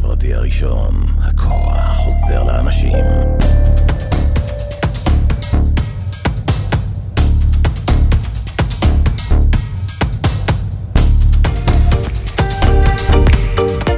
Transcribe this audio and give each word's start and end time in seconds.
החברתי 0.00 0.34
הראשון, 0.34 1.06
הכוח 1.18 1.96
חוזר 1.96 2.42
לאנשים. 2.44 2.92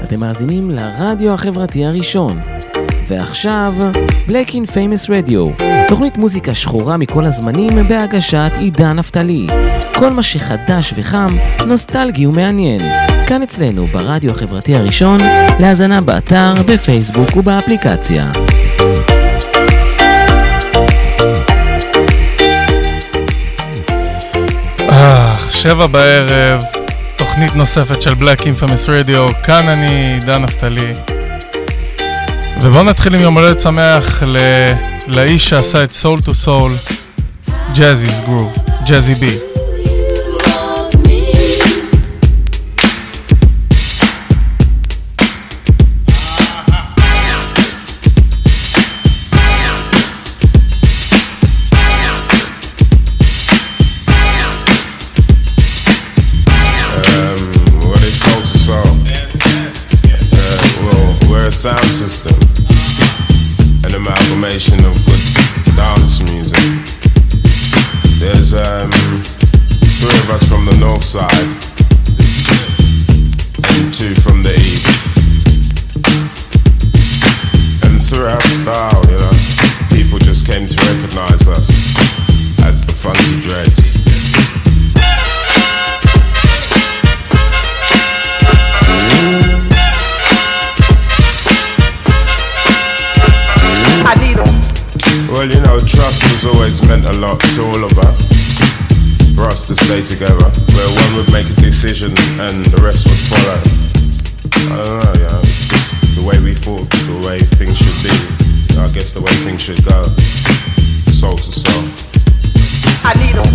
אתם 0.04 0.20
מאזינים 0.20 0.70
לרדיו 0.70 1.34
החברתי 1.34 1.84
הראשון. 1.84 2.40
ועכשיו, 3.08 3.74
Black 4.28 4.48
in 4.48 4.70
Famous 4.70 5.08
Radio, 5.08 5.62
תוכנית 5.88 6.18
מוזיקה 6.18 6.54
שחורה 6.54 6.96
מכל 6.96 7.24
הזמנים 7.24 7.88
בהגשת 7.88 8.52
עידן 8.58 8.92
נפתלי. 8.92 9.46
כל 9.94 10.10
מה 10.10 10.22
שחדש 10.22 10.94
וחם, 10.96 11.28
נוסטלגי 11.66 12.26
ומעניין. 12.26 13.11
כאן 13.26 13.42
אצלנו, 13.42 13.86
ברדיו 13.86 14.30
החברתי 14.30 14.76
הראשון, 14.76 15.18
להאזנה 15.58 16.00
באתר, 16.00 16.54
בפייסבוק 16.66 17.36
ובאפליקציה. 17.36 18.30
אה, 24.88 25.36
שבע 25.50 25.86
בערב, 25.86 26.62
תוכנית 27.16 27.56
נוספת 27.56 28.02
של 28.02 28.12
Black 28.12 28.40
Infamous 28.40 28.88
Radio, 28.88 29.34
כאן 29.42 29.68
אני, 29.68 30.18
דן 30.24 30.42
נפתלי. 30.42 30.94
ובואו 32.60 32.84
נתחיל 32.84 33.14
עם 33.14 33.20
יום 33.20 33.34
הולדת 33.34 33.60
שמח 33.60 34.22
ל... 34.22 34.36
לאיש 35.06 35.48
שעשה 35.48 35.84
את 35.84 35.92
סול 35.92 36.20
טו 36.20 36.34
סול, 36.34 36.72
ג'אזי's 37.74 38.26
גרוב, 38.26 38.56
ג'אזי 38.86 39.14
בי. 39.14 39.51
Well, 95.42 95.50
you 95.50 95.60
know, 95.66 95.82
trust 95.82 96.22
has 96.22 96.46
always 96.46 96.78
meant 96.86 97.02
a 97.02 97.18
lot 97.18 97.34
to 97.42 97.66
all 97.66 97.82
of 97.82 97.98
us. 98.06 98.30
For 99.34 99.42
us 99.42 99.66
to 99.66 99.74
stay 99.74 99.98
together, 99.98 100.38
where 100.38 100.90
one 100.94 101.18
would 101.18 101.34
make 101.34 101.50
a 101.50 101.58
decision 101.58 102.14
and 102.38 102.62
the 102.70 102.78
rest 102.78 103.10
would 103.10 103.18
follow. 103.26 103.58
I 104.70 104.86
don't 104.86 105.02
know, 105.02 105.14
yeah. 105.18 105.42
The 106.14 106.22
way 106.22 106.38
we 106.46 106.54
thought, 106.54 106.86
the 107.10 107.18
way 107.26 107.42
things 107.58 107.74
should 107.74 107.98
be. 108.06 108.14
I 108.78 108.86
guess 108.94 109.10
the 109.10 109.18
way 109.18 109.34
things 109.42 109.66
should 109.66 109.82
go. 109.82 110.06
Soul 111.10 111.34
II 111.34 111.50
Soul. 111.50 111.90
I 113.02 113.10
need 113.18 113.34
them. 113.34 113.50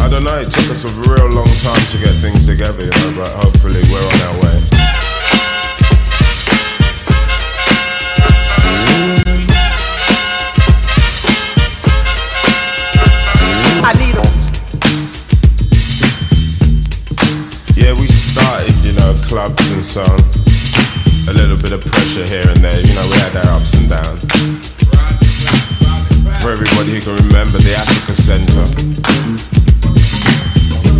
I 0.00 0.08
don't 0.08 0.24
know, 0.24 0.40
it 0.40 0.48
took 0.48 0.72
us 0.72 0.88
a 0.88 0.92
real 1.04 1.28
long 1.28 1.52
time 1.60 1.84
to 1.92 1.96
get 2.00 2.16
things 2.24 2.48
together, 2.48 2.80
you 2.80 2.96
know, 2.96 3.12
but 3.20 3.28
hopefully 3.44 3.84
we're 3.92 4.08
on 4.08 4.20
our 4.24 4.40
way. 4.40 4.69
Clubs 19.80 19.96
and 19.96 20.06
so. 20.06 21.30
A 21.30 21.34
little 21.34 21.56
bit 21.56 21.72
of 21.72 21.80
pressure 21.84 22.26
here 22.26 22.44
and 22.46 22.60
there, 22.60 22.80
you 22.80 22.94
know, 22.94 23.06
we 23.08 23.16
had 23.16 23.36
our 23.36 23.56
ups 23.56 23.74
and 23.74 23.88
downs. 23.88 24.22
For 26.42 26.52
everybody 26.52 26.96
who 26.96 27.00
can 27.00 27.16
remember 27.28 27.58
the 27.58 27.74
Africa 27.76 28.14
Center, 28.14 28.66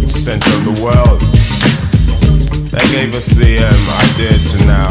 center 0.09 0.51
of 0.57 0.65
the 0.65 0.77
world, 0.85 1.21
they 2.71 2.85
gave 2.95 3.15
us 3.15 3.29
the 3.29 3.59
um, 3.65 3.85
idea 4.07 4.33
to 4.53 4.59
now 4.67 4.89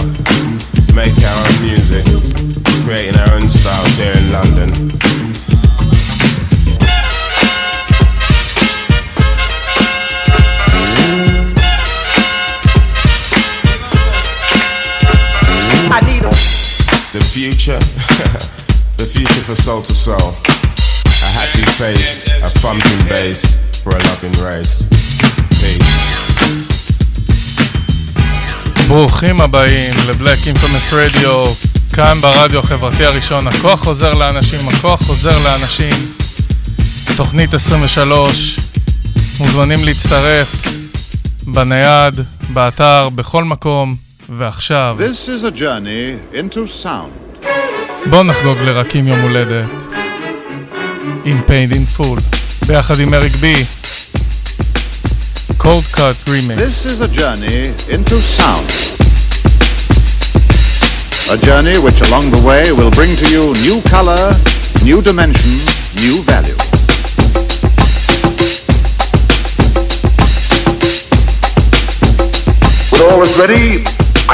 make 0.94 1.16
our 1.24 1.40
own 1.46 1.58
music, 1.64 2.06
creating 2.86 3.18
our 3.22 3.34
own 3.36 3.48
styles 3.48 3.96
here 3.98 4.14
in 4.14 4.32
London. 4.32 5.29
Future, 17.40 17.80
the 19.00 19.08
future 19.16 19.44
for 19.48 19.56
soul 19.56 19.82
to 19.82 19.94
soul. 19.94 20.30
A 21.28 21.30
happy 21.40 21.66
face, 21.80 22.28
a 22.48 22.50
thumping 22.62 23.02
bass 23.08 23.42
for 23.82 23.92
a 23.96 24.02
loving 24.10 24.36
race. 24.44 24.76
Peace. 25.60 26.00
ברוכים 28.88 29.42
הבאים 29.42 29.94
לבלק 30.10 30.38
אינפרמס 30.48 30.94
רדיו, 30.94 31.46
כאן 31.94 32.22
ברדיו 32.22 32.60
החברתי 32.60 33.06
הראשון. 33.06 33.48
הכוח 33.48 33.84
חוזר 33.84 34.14
לאנשים, 34.14 34.60
הכוח 34.70 35.02
חוזר 35.02 35.38
לאנשים. 35.44 35.94
תוכנית 37.18 37.54
23, 37.54 38.60
מוזמנים 39.40 39.84
להצטרף 39.84 40.56
בנייד, 41.44 42.20
באתר, 42.54 43.10
בכל 43.10 43.44
מקום, 43.44 43.96
ועכשיו. 44.38 44.98
This 45.00 45.30
is 45.30 45.44
a 45.44 45.52
journey 45.52 46.20
into 46.34 46.68
sound. 46.68 47.29
בואו 48.06 48.24
נחגוג 48.24 48.58
לרקים 48.58 49.08
יום 49.08 49.20
הולדת. 49.20 49.86
In 51.26 51.50
in 51.50 52.00
full, 52.00 52.20
ביחד 52.68 53.00
עם 53.00 53.14
אריק 53.14 53.36
בי. 53.36 53.66
Coldcut 55.60 56.16
Remix. 56.26 56.58
This 56.58 56.86
is 56.86 57.02
a 57.02 57.08
journey 57.08 57.74
into 57.96 58.16
sound. 58.38 58.70
A 61.36 61.38
journey 61.46 61.78
which 61.86 62.00
along 62.08 62.32
the 62.32 62.42
way 62.48 62.72
will 62.72 62.92
bring 62.92 63.12
to 63.22 63.28
you 63.36 63.54
new 63.68 63.82
color, 63.94 64.24
new 64.84 65.02
dimension, 65.02 65.56
new 66.04 66.24
value. 66.32 66.60
When 72.92 73.02
all 73.12 73.22
is 73.22 73.38
ready, 73.38 73.84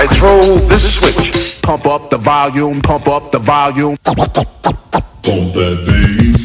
I 0.01 0.03
throw 0.15 0.39
this 0.69 0.83
switch. 0.97 1.44
Pump 1.65 1.87
up 1.87 2.11
the 2.11 2.17
volume, 2.19 2.79
pump 2.79 3.07
up 3.07 3.31
the 3.31 3.39
volume. 3.39 3.97
Pump 4.03 4.33
that 5.23 5.83
bass. 5.87 6.44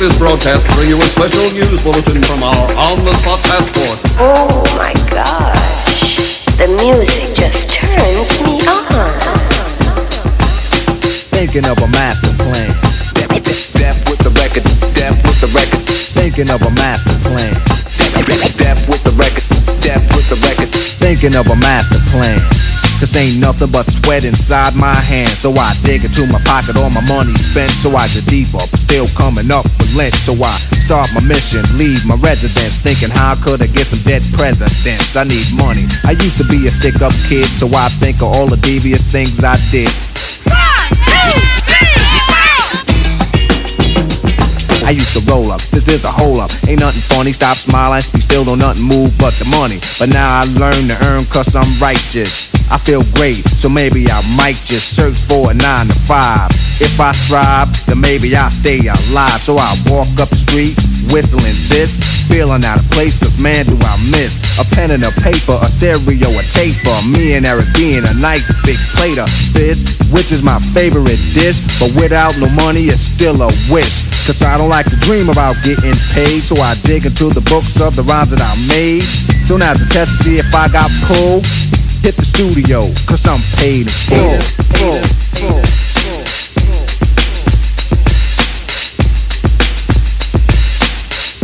This 0.00 0.16
broadcast 0.16 0.64
to 0.64 0.72
bring 0.76 0.88
you 0.88 0.96
a 0.96 1.08
special 1.12 1.44
news 1.52 1.76
bulletin 1.84 2.22
from 2.22 2.42
our 2.42 2.56
on-the-spot 2.88 3.36
passport. 3.44 4.00
Oh 4.16 4.64
my 4.80 4.96
gosh. 5.12 6.40
The 6.56 6.72
music 6.80 7.28
just 7.36 7.68
turns 7.68 8.32
me 8.40 8.64
on. 8.64 9.12
Thinking 11.36 11.68
of 11.68 11.76
a 11.84 11.88
master 11.92 12.32
plan. 12.40 12.72
Death, 13.12 13.44
death, 13.44 13.72
death 13.76 14.00
with 14.08 14.24
the 14.24 14.32
record, 14.40 14.64
death 14.96 15.20
with 15.20 15.36
the 15.44 15.52
record. 15.52 15.84
Thinking 16.16 16.48
of 16.48 16.64
a 16.64 16.72
master 16.80 17.12
plan. 17.20 17.52
Death, 18.24 18.56
death 18.56 18.80
with 18.88 19.04
the 19.04 19.12
record, 19.20 19.44
death 19.84 20.08
with 20.16 20.24
the 20.32 20.40
record. 20.48 20.72
Thinking 20.72 21.36
of 21.36 21.44
a 21.52 21.56
master 21.60 22.00
plan. 22.08 22.40
Cause 23.00 23.16
ain't 23.16 23.40
nothing 23.40 23.72
but 23.72 23.88
sweat 23.88 24.28
inside 24.28 24.76
my 24.76 24.92
hands. 24.92 25.40
So 25.40 25.56
I 25.56 25.72
dig 25.88 26.04
into 26.04 26.28
my 26.28 26.38
pocket, 26.44 26.76
all 26.76 26.92
my 26.92 27.00
money 27.08 27.32
spent. 27.32 27.72
So 27.72 27.96
I 27.96 28.04
get 28.12 28.28
deeper, 28.28 28.60
but 28.60 28.76
still 28.76 29.08
coming 29.16 29.50
up 29.50 29.64
with 29.80 29.96
lint. 29.96 30.12
So 30.12 30.36
I 30.36 30.52
start 30.84 31.08
my 31.16 31.24
mission, 31.24 31.64
leave 31.80 32.04
my 32.04 32.20
residence. 32.20 32.76
Thinking 32.76 33.08
how 33.08 33.40
could 33.40 33.62
I 33.64 33.72
get 33.72 33.88
some 33.88 34.04
dead 34.04 34.20
presidents? 34.36 35.16
I 35.16 35.24
need 35.24 35.48
money. 35.56 35.88
I 36.04 36.12
used 36.12 36.36
to 36.38 36.44
be 36.44 36.68
a 36.68 36.70
stick 36.70 37.00
up 37.00 37.16
kid, 37.24 37.48
so 37.48 37.72
I 37.72 37.88
think 38.04 38.20
of 38.20 38.36
all 38.36 38.46
the 38.46 38.60
devious 38.60 39.00
things 39.00 39.42
I 39.42 39.56
did. 39.72 39.88
I 44.84 44.92
used 44.92 45.16
to 45.16 45.24
roll 45.24 45.52
up. 45.52 45.62
This 45.72 45.88
is 45.88 46.04
a 46.04 46.12
hole 46.12 46.38
up. 46.38 46.50
Ain't 46.68 46.80
nothing 46.80 47.00
funny. 47.00 47.32
Stop 47.32 47.56
smiling. 47.56 48.02
You 48.12 48.20
still 48.20 48.44
don't 48.44 48.58
nothing 48.58 48.84
move 48.84 49.16
but 49.16 49.32
the 49.40 49.48
money. 49.48 49.80
But 49.98 50.10
now 50.12 50.40
I 50.40 50.44
learn 50.60 50.88
to 50.92 50.98
earn 51.08 51.24
cause 51.32 51.56
I'm 51.56 51.70
righteous. 51.80 52.59
I 52.70 52.78
feel 52.78 53.02
great, 53.18 53.42
so 53.48 53.68
maybe 53.68 54.06
I 54.08 54.22
might 54.36 54.56
just 54.62 54.96
search 54.96 55.18
for 55.26 55.50
a 55.50 55.54
nine 55.54 55.88
to 55.88 55.98
five. 56.06 56.50
If 56.80 56.98
I 56.98 57.12
strive, 57.12 57.68
then 57.86 58.00
maybe 58.00 58.34
I'll 58.34 58.50
stay 58.50 58.78
alive. 58.78 59.42
So 59.42 59.58
I 59.58 59.74
walk 59.86 60.08
up 60.22 60.30
the 60.30 60.40
street, 60.40 60.78
whistling 61.12 61.58
this, 61.68 62.00
feeling 62.30 62.64
out 62.64 62.78
of 62.78 62.88
place, 62.90 63.18
cause 63.18 63.36
man 63.42 63.66
do 63.66 63.76
I 63.76 63.94
miss 64.10 64.38
a 64.58 64.64
pen 64.74 64.90
and 64.90 65.04
a 65.04 65.12
paper, 65.20 65.58
a 65.60 65.66
stereo, 65.66 66.30
a 66.30 66.42
tape, 66.54 66.70
taper. 66.70 66.98
Me 67.10 67.34
and 67.34 67.46
Eric 67.46 67.66
being 67.74 68.04
a 68.04 68.14
nice 68.14 68.46
big 68.62 68.78
plate 68.94 69.18
of 69.18 69.28
fish, 69.52 69.82
which 70.12 70.32
is 70.32 70.42
my 70.42 70.58
favorite 70.76 71.20
dish. 71.34 71.60
But 71.80 71.94
without 71.96 72.36
no 72.38 72.48
money, 72.50 72.86
it's 72.92 73.00
still 73.00 73.42
a 73.42 73.50
wish. 73.72 74.06
Cause 74.26 74.42
I 74.42 74.56
don't 74.58 74.68
like 74.68 74.86
to 74.90 74.96
dream 75.00 75.28
about 75.28 75.56
getting 75.64 75.96
paid, 76.12 76.44
so 76.44 76.54
I 76.56 76.74
dig 76.84 77.06
into 77.06 77.30
the 77.30 77.40
books 77.48 77.80
of 77.80 77.96
the 77.96 78.02
rhymes 78.04 78.30
that 78.30 78.42
I 78.42 78.52
made. 78.68 79.02
So 79.48 79.56
now 79.56 79.72
a 79.72 79.78
test 79.90 80.22
to 80.22 80.24
see 80.24 80.38
if 80.38 80.54
I 80.54 80.68
got 80.68 80.90
pulled, 81.08 81.44
hit 82.02 82.16
the 82.16 82.24
studio, 82.24 82.80
cause 83.06 83.26
I'm 83.26 83.40
paid 83.58 83.82
in 83.82 83.92
full. 84.08 84.40
full, 84.78 85.02
full, 85.36 85.62
full. 86.00 86.24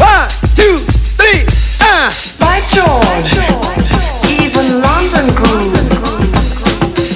One, 0.03 0.29
two, 0.57 0.79
three, 1.17 1.45
ah! 1.81 2.09
By 2.41 2.61
George, 2.73 3.33
even 4.41 4.81
London 4.81 5.35
groove. 5.35 5.75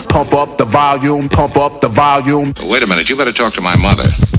Pump 0.08 0.34
up 0.34 0.58
the 0.58 0.66
volume, 0.66 1.28
pump 1.28 1.56
up 1.56 1.81
the 1.81 1.88
volume. 1.88 2.52
Wait 2.62 2.82
a 2.82 2.87
minute, 2.87 3.08
you 3.08 3.16
better 3.16 3.32
talk 3.32 3.54
to 3.54 3.60
my 3.60 3.76
mother. 3.76 4.30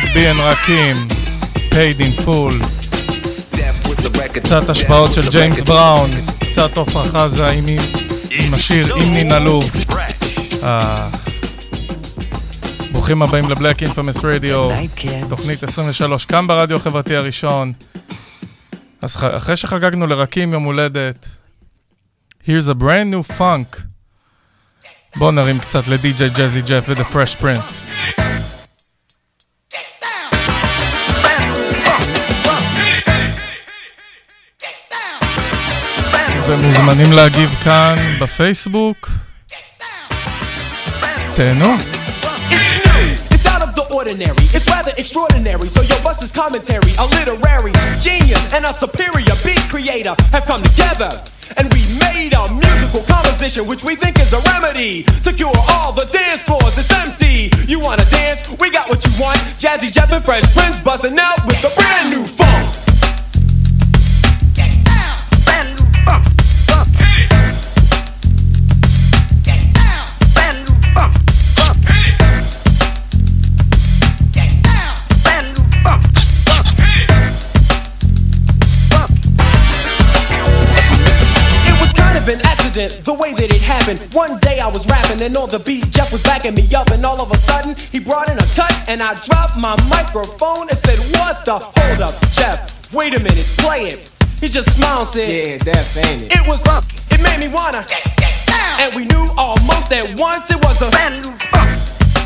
לאריק 0.00 0.14
בי 0.14 0.30
אנד 0.30 0.40
רקים, 0.40 0.96
paid 1.70 2.00
in 2.00 2.26
full. 2.26 2.64
קצת 4.32 4.68
השפעות 4.68 5.14
של 5.14 5.30
ג'יימס 5.30 5.62
בראון, 5.62 6.10
קצת 6.40 6.78
עפרה 6.78 7.08
חזה 7.08 7.48
עם, 7.48 7.64
השיר 8.54 8.96
עם 8.96 9.14
נינה 9.14 9.38
לוב. 9.38 9.70
אה, 10.62 11.08
ברוכים 12.92 13.22
הבאים 13.22 13.50
לבלק 13.50 13.82
אינפמס 13.82 14.24
רדיו, 14.24 14.70
תוכנית 15.28 15.62
23, 15.62 16.24
כאן 16.24 16.46
ברדיו 16.46 16.76
החברתי 16.76 17.16
הראשון. 17.16 17.72
אז 19.02 19.16
אחרי 19.16 19.56
שחגגנו 19.56 20.06
לרקים 20.06 20.52
יום 20.52 20.62
הולדת, 20.62 21.28
here's 22.44 22.68
a 22.68 22.82
brand 22.82 23.14
new 23.14 23.38
funk. 23.38 23.80
בואו 25.16 25.30
נרים 25.30 25.58
קצת 25.58 25.88
לדי.ג'יי 25.88 26.30
ג'זי 26.30 26.60
ג'ף 26.62 26.84
ודה 26.88 27.04
פרש 27.04 27.36
פרינס. 27.36 27.84
ומוזמנים 36.49 37.11
להגיב 37.11 37.55
כאן 37.63 37.95
בפייסבוק. 38.19 39.09
תהנו. 41.35 41.75
It's 42.49 42.71
new. 42.85 43.35
It's 43.35 43.45
out 43.45 43.61
of 43.67 43.75
the 43.75 43.85
ordinary. 43.97 44.45
It's 44.55 44.67
rather 44.67 44.93
extraordinary. 44.97 45.67
So 45.67 45.81
your 45.91 46.01
bus 46.05 46.21
is 46.25 46.31
commentary. 46.31 46.91
A 47.03 47.05
literary 47.17 47.73
genius 48.05 48.53
and 48.55 48.63
a 48.65 48.73
superior 48.73 49.35
beat 49.45 49.63
creator 49.73 50.15
have 50.35 50.45
come 50.51 50.61
together. 50.63 51.11
And 51.57 51.65
we 51.73 51.81
made 52.07 52.33
a 52.33 52.43
musical 52.65 53.01
composition 53.13 53.61
which 53.71 53.83
we 53.83 53.93
think 53.95 54.15
is 54.25 54.31
a 54.39 54.41
remedy 54.53 55.03
to 55.25 55.29
cure 55.39 55.59
all 55.73 55.91
the 56.01 56.07
dance 56.19 56.41
floors. 56.47 56.77
It's 56.81 56.91
empty. 57.03 57.37
You 57.71 57.77
wanna 57.79 58.07
dance? 58.19 58.39
We 58.61 58.67
got 58.77 58.85
what 58.91 58.99
you 59.05 59.13
want. 59.23 59.39
Jazzy 59.61 59.89
Jeff 59.95 60.11
and 60.11 60.23
Fresh 60.23 60.47
Prince 60.55 60.79
buzzing 60.87 61.17
out 61.27 61.39
with 61.47 61.61
a 61.69 61.71
brand 61.77 62.07
new 62.13 62.25
funk. 62.39 62.65
It 66.07 66.38
Accident, 82.70 83.04
the 83.04 83.14
way 83.14 83.32
that 83.34 83.50
it 83.50 83.62
happened. 83.62 83.98
One 84.14 84.38
day 84.38 84.60
I 84.60 84.68
was 84.68 84.86
rapping 84.86 85.22
and 85.22 85.36
on 85.36 85.50
the 85.50 85.58
beat, 85.58 85.90
Jeff 85.90 86.12
was 86.12 86.22
backing 86.22 86.54
me 86.54 86.66
up, 86.74 86.90
and 86.90 87.04
all 87.04 87.20
of 87.20 87.30
a 87.30 87.36
sudden 87.36 87.74
he 87.90 87.98
brought 87.98 88.28
in 88.28 88.38
a 88.38 88.46
cut, 88.54 88.72
and 88.88 89.02
I 89.02 89.14
dropped 89.26 89.56
my 89.56 89.74
microphone 89.90 90.68
and 90.70 90.78
said, 90.78 90.98
"What 91.18 91.44
the? 91.44 91.58
Hold 91.58 92.00
up, 92.00 92.14
Jeff! 92.30 92.92
Wait 92.92 93.16
a 93.16 93.20
minute, 93.20 93.46
play 93.58 93.90
it." 93.90 94.10
He 94.40 94.48
just 94.48 94.76
smiled 94.76 95.00
and 95.00 95.08
said, 95.08 95.28
"Yeah, 95.28 95.58
that's 95.58 95.96
ain't 95.98 96.22
it." 96.22 96.32
It 96.32 96.46
was 96.46 96.62
funk. 96.62 96.86
It 97.10 97.20
made 97.22 97.40
me 97.40 97.48
wanna, 97.48 97.84
and 98.78 98.94
we 98.94 99.04
knew 99.04 99.26
almost 99.36 99.92
at 99.92 100.06
once 100.18 100.50
it 100.50 100.60
was 100.62 100.80
a 100.82 100.90
brand 100.90 101.26
new 101.26 101.34
funk. 101.50 101.70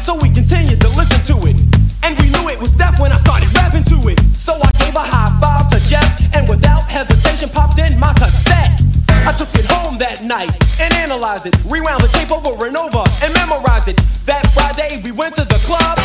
So 0.05 0.15
we 0.21 0.29
continued 0.29 0.81
to 0.81 0.89
listen 0.93 1.21
to 1.33 1.37
it. 1.49 1.57
And 2.05 2.13
we 2.21 2.29
knew 2.29 2.51
it 2.53 2.61
was 2.61 2.75
death 2.75 3.01
when 3.01 3.11
I 3.13 3.17
started 3.17 3.49
rapping 3.57 3.85
to 3.85 3.97
it. 4.13 4.21
So 4.37 4.53
I 4.61 4.71
gave 4.77 4.95
a 4.95 5.01
high 5.01 5.33
five 5.41 5.71
to 5.73 5.81
Jeff 5.89 6.05
and 6.37 6.47
without 6.47 6.85
hesitation 6.85 7.49
popped 7.49 7.81
in 7.81 7.99
my 7.99 8.13
cassette. 8.13 8.79
I 9.25 9.33
took 9.33 9.49
it 9.57 9.65
home 9.73 9.97
that 9.99 10.21
night 10.21 10.53
and 10.77 10.93
analyzed 11.01 11.47
it, 11.49 11.57
rewound 11.65 12.05
the 12.05 12.13
tape 12.13 12.29
over 12.29 12.53
and 12.69 12.77
over 12.77 13.01
and 13.25 13.31
memorized 13.33 13.89
it. 13.89 13.97
That 14.29 14.45
Friday 14.53 15.01
we 15.01 15.13
went 15.13 15.35
to 15.41 15.45
the 15.49 15.57
club 15.65 15.97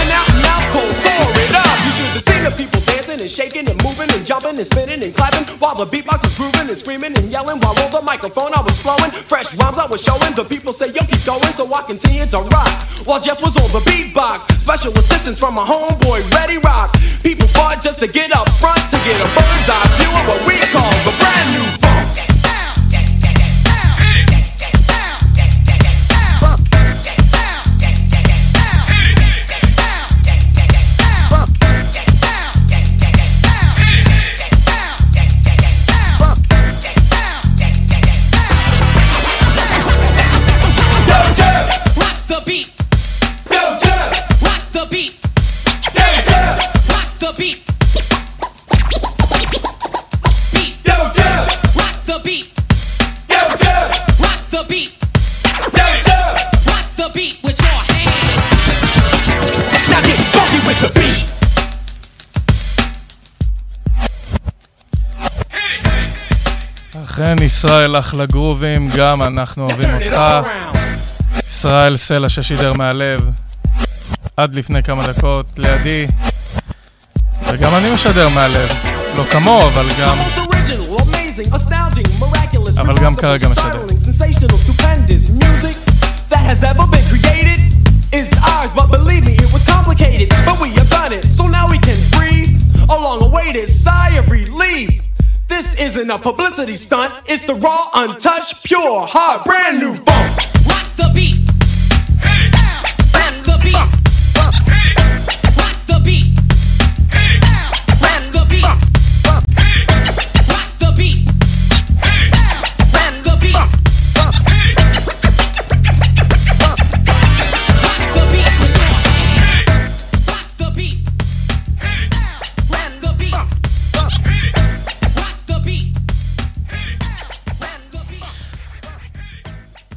and 0.00 0.08
out 0.08 0.24
and 0.32 0.44
out 0.48 0.64
cold 0.72 0.96
tore 1.04 1.32
it 1.36 1.52
up. 1.52 1.76
You 1.84 1.92
should 1.92 2.12
have 2.16 2.24
seen 2.24 2.40
the 2.40 2.52
people 2.56 2.80
dancing 2.88 3.20
and 3.20 3.28
shaking 3.28 3.68
and 3.68 3.76
moving 3.84 4.08
and 4.16 4.24
jumping 4.24 4.56
and 4.56 4.64
spinning 4.64 5.04
and 5.04 5.12
clapping 5.12 5.44
while 5.60 5.76
the 5.76 5.84
beatbox 5.84 6.24
was 6.24 6.34
grooving 6.40 6.72
and 6.72 6.78
screaming 6.78 7.12
and 7.16 7.28
yelling 7.28 7.60
while 7.60 7.76
on 7.84 7.92
the 7.92 8.00
microphone 8.00 8.52
I 8.56 8.64
was 8.64 8.80
flowing. 8.80 9.12
Fresh 9.12 9.56
rhymes 9.60 9.76
I 9.76 9.84
was 9.84 10.00
showing. 10.00 10.32
The 10.32 10.48
people 10.48 10.72
say, 10.72 10.88
yo, 10.88 11.04
keep 11.04 11.20
going. 11.28 11.52
So 11.52 11.68
I 11.68 11.84
continued 11.84 12.32
to 12.32 12.40
rock 12.48 12.72
while 13.04 13.20
Jeff 13.20 13.44
was 13.44 13.60
on 13.60 13.68
the 13.76 13.84
beatbox. 13.84 14.48
Special 14.56 14.92
assistance 14.96 15.36
from 15.36 15.54
my 15.54 15.64
homeboy, 15.64 16.24
Ready 16.32 16.56
Rock. 16.64 16.96
People 17.20 17.48
fought 17.52 17.84
just 17.84 18.00
to 18.00 18.08
get 18.08 18.32
up 18.32 18.48
front 18.56 18.80
to 18.88 18.98
get 19.04 19.20
a 19.20 19.28
bird's 19.36 19.68
eye 19.68 19.88
view 20.00 20.12
of 20.16 20.24
what 20.32 20.40
we 20.48 20.56
call 20.72 20.92
the 21.04 21.12
brand 21.20 21.48
new 21.52 21.83
ישראל 67.64 67.98
אחלה 67.98 68.26
גרובים, 68.26 68.90
גם 68.96 69.22
אנחנו 69.22 69.64
אוהבים 69.64 69.90
אותך. 69.94 70.48
ישראל 71.46 71.96
סלע 71.96 72.28
ששידר 72.28 72.72
מהלב, 72.72 73.30
עד 74.36 74.54
לפני 74.54 74.82
כמה 74.82 75.06
דקות, 75.06 75.52
לידי. 75.56 76.06
וגם 77.52 77.74
אני 77.74 77.90
משדר 77.90 78.28
מהלב, 78.28 78.68
לא 79.16 79.24
כמוהו, 79.30 79.68
אבל 79.68 79.88
גם... 80.00 80.18
אבל 82.78 82.98
גם 82.98 83.14
כרגע 83.14 83.48
משדר. 83.48 83.86
is 88.12 88.30
ours, 88.54 88.70
but 88.78 88.86
believe 88.96 89.24
me, 89.26 89.34
it 89.44 89.50
was 89.56 89.64
complicated. 89.74 90.28
But 90.46 90.56
we 90.62 90.68
have 90.78 90.88
done 90.98 91.12
it, 91.18 91.24
so 91.24 91.42
now 91.48 91.66
we 91.74 91.78
can 91.86 91.98
breathe. 92.14 92.52
A 92.94 92.96
long 93.06 93.20
awaited 93.28 93.68
sigh 93.68 94.12
of 94.20 94.30
relief. 94.30 95.03
This 95.48 95.78
isn't 95.80 96.10
a 96.10 96.18
publicity 96.18 96.76
stunt, 96.76 97.12
it's 97.26 97.46
the 97.46 97.54
raw, 97.54 97.88
untouched, 97.94 98.64
pure, 98.64 99.06
hard, 99.06 99.44
brand 99.44 99.78
new 99.78 99.94
funk. 99.94 100.36
Rock 100.66 100.86
the 100.96 101.10
beat. 101.14 101.40
Hey. 102.22 102.50
Rock 103.14 103.44
the 103.44 103.60
beat. 103.62 104.03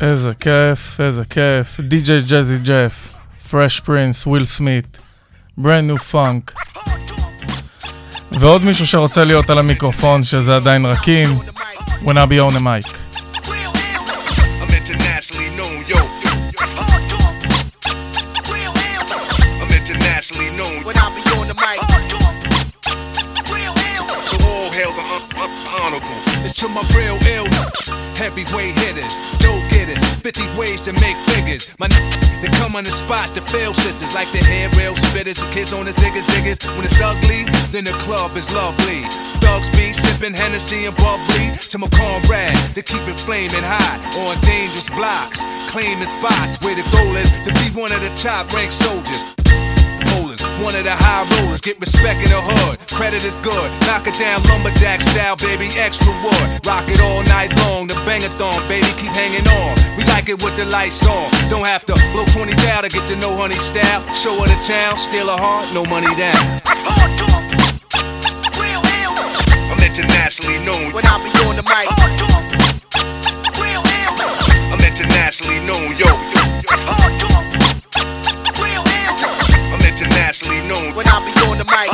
איזה 0.01 0.33
כיף, 0.39 0.99
איזה 0.99 1.23
כיף. 1.25 1.79
די.ג'יי 1.79 2.19
ג'זי 2.27 2.57
ג'ף, 2.57 3.13
פרש 3.49 3.79
פרינס, 3.79 4.27
וויל 4.27 4.45
סמית, 4.45 4.97
ברנד 5.57 5.87
ניו 5.87 5.97
פאנק. 5.97 6.53
ועוד 8.31 8.63
מישהו 8.63 8.87
שרוצה 8.87 9.23
להיות 9.23 9.49
על 9.49 9.57
המיקרופון, 9.57 10.23
שזה 10.23 10.55
עדיין 10.55 10.85
רכים, 10.85 11.39
when 12.03 12.13
I 12.13 12.29
be 12.29 12.51
on 12.51 12.53
the 12.53 12.59
mic. 12.59 13.06
To 26.57 26.67
my 26.69 26.81
real 26.97 27.13
ill 27.37 27.45
heavyweight 28.17 28.73
hitters, 28.81 29.21
dope 29.37 29.61
getters, 29.69 30.01
50 30.25 30.57
ways 30.57 30.81
to 30.81 30.91
make 30.93 31.13
figures. 31.29 31.69
My 31.77 31.85
n- 31.85 32.41
they 32.41 32.49
come 32.57 32.75
on 32.75 32.83
the 32.83 32.89
spot 32.89 33.29
to 33.35 33.41
fail 33.41 33.75
sisters 33.75 34.15
like 34.15 34.31
the 34.31 34.41
hair 34.41 34.65
rail 34.73 34.93
spitters, 34.97 35.37
the 35.37 35.45
kids 35.53 35.71
on 35.71 35.85
the 35.85 35.91
ziggas 35.91 36.25
ziggas. 36.25 36.65
When 36.75 36.83
it's 36.83 36.99
ugly, 36.99 37.45
then 37.69 37.85
the 37.85 37.93
club 38.01 38.35
is 38.35 38.49
lovely. 38.55 39.05
Thugs 39.37 39.69
be 39.77 39.93
sipping 39.93 40.33
Hennessy 40.33 40.85
and 40.89 40.97
bubbly 40.97 41.53
to 41.69 41.77
my 41.77 41.89
comrade 41.93 42.57
to 42.73 42.81
keep 42.81 43.05
it 43.05 43.19
flaming 43.19 43.61
hot 43.61 44.01
on 44.25 44.41
dangerous 44.41 44.89
blocks, 44.89 45.45
claiming 45.69 46.09
spots 46.09 46.57
where 46.65 46.73
the 46.73 46.85
goal 46.89 47.13
is 47.21 47.29
to 47.45 47.53
be 47.53 47.69
one 47.77 47.93
of 47.93 48.01
the 48.01 48.09
top 48.17 48.51
ranked 48.51 48.73
soldiers. 48.73 49.36
One 50.57 50.73
of 50.73 50.89
the 50.89 50.97
high 50.97 51.21
rollers, 51.37 51.61
get 51.61 51.77
respect 51.77 52.17
in 52.17 52.33
the 52.33 52.41
hood. 52.41 52.81
Credit 52.89 53.21
is 53.21 53.37
good. 53.45 53.69
Knock 53.85 54.09
it 54.09 54.17
down 54.17 54.41
lumberjack 54.49 55.05
style, 55.05 55.37
baby. 55.37 55.69
Extra 55.77 56.09
wood. 56.25 56.47
Rock 56.65 56.89
it 56.89 56.97
all 56.97 57.21
night 57.29 57.53
long. 57.61 57.85
The 57.85 57.93
bangathon, 58.09 58.57
baby. 58.65 58.89
Keep 58.97 59.13
hanging 59.13 59.45
on. 59.45 59.77
We 59.93 60.03
like 60.09 60.33
it 60.33 60.41
with 60.41 60.57
the 60.57 60.65
lights 60.73 61.05
on. 61.05 61.29
Don't 61.53 61.65
have 61.65 61.85
to 61.85 61.93
blow 62.09 62.25
20 62.33 62.57
down 62.65 62.81
to 62.81 62.89
get 62.89 63.05
to 63.05 63.15
know 63.21 63.37
honey 63.37 63.53
style. 63.61 64.01
Show 64.17 64.33
her 64.33 64.49
the 64.49 64.57
town. 64.57 64.97
Steal 64.97 65.29
a 65.29 65.37
heart. 65.37 65.69
No 65.77 65.85
money 65.85 66.09
down. 66.17 66.41
I'm 69.69 69.81
internationally 69.85 70.57
known 70.65 70.89
when 70.89 71.05
I 71.05 71.21
be 71.21 71.29
on 71.45 71.53
the 71.53 71.65
mic. 71.69 71.85
I'm 74.73 74.81
internationally 74.81 75.61
known, 75.69 75.93
yo. 76.01 76.09
yo. 77.21 77.26
Internationally 80.27 80.67
known 80.67 80.95
when 80.95 81.07
I 81.07 81.23
be 81.23 81.31
on 81.47 81.57
the 81.57 81.63
mic. 81.63 81.87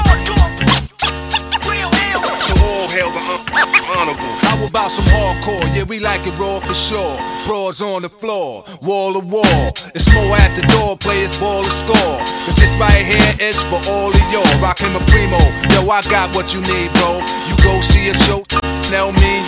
So 2.42 2.54
all 2.66 2.90
hail 2.90 3.12
the 3.12 3.22
un- 3.30 3.46
honorable. 3.94 4.34
How 4.42 4.66
about 4.66 4.90
some 4.92 5.06
hardcore? 5.06 5.64
Yeah, 5.76 5.84
we 5.84 6.00
like 6.00 6.26
it 6.26 6.38
raw 6.40 6.60
for 6.60 6.74
sure. 6.74 7.18
Broads 7.46 7.82
on 7.82 8.02
the 8.02 8.10
floor, 8.10 8.66
wall 8.82 9.14
to 9.14 9.20
wall. 9.20 9.68
It's 9.94 10.12
more 10.16 10.36
at 10.38 10.56
the 10.56 10.66
door, 10.74 10.98
players 10.98 11.40
ball 11.40 11.64
to 11.64 11.70
score. 11.70 12.18
Cause 12.46 12.56
this 12.56 12.76
right 12.78 13.06
here 13.06 13.36
is 13.40 13.62
for 13.64 13.80
all 13.88 14.10
of 14.10 14.32
y'all. 14.34 14.62
Rockin' 14.62 14.94
my 14.94 15.00
primo. 15.06 15.38
Yo, 15.70 15.88
I 15.90 16.02
got 16.10 16.34
what 16.36 16.54
you 16.54 16.62
need, 16.62 16.92
bro. 16.94 17.22
You 17.48 17.56
go 17.64 17.82
see 17.82 18.10
a 18.10 18.16
show. 18.16 18.73
Now 18.92 19.12
me 19.12 19.44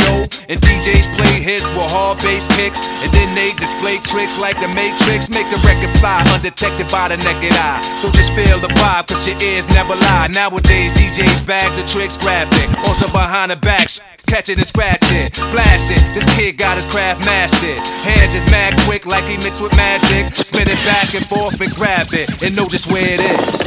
and 0.49 0.61
DJs 0.61 1.09
play 1.17 1.41
hits 1.41 1.69
with 1.73 1.89
hard 1.89 2.17
bass 2.21 2.45
kicks, 2.53 2.81
and 3.01 3.09
then 3.13 3.33
they 3.33 3.49
display 3.57 3.97
tricks 4.05 4.37
like 4.37 4.59
the 4.61 4.69
Matrix, 4.69 5.29
make 5.29 5.49
the 5.49 5.57
record 5.65 5.89
fly 5.97 6.21
undetected 6.33 6.85
by 6.93 7.09
the 7.09 7.17
naked 7.25 7.53
eye. 7.57 7.81
So 8.01 8.11
just 8.13 8.33
feel 8.37 8.59
the 8.61 8.69
vibe, 8.77 9.07
cause 9.09 9.25
your 9.25 9.37
ears 9.41 9.65
never 9.73 9.95
lie. 9.95 10.29
Nowadays, 10.29 10.93
DJs 10.93 11.47
bags 11.47 11.81
of 11.81 11.87
tricks 11.89 12.17
graphic, 12.17 12.69
also 12.85 13.07
behind 13.09 13.51
the 13.51 13.57
back. 13.57 13.89
Catch 14.25 14.49
it 14.49 14.57
and 14.57 14.65
scratch 14.65 15.05
it, 15.13 15.33
blast 15.53 15.91
it. 15.91 16.01
This 16.13 16.25
kid 16.35 16.57
got 16.57 16.77
his 16.77 16.85
craft 16.85 17.25
mastered. 17.25 17.77
Hands 18.05 18.33
is 18.33 18.45
mad 18.49 18.73
quick, 18.85 19.05
like 19.05 19.25
he 19.25 19.37
mixed 19.37 19.61
with 19.61 19.75
magic. 19.77 20.33
Spin 20.33 20.67
it 20.67 20.81
back 20.85 21.13
and 21.13 21.25
forth 21.25 21.61
and 21.61 21.73
grab 21.73 22.07
it, 22.13 22.29
and 22.41 22.55
know 22.55 22.67
just 22.67 22.91
where 22.91 23.05
it 23.05 23.21
is. 23.21 23.61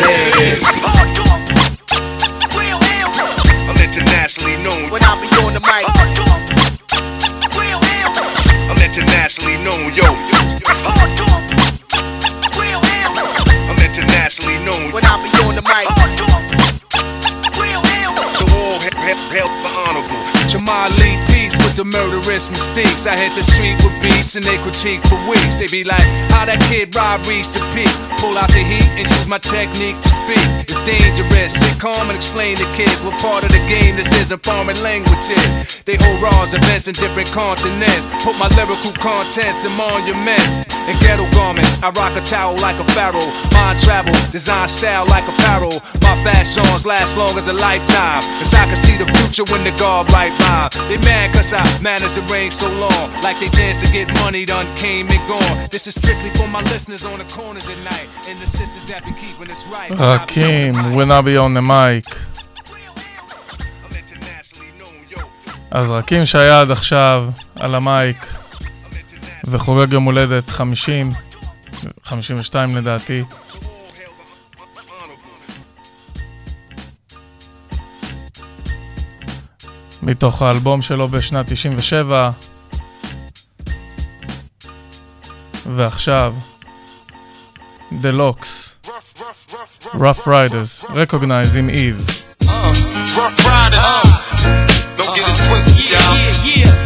There 0.00 0.28
it 0.28 0.36
is. 0.56 1.61
I'm 3.92 3.98
internationally 3.98 4.56
known 4.64 4.90
when 4.90 5.02
I 5.04 5.20
be 5.20 5.28
on 5.44 5.52
the 5.52 5.60
mic. 5.60 5.84
I'm 8.70 8.80
internationally 8.80 9.58
known, 9.62 9.92
yo. 9.92 10.08
I'm 13.68 13.76
internationally 13.84 14.64
known 14.64 14.92
when 14.92 15.04
I 15.04 15.20
be 15.20 15.28
on 15.44 15.56
the 15.56 15.62
mic. 15.68 16.11
The 21.76 21.84
murderous 21.84 22.50
mistakes. 22.50 23.06
I 23.06 23.16
hit 23.16 23.34
the 23.34 23.42
street 23.42 23.76
with 23.84 23.94
beats 24.02 24.36
and 24.36 24.44
they 24.44 24.58
critique 24.60 25.00
for 25.08 25.18
weeks. 25.28 25.56
They 25.56 25.68
be 25.68 25.84
like, 25.84 26.04
how 26.32 26.44
that 26.44 26.60
kid 26.68 26.94
Rob 26.94 27.24
reached 27.26 27.54
the 27.54 27.62
peak. 27.72 27.92
Pull 28.20 28.38
out 28.38 28.50
the 28.54 28.62
heat 28.62 28.86
and 28.98 29.06
use 29.08 29.26
my 29.26 29.38
technique 29.38 29.98
to 29.98 30.08
speak. 30.08 30.46
It's 30.68 30.82
dangerous. 30.82 31.54
Sit 31.58 31.78
calm 31.80 32.08
and 32.10 32.16
explain 32.16 32.56
to 32.56 32.66
kids 32.78 33.02
what 33.02 33.18
part 33.18 33.42
of 33.42 33.50
the 33.50 33.62
game 33.66 33.96
this 33.96 34.10
isn't 34.20 34.42
foreign 34.42 34.78
languages. 34.82 35.82
They 35.82 35.98
hold 35.98 36.22
raws 36.22 36.54
events 36.54 36.86
in 36.86 36.94
different 36.94 37.28
continents. 37.34 38.04
Put 38.22 38.38
my 38.38 38.46
lyrical 38.54 38.92
contents 39.02 39.64
in 39.66 39.72
monuments 39.74 40.62
and 40.86 40.94
ghetto 41.02 41.26
garments. 41.34 41.82
I 41.82 41.90
rock 41.98 42.14
a 42.14 42.22
towel 42.22 42.54
like 42.62 42.78
a 42.78 42.86
pharaoh. 42.94 43.30
Mind 43.54 43.78
travel, 43.82 44.14
design 44.30 44.68
style 44.68 45.06
like 45.10 45.26
apparel. 45.26 45.82
My 46.02 46.14
fashions 46.22 46.86
last 46.86 47.16
long 47.16 47.34
as 47.38 47.48
a 47.48 47.56
lifetime. 47.56 48.22
Cause 48.38 48.54
I 48.54 48.66
can 48.70 48.78
see 48.78 48.96
the 48.98 49.08
future 49.18 49.46
when 49.50 49.64
the 49.64 49.74
guard 49.78 50.10
right 50.12 50.30
rhyme. 50.46 50.70
They 50.86 50.98
mad 51.02 51.34
cause 51.34 51.52
I 51.52 51.62
managed 51.80 52.14
to 52.14 52.22
reign 52.32 52.50
so 52.50 52.68
long. 52.84 53.06
Like 53.22 53.38
they 53.40 53.48
chance 53.48 53.80
to 53.82 53.88
get 53.92 54.06
money 54.24 54.44
done 54.44 54.66
came 54.76 55.06
and 55.08 55.22
gone. 55.28 55.68
This 55.70 55.86
is 55.86 55.94
strictly 55.94 56.30
for 56.38 56.48
my 56.48 56.62
listeners 56.72 57.04
on 57.04 57.18
the 57.18 57.28
corners 57.36 57.68
at 57.68 57.78
night. 57.92 58.08
And 58.28 58.40
the 58.40 58.46
sisters 58.46 58.84
that 58.90 59.04
be 59.04 59.12
keeping 59.22 59.48
this 59.48 59.68
right. 59.68 59.90
Hakim, 59.90 60.74
when 60.96 61.10
I 61.10 61.20
be 61.22 61.36
on 61.36 61.54
the 61.54 61.62
mic. 61.62 62.06
אז 65.74 65.90
רקים 65.90 66.26
שהיה 66.26 66.60
עד 66.60 66.70
עכשיו 66.70 67.28
על 67.56 67.74
המייק 67.74 68.26
וחוגג 69.44 69.92
יום 69.92 70.04
הולדת 70.04 70.50
50, 70.50 71.12
52 72.04 72.76
לדעתי. 72.76 73.22
מתוך 80.02 80.42
האלבום 80.42 80.82
שלו 80.82 81.08
בשנת 81.08 81.46
97. 81.46 82.30
ועכשיו, 85.66 86.34
The 87.90 88.12
Locks, 88.12 88.86
Rough 89.94 90.26
Riders, 90.26 90.84
Recognize 90.84 91.58
עם 91.58 91.70
Eve. 91.70 92.02
Uh, 92.42 92.74
rough 93.16 93.38
Riders, 93.46 93.78
uh, 94.44 94.96
don't 94.96 95.14
get 95.16 95.26
it 95.30 95.36
twisted. 95.46 95.90
Yeah, 95.90 96.14
yeah, 96.14 96.64
yeah. 96.64 96.81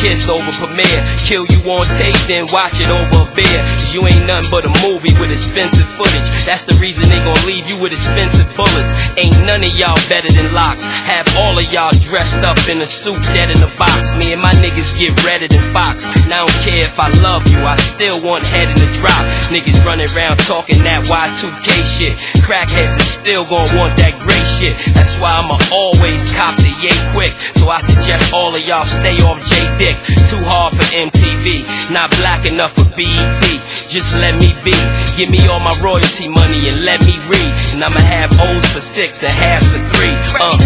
Kiss 0.00 0.32
over 0.32 0.48
premiere. 0.56 1.00
Kill 1.28 1.44
you 1.44 1.60
on 1.68 1.84
tape, 2.00 2.16
then 2.24 2.48
watch 2.48 2.80
it 2.80 2.88
over 2.88 3.28
a 3.28 3.34
beer. 3.36 3.60
Cause 3.76 3.92
you 3.92 4.00
ain't 4.08 4.24
nothing 4.24 4.48
but 4.48 4.64
a 4.64 4.72
movie 4.80 5.12
with 5.20 5.28
expensive 5.30 5.84
footage. 5.92 6.24
That's 6.48 6.64
the 6.64 6.72
reason 6.80 7.04
they 7.12 7.20
gon' 7.20 7.36
leave 7.44 7.68
you 7.68 7.76
with 7.84 7.92
expensive 7.92 8.48
bullets. 8.56 8.96
Ain't 9.20 9.36
none 9.44 9.60
of 9.60 9.72
y'all 9.76 10.00
better 10.08 10.32
than 10.32 10.56
LOX. 10.56 10.88
Have 11.04 11.28
all 11.36 11.52
of 11.52 11.68
y'all 11.68 11.92
dressed 12.00 12.42
up 12.48 12.56
in 12.66 12.80
a 12.80 12.88
suit, 12.88 13.20
dead 13.36 13.52
in 13.52 13.60
a 13.60 13.70
box. 13.76 14.16
Me 14.16 14.32
and 14.32 14.40
my 14.40 14.56
niggas 14.58 14.96
get 14.96 15.12
redder 15.28 15.52
than 15.52 15.62
Fox. 15.76 16.08
And 16.24 16.32
I 16.32 16.40
don't 16.40 16.60
care 16.64 16.80
if 16.80 16.96
I 16.98 17.12
love 17.20 17.44
you, 17.52 17.60
I 17.60 17.76
still 17.76 18.24
want 18.24 18.48
head 18.48 18.72
in 18.72 18.78
the 18.80 18.90
drop. 18.96 19.20
Niggas 19.52 19.84
running 19.84 20.08
around 20.16 20.40
talking 20.48 20.80
that 20.88 21.04
Y2K 21.06 21.68
shit. 21.84 22.16
Crackheads 22.40 22.96
is 22.96 23.06
still 23.06 23.44
gon' 23.44 23.68
want 23.76 23.94
that 24.00 24.16
gray 24.18 24.42
shit. 24.48 24.74
That's 24.96 25.20
why 25.20 25.28
I'ma 25.38 25.60
always 25.70 26.32
cop 26.32 26.56
the 26.56 26.72
yay 26.80 26.96
quick. 27.12 27.30
So 27.54 27.68
I 27.68 27.78
suggest 27.84 28.32
all 28.32 28.49
of 28.54 28.62
y'all 28.66 28.84
stay 28.84 29.16
off 29.26 29.38
J 29.46 29.54
Dick. 29.78 29.96
Too 30.28 30.40
hard 30.42 30.74
for 30.74 30.86
MTV, 30.94 31.64
not 31.92 32.10
black 32.22 32.46
enough 32.50 32.72
for 32.72 32.88
BET. 32.96 33.42
Just 33.88 34.16
let 34.18 34.34
me 34.38 34.54
be. 34.64 34.74
Give 35.16 35.30
me 35.30 35.46
all 35.48 35.60
my 35.60 35.74
royalty 35.82 36.28
money 36.28 36.68
and 36.68 36.84
let 36.84 37.00
me 37.06 37.18
read. 37.28 37.52
And 37.74 37.84
I'ma 37.84 38.00
have 38.00 38.30
O's 38.40 38.66
for 38.72 38.80
six 38.80 39.22
and 39.22 39.32
halves 39.32 39.70
for 39.70 39.82
three. 39.94 40.14
Uh. 40.40 40.56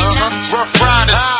Uh-huh. 0.00 0.56
Ruff 0.56 0.80
Ryders. 0.80 1.39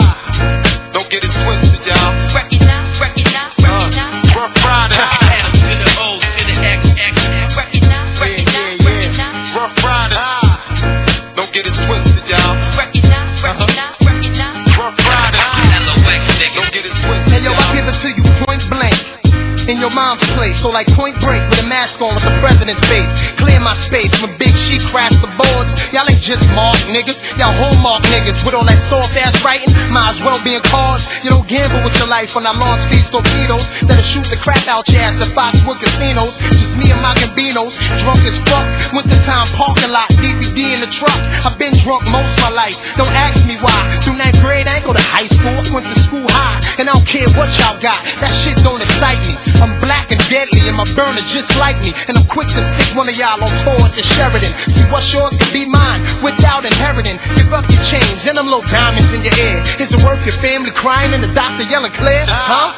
Your 19.81 19.91
mom's 19.95 20.30
place, 20.41 20.65
so 20.65 20.73
like 20.73 20.89
point 20.97 21.13
break 21.21 21.45
with 21.53 21.61
a 21.61 21.69
mask 21.69 22.01
on 22.01 22.17
with 22.17 22.25
the 22.25 22.33
president's 22.41 22.81
face. 22.89 23.13
Clear 23.37 23.61
my 23.61 23.77
space 23.77 24.17
when 24.25 24.33
Big 24.41 24.57
She 24.57 24.81
crashed 24.89 25.21
the 25.21 25.29
boards. 25.37 25.77
Y'all 25.93 26.09
ain't 26.09 26.17
just 26.17 26.49
mark 26.57 26.81
niggas, 26.89 27.21
y'all 27.37 27.53
hallmark 27.53 28.01
niggas 28.09 28.41
with 28.41 28.57
all 28.57 28.65
that 28.65 28.81
soft 28.81 29.13
ass 29.21 29.37
writing. 29.45 29.69
Might 29.93 30.17
as 30.17 30.21
well 30.25 30.41
be 30.41 30.57
in 30.57 30.65
cards. 30.65 31.13
You 31.21 31.29
don't 31.29 31.45
gamble 31.45 31.85
with 31.85 31.93
your 32.01 32.09
life 32.09 32.33
when 32.33 32.49
I 32.49 32.57
launch 32.57 32.89
these 32.89 33.13
torpedoes 33.13 33.69
that'll 33.85 34.01
shoot 34.01 34.25
the 34.33 34.41
crap 34.41 34.65
out 34.65 34.89
your 34.89 35.05
ass 35.05 35.21
at 35.21 35.29
Foxwood 35.37 35.77
casinos. 35.77 36.41
Just 36.57 36.81
me 36.81 36.89
and 36.89 37.05
my 37.05 37.13
Gambinos, 37.21 37.77
drunk 38.01 38.25
as 38.25 38.41
fuck. 38.41 38.65
Winter 38.97 39.21
time 39.29 39.45
parking 39.61 39.93
lot, 39.93 40.09
DVD 40.25 40.73
in 40.73 40.81
the 40.81 40.89
truck. 40.89 41.21
I've 41.45 41.61
been 41.61 41.77
drunk 41.85 42.09
most 42.09 42.33
my 42.41 42.57
life. 42.57 42.81
Don't 42.97 43.13
ask 43.13 43.45
me 43.45 43.61
why. 43.61 43.77
Through 44.01 44.17
ninth 44.17 44.41
grade, 44.41 44.65
I 44.65 44.81
ain't 44.81 44.89
go 44.89 44.97
to 44.97 45.05
high 45.13 45.29
school. 45.29 45.53
I 45.53 45.69
went 45.69 45.85
to 45.85 46.01
school 46.01 46.25
high, 46.33 46.65
and 46.81 46.89
I 46.89 46.97
don't 46.97 47.05
care 47.05 47.29
what 47.37 47.53
y'all 47.61 47.77
got. 47.85 48.01
That 48.25 48.33
shit 48.33 48.57
don't 48.65 48.81
excite 48.81 49.21
me. 49.29 49.37
I'm 49.61 49.77
black 49.85 50.09
and 50.09 50.21
deadly, 50.31 50.63
and 50.71 50.79
my 50.79 50.87
burner 50.95 51.19
just 51.27 51.59
like 51.59 51.75
me. 51.83 51.91
And 52.07 52.15
I'm 52.15 52.25
quick 52.31 52.47
to 52.55 52.63
stick 52.63 52.95
one 52.95 53.11
of 53.11 53.19
y'all 53.19 53.43
on 53.43 53.51
tour 53.59 53.75
at 53.83 53.93
the 53.99 54.07
Sheridan. 54.07 54.55
See 54.71 54.87
what's 54.95 55.11
yours 55.11 55.35
can 55.35 55.51
be 55.51 55.67
mine 55.67 56.01
without 56.23 56.63
inheriting. 56.63 57.19
Give 57.35 57.51
up 57.51 57.67
your 57.67 57.83
chains 57.83 58.31
and 58.31 58.39
them 58.39 58.47
little 58.47 58.65
diamonds 58.71 59.11
in 59.11 59.27
your 59.27 59.35
ear. 59.35 59.59
Is 59.83 59.91
it 59.91 60.01
worth 60.07 60.23
your 60.23 60.39
family 60.39 60.71
crying 60.71 61.11
and 61.11 61.21
the 61.21 61.33
doctor 61.35 61.67
yelling 61.67 61.91
clear? 61.91 62.23
Huh? 62.31 62.71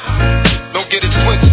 Don't 0.72 0.88
get 0.88 1.04
it 1.04 1.12
twisted, 1.12 1.51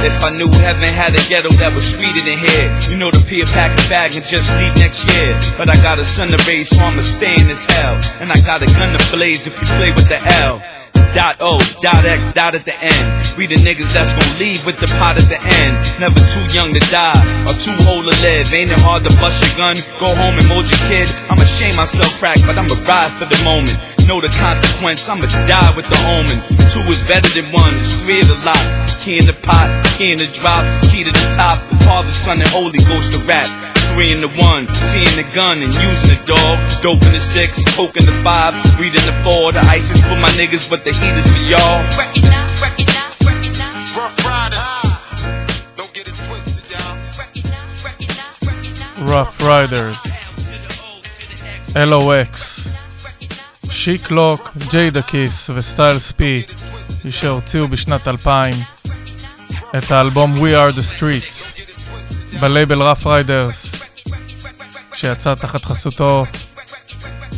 If 0.00 0.16
I 0.24 0.32
knew 0.32 0.48
heaven 0.64 0.88
had 0.96 1.12
a 1.12 1.20
ghetto 1.28 1.52
that 1.60 1.76
was 1.76 1.84
sweeter 1.84 2.24
than 2.24 2.40
here, 2.40 2.68
you 2.88 2.96
know 2.96 3.12
to 3.12 3.20
peel 3.28 3.44
pack 3.44 3.68
a 3.76 3.84
bag 3.92 4.16
and 4.16 4.24
just 4.24 4.48
leave 4.56 4.72
next 4.80 5.04
year. 5.04 5.36
But 5.60 5.68
I 5.68 5.76
got 5.84 6.00
a 6.00 6.06
son 6.08 6.32
to 6.32 6.40
raise, 6.48 6.72
so 6.72 6.80
I'ma 6.80 7.04
stay 7.04 7.36
in 7.36 7.44
this 7.44 7.68
hell. 7.68 8.00
And 8.16 8.32
I 8.32 8.40
got 8.48 8.64
a 8.64 8.68
gun 8.80 8.96
to 8.96 9.02
blaze 9.12 9.44
if 9.44 9.60
you 9.60 9.66
play 9.76 9.92
with 9.92 10.08
the 10.08 10.16
L. 10.40 10.64
Dot 11.12 11.36
O, 11.40 11.58
dot 11.82 12.06
X, 12.06 12.32
dot 12.32 12.54
at 12.54 12.64
the 12.64 12.76
end. 12.80 13.06
We 13.36 13.44
the 13.44 13.58
niggas 13.60 13.92
that's 13.92 14.14
gon' 14.14 14.38
leave 14.38 14.64
with 14.64 14.78
the 14.78 14.86
pot 14.96 15.18
at 15.18 15.26
the 15.26 15.36
end. 15.36 15.74
Never 15.98 16.16
too 16.32 16.46
young 16.54 16.70
to 16.72 16.82
die 16.88 17.18
or 17.44 17.54
too 17.58 17.74
old 17.90 18.06
to 18.06 18.14
live. 18.22 18.46
Ain't 18.54 18.70
it 18.70 18.80
hard 18.80 19.02
to 19.04 19.12
bust 19.18 19.42
your 19.42 19.52
gun, 19.58 19.76
go 19.98 20.08
home 20.16 20.38
and 20.38 20.46
mold 20.46 20.70
your 20.70 20.80
kid? 20.86 21.10
I'ma 21.28 21.42
shame 21.44 21.74
myself 21.74 22.14
crack, 22.16 22.38
but 22.46 22.56
I'ma 22.56 22.78
ride 22.86 23.10
for 23.18 23.26
the 23.26 23.36
moment. 23.42 23.74
Know 24.08 24.20
the 24.20 24.28
consequence, 24.28 25.08
I'ma 25.08 25.26
die 25.46 25.72
with 25.76 25.86
the 25.86 25.98
omen. 26.10 26.38
Two 26.70 26.82
is 26.90 27.02
better 27.06 27.30
than 27.34 27.46
one, 27.54 27.74
it's 27.78 28.02
three 28.02 28.20
of 28.20 28.28
the 28.28 28.38
lots. 28.42 28.98
Key 29.04 29.18
in 29.18 29.26
the 29.26 29.32
pot, 29.32 29.70
key 29.96 30.12
in 30.12 30.18
the 30.18 30.26
drop, 30.34 30.66
key 30.90 31.04
to 31.04 31.12
the 31.12 31.26
top. 31.36 31.58
Father, 31.86 32.10
Son, 32.10 32.38
and 32.38 32.50
Holy 32.50 32.82
Ghost 32.90 33.12
to 33.14 33.18
rap. 33.26 33.46
Three 33.94 34.12
in 34.12 34.20
the 34.20 34.30
one, 34.38 34.66
seeing 34.90 35.14
the 35.14 35.26
gun 35.34 35.62
and 35.62 35.72
using 35.74 36.10
the 36.10 36.18
dog. 36.26 36.58
Dope 36.82 37.02
in 37.06 37.12
the 37.14 37.20
six, 37.22 37.62
coke 37.74 37.96
in 37.96 38.06
the 38.06 38.14
five, 38.22 38.54
weed 38.78 38.94
in 38.94 39.04
the 39.06 39.14
four. 39.22 39.50
The 39.52 39.62
ice 39.70 39.90
is 39.90 40.02
for 40.02 40.18
my 40.18 40.30
niggas, 40.38 40.70
but 40.70 40.84
the 40.84 40.90
heat 40.90 41.14
is 41.14 41.26
for 41.30 41.42
y'all. 41.46 41.82
Ruff 43.94 44.18
Ryders. 44.26 44.70
Don't 45.76 45.92
get 45.94 46.06
it 46.06 46.14
twisted, 46.14 46.70
y'all. 46.70 46.98
Ruff 49.08 49.40
Ryders, 49.42 49.98
LOX, 51.74 52.74
שיק 53.70 54.10
לוק, 54.10 54.50
ג'יידה 54.70 55.02
קיס 55.02 55.50
וסטיילס 55.54 56.12
פי, 56.12 56.42
שהוציאו 57.10 57.68
בשנת 57.68 58.08
2000 58.08 58.54
את 59.78 59.90
האלבום 59.90 60.38
We 60.38 60.50
are 60.50 60.76
the 60.76 60.96
Streets 60.96 61.60
בלייבל 62.40 62.82
רף 62.82 63.06
ריידרס, 63.06 63.74
שיצא 64.94 65.34
תחת 65.34 65.64
חסותו 65.64 66.26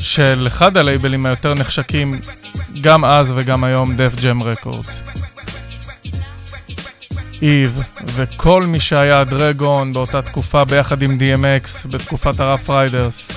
של 0.01 0.45
אחד 0.47 0.77
הלייבלים 0.77 1.27
היותר 1.27 1.55
נחשקים 1.55 2.21
גם 2.81 3.05
אז 3.05 3.33
וגם 3.37 3.64
היום, 3.64 3.97
דף 3.97 4.12
ג'ם 4.23 4.42
רקורדס. 4.42 5.03
איב 7.42 7.83
וכל 8.05 8.66
מי 8.66 8.81
שהיה 8.81 9.25
דרגון 9.25 9.92
באותה 9.92 10.23
תקופה 10.23 10.64
ביחד 10.64 11.03
עם 11.03 11.18
DMX 11.18 11.88
בתקופת 11.88 12.40
הרף 12.40 12.71
ריידרס. 12.71 13.31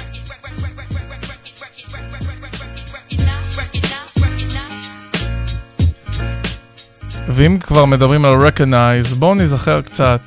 ואם 7.28 7.58
כבר 7.60 7.86
מדברים 7.86 8.26
על 8.26 8.34
recognize, 8.48 9.16
בואו 9.16 9.36
נזכר 9.36 9.82
קצת. 9.82 10.22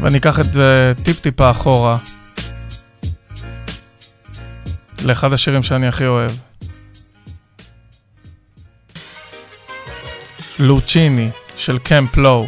ואני 0.00 0.18
אקח 0.18 0.40
את 0.40 0.52
זה 0.52 0.92
טיפ-טיפה 1.04 1.50
אחורה. 1.50 1.98
לאחד 5.04 5.32
השירים 5.32 5.62
שאני 5.62 5.86
הכי 5.88 6.06
אוהב. 6.06 6.32
לוצ'יני 10.58 11.30
של 11.56 11.78
קמפ 11.78 12.16
לואו. 12.16 12.46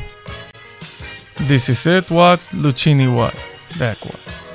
This 1.39 1.41
is 1.41 2.09
it, 2.09 2.11
what? 2.11 2.39
לוצ'יני 2.53 3.07
what? 3.07 3.37
back 3.79 4.07
what? 4.07 4.48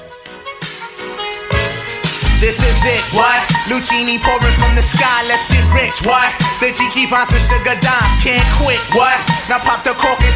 This 2.44 2.60
is 2.60 2.84
it, 2.84 3.00
what? 3.16 3.40
Luchini 3.72 4.20
pouring 4.20 4.58
from 4.60 4.76
the 4.76 4.84
sky, 4.84 5.24
let's 5.32 5.48
get 5.48 5.64
rich, 5.72 6.04
what? 6.04 6.28
The 6.60 6.76
Jiki 6.76 7.08
finds 7.08 7.32
some 7.32 7.40
sugar 7.40 7.80
dimes, 7.80 8.20
can't 8.20 8.44
quit, 8.60 8.84
what? 8.92 9.16
Now 9.48 9.64
pop 9.64 9.88
the 9.88 9.96
cork 9.96 10.20
and 10.20 10.33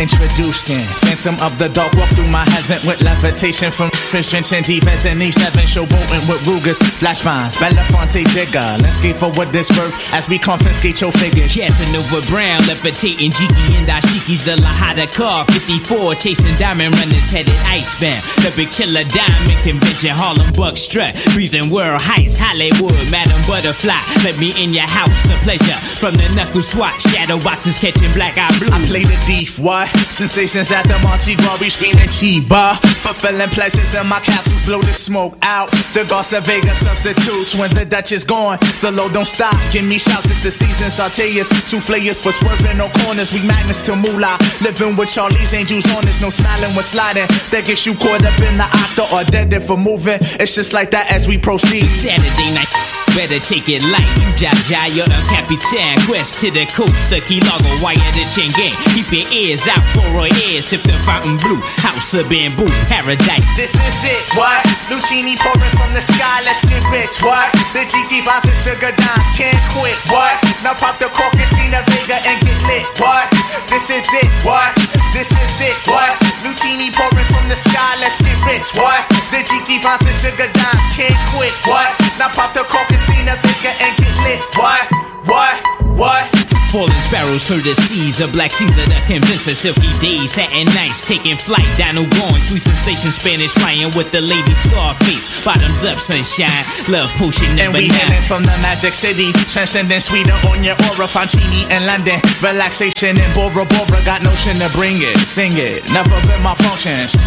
Introducing 0.00 0.88
Phantom 1.04 1.36
of 1.44 1.58
the 1.58 1.68
Dark 1.68 1.92
Walk 1.92 2.08
through 2.16 2.32
my 2.32 2.48
heaven 2.56 2.80
with 2.88 3.02
levitation 3.02 3.70
from 3.70 3.90
Christian 4.08 4.40
defense 4.64 5.04
and 5.04 5.20
E7 5.20 5.52
showboating 5.68 6.24
with 6.24 6.40
Rugers, 6.48 6.78
flash 6.96 7.20
vines, 7.20 7.60
Belafonte 7.60 8.24
Digger. 8.32 8.80
Let's 8.80 8.96
get 9.02 9.20
for 9.20 9.28
what 9.36 9.52
this 9.52 9.68
worth 9.76 9.92
as 10.14 10.26
we 10.26 10.38
confiscate 10.38 11.02
your 11.02 11.12
figures. 11.12 11.52
Casanova 11.52 12.24
Brown, 12.32 12.64
levitating 12.64 13.28
Jiki 13.28 13.76
and 13.76 13.84
Dashiki's 13.84 14.42
the 14.42 14.56
Lahada 14.56 15.04
car. 15.12 15.44
54, 15.52 16.14
chasing 16.14 16.56
diamond 16.56 16.96
runners 16.96 17.28
headed 17.28 17.52
icebound. 17.68 18.24
The 18.40 18.56
big 18.56 18.72
chiller 18.72 19.04
diamond 19.04 19.60
convention, 19.68 20.16
Harlem 20.16 20.48
Buck 20.56 20.80
strut. 20.80 21.12
Reason 21.36 21.68
world 21.68 22.00
heights, 22.00 22.40
Hollywood, 22.40 22.96
Madam 23.12 23.36
Butterfly. 23.44 24.00
Let 24.24 24.40
me 24.40 24.48
in 24.56 24.72
your 24.72 24.88
house, 24.88 25.28
a 25.28 25.36
pleasure. 25.44 25.76
From 26.00 26.16
the 26.16 26.24
knuckle 26.32 26.64
swatch, 26.64 27.04
shadow 27.04 27.36
boxes 27.44 27.76
catching 27.76 28.08
black 28.16 28.40
got 28.40 28.48
blue. 28.56 28.72
I 28.72 28.80
play 28.88 29.04
the 29.04 29.20
thief, 29.28 29.58
what? 29.58 29.89
Sensations 30.10 30.70
at 30.72 30.84
the 30.84 30.98
Monte 31.02 31.36
Glory 31.36 31.70
screaming 31.70 32.10
Chiba. 32.10 32.76
Fulfilling 33.00 33.48
pleasures 33.50 33.94
in 33.94 34.06
my 34.06 34.20
castles, 34.20 34.66
blow 34.66 34.80
the 34.82 34.92
smoke 34.92 35.34
out. 35.42 35.70
The 35.94 36.04
Garza 36.08 36.40
Vega 36.40 36.74
substitutes 36.74 37.56
when 37.56 37.74
the 37.74 37.84
Dutch 37.84 38.12
is 38.12 38.24
gone. 38.24 38.58
The 38.82 38.90
load 38.90 39.12
don't 39.12 39.26
stop. 39.26 39.56
Give 39.72 39.84
me 39.84 39.98
shouts, 39.98 40.30
it's 40.30 40.42
the 40.42 40.50
season. 40.50 40.90
Sauteas, 40.90 41.48
souffleurs 41.68 42.20
for 42.22 42.32
swerving 42.32 42.78
no 42.78 42.88
corners. 43.04 43.32
We 43.32 43.40
magnets 43.46 43.82
to 43.82 43.96
moolah. 43.96 44.38
Living 44.60 44.96
with 44.96 45.08
Charlie's 45.08 45.54
angels 45.54 45.86
on 45.96 46.06
us, 46.06 46.20
no 46.20 46.30
smiling 46.30 46.74
when 46.74 46.84
sliding. 46.84 47.26
That 47.50 47.64
gets 47.66 47.86
you 47.86 47.94
caught 47.94 48.24
up 48.24 48.38
in 48.40 48.56
the 48.56 48.64
octa 48.64 49.10
or 49.12 49.24
dead 49.30 49.52
if 49.52 49.70
we're 49.70 49.76
moving. 49.76 50.18
It's 50.40 50.54
just 50.54 50.72
like 50.72 50.90
that 50.90 51.10
as 51.10 51.26
we 51.26 51.38
proceed. 51.38 51.86
Saturday 51.86 52.54
night. 52.54 52.99
Better 53.14 53.42
take 53.42 53.68
it 53.68 53.82
light, 53.90 54.06
you 54.22 54.30
jaja, 54.38 54.86
you're 54.94 55.10
the 55.10 55.18
capitan. 55.26 55.98
Quest 56.06 56.38
to 56.40 56.48
the 56.54 56.64
coast, 56.70 57.10
the 57.10 57.18
key 57.26 57.42
logo, 57.42 57.68
wire 57.82 57.98
the 58.14 58.22
chain 58.30 58.54
gang. 58.54 58.72
Keep 58.94 59.10
your 59.10 59.26
ears 59.34 59.66
out 59.66 59.82
for 59.92 60.06
a 60.22 60.30
ear, 60.46 60.62
sip 60.62 60.80
the 60.86 60.94
fountain 61.02 61.34
blue. 61.42 61.58
House 61.82 62.14
of 62.14 62.30
bamboo, 62.30 62.70
paradise. 62.86 63.50
This 63.58 63.74
is 63.74 63.98
it, 64.06 64.24
what? 64.38 64.62
Luchini 64.88 65.34
pouring 65.34 65.74
from 65.74 65.90
the 65.90 66.00
sky, 66.00 66.40
let's 66.46 66.62
get 66.62 66.80
rich, 66.94 67.18
what? 67.20 67.50
The 67.74 67.82
Jiki 67.82 68.22
finds 68.22 68.46
and 68.46 68.56
sugar 68.56 68.94
dimes, 68.94 69.26
can't 69.34 69.58
quit, 69.74 69.98
what? 70.14 70.38
Now 70.62 70.78
pop 70.78 71.02
the 71.02 71.10
cork 71.10 71.34
and 71.34 71.50
Stina 71.50 71.82
Vega 71.90 72.22
and 72.22 72.38
get 72.46 72.62
lit, 72.70 72.86
what? 73.02 73.26
This 73.66 73.90
is 73.90 74.06
it, 74.22 74.30
what? 74.46 74.70
This 75.10 75.28
is 75.34 75.56
it, 75.60 75.76
what? 75.90 76.14
Luchini 76.46 76.94
pouring 76.94 77.26
from 77.26 77.50
the 77.50 77.58
sky, 77.58 77.98
let's 77.98 78.22
get 78.22 78.38
rich, 78.46 78.70
what? 78.78 79.02
The 79.34 79.42
Jiki 79.42 79.82
finds 79.82 80.06
and 80.06 80.14
sugar 80.14 80.46
dimes, 80.46 80.84
can't 80.94 81.18
quit, 81.34 81.52
what? 81.66 81.90
Now 82.16 82.30
pop 82.32 82.54
the 82.54 82.62
cork 82.70 82.86
and 82.88 82.99
Stina 83.06 83.34
Vega 83.40 83.72
and 83.80 83.92
get 83.96 84.14
lit, 84.24 84.40
what? 84.56 84.84
What? 85.26 85.56
What? 85.96 86.40
Falling 86.70 86.94
sparrows, 87.02 87.44
courtesies 87.44 88.20
of 88.20 88.30
Black 88.30 88.52
Caesar 88.54 88.86
that 88.94 89.02
convince 89.10 89.50
us 89.50 89.58
silky 89.58 89.90
days, 89.98 90.38
satin 90.38 90.70
nights, 90.70 91.02
taking 91.02 91.34
flight. 91.34 91.66
Dino 91.74 92.06
going, 92.06 92.38
sweet 92.38 92.62
sensation, 92.62 93.10
Spanish 93.10 93.50
flying 93.58 93.90
with 93.98 94.14
the 94.14 94.22
lady 94.22 94.54
Scarface. 94.54 95.26
Bottoms 95.42 95.82
up, 95.82 95.98
sunshine, 95.98 96.62
love 96.86 97.10
potion 97.18 97.50
number 97.58 97.82
And 97.82 97.90
we 97.90 97.90
hailing 97.90 98.22
from 98.22 98.46
the 98.46 98.54
magic 98.62 98.94
city, 98.94 99.34
transcending 99.50 99.98
sweeter 99.98 100.38
on 100.46 100.62
your 100.62 100.78
aura, 100.94 101.10
Fancini 101.10 101.66
in 101.74 101.90
London, 101.90 102.22
relaxation 102.38 103.18
in 103.18 103.28
Bora 103.34 103.66
Bora, 103.66 103.98
got 104.06 104.22
notion 104.22 104.54
to 104.62 104.70
bring 104.78 105.02
it, 105.02 105.18
sing 105.26 105.50
it, 105.58 105.82
never 105.90 106.14
been 106.30 106.38
my 106.38 106.54
functions. 106.54 107.18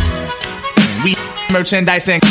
We 1.04 1.16
merchandising, 1.52 2.22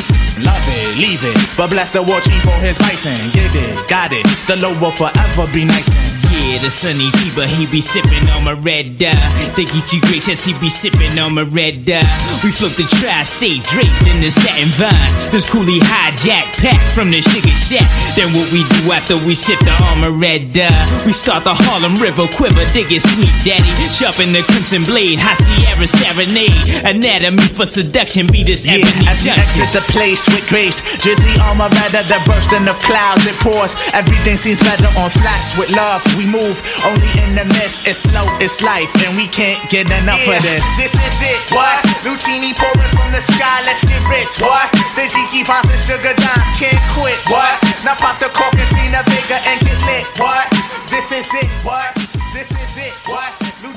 love 0.41 0.65
it, 0.65 0.97
leave 0.97 1.21
it, 1.23 1.57
but 1.59 1.71
bless 1.71 1.91
the 1.91 2.03
war 2.03 2.21
chief 2.21 2.43
for 2.43 2.57
his 2.65 2.79
bison, 2.79 3.15
get 3.33 3.55
it, 3.55 3.89
got 3.89 4.13
it, 4.13 4.25
the 4.47 4.57
low 4.57 4.73
will 4.81 4.91
forever 4.91 5.47
be 5.53 5.65
nice 5.65 6.12
Yeah, 6.43 6.59
the 6.59 6.71
sunny 6.71 7.09
Tiba, 7.23 7.47
he 7.47 7.65
be 7.71 7.81
sipping 7.81 8.27
on 8.35 8.45
my 8.45 8.53
red 8.53 8.99
dye. 8.99 9.15
Think 9.55 9.71
he 9.71 9.81
too 9.87 10.01
gracious, 10.11 10.45
he 10.45 10.53
be 10.59 10.69
sipping 10.69 11.15
on 11.19 11.35
my 11.39 11.47
red 11.47 11.87
dye. 11.87 12.03
We 12.43 12.51
flip 12.51 12.75
the 12.75 12.85
tri-state 12.99 13.63
draped 13.71 14.03
in 14.11 14.19
the 14.21 14.29
satin 14.31 14.69
vines. 14.75 15.15
This 15.31 15.47
coolie 15.49 15.79
hijack 15.81 16.51
pack 16.59 16.83
from 16.93 17.15
the 17.15 17.23
sugar 17.23 17.55
shack. 17.55 17.87
Then 18.19 18.29
what 18.35 18.51
we 18.51 18.67
do 18.69 18.91
after 18.93 19.17
we 19.23 19.33
sip 19.39 19.63
the 19.63 19.73
armor 19.95 20.11
red 20.11 20.51
dye? 20.51 20.75
We 21.07 21.15
start 21.15 21.45
the 21.47 21.55
Harlem 21.55 21.95
River 22.03 22.27
quiver, 22.35 22.67
dig 22.75 22.91
it 22.91 23.01
sweet 23.07 23.33
daddy. 23.47 23.71
Sharpen 23.95 24.35
the 24.35 24.43
crimson 24.51 24.83
blade, 24.83 25.23
high 25.23 25.39
Sierra 25.39 25.87
serenade. 25.87 26.59
Anatomy 26.85 27.47
for 27.55 27.65
seduction, 27.71 28.27
be 28.27 28.43
this 28.43 28.67
Yeah, 28.67 28.83
ebony 28.83 29.07
as 29.09 29.23
we 29.23 29.31
junction. 29.31 29.63
exit 29.63 29.71
the 29.73 29.85
place 29.95 30.27
with 30.29 30.45
grace, 30.51 30.83
drizzly 30.99 31.33
armor 31.47 31.71
rather 31.71 32.03
the 32.05 32.19
bursting 32.27 32.67
of 32.67 32.77
clouds. 32.83 33.25
It 33.31 33.39
pours, 33.41 33.73
everything 33.95 34.35
seems 34.37 34.59
better 34.61 34.91
on 35.01 35.09
flats 35.09 35.55
with 35.57 35.71
love. 35.73 36.03
We 36.19 36.27
move. 36.33 36.57
Only 36.89 37.11
in 37.21 37.37
the 37.37 37.45
mess, 37.61 37.85
it's 37.85 38.09
slow, 38.09 38.25
it's 38.41 38.65
life, 38.65 38.89
and 39.05 39.13
we 39.21 39.29
can't 39.29 39.61
get 39.69 39.87
enough 39.93 40.25
yeah, 40.25 40.41
of 40.41 40.43
this. 40.43 40.65
This 40.81 40.97
is 40.97 41.17
it, 41.21 41.41
boy. 41.53 41.77
Luchini 42.09 42.57
pouring 42.57 42.93
from 42.97 43.13
the 43.13 43.21
sky, 43.21 43.61
let's 43.69 43.85
get 43.85 44.01
rich, 44.09 44.41
boy. 44.41 44.65
The 44.97 45.05
Jiki 45.13 45.45
finds 45.45 45.69
the 45.69 45.77
sugar 45.77 46.17
dimes, 46.17 46.49
can't 46.57 46.81
quit, 46.97 47.21
boy. 47.29 47.53
Now 47.85 48.01
pop 48.01 48.17
the 48.17 48.33
cork 48.33 48.57
and 48.57 48.69
see 48.73 48.89
Vega 48.89 49.39
and 49.45 49.61
get 49.61 49.81
lit, 49.85 50.07
boy. 50.17 50.43
This 50.89 51.13
is 51.13 51.29
it, 51.37 51.53
boy. 51.61 51.85
This 52.33 52.51
is 52.51 52.75
it, 52.81 52.97
boy. 53.05 53.29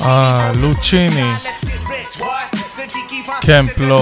אה, 0.05 0.51
לוצ'יני, 0.55 1.33
קמפלו, 3.41 3.99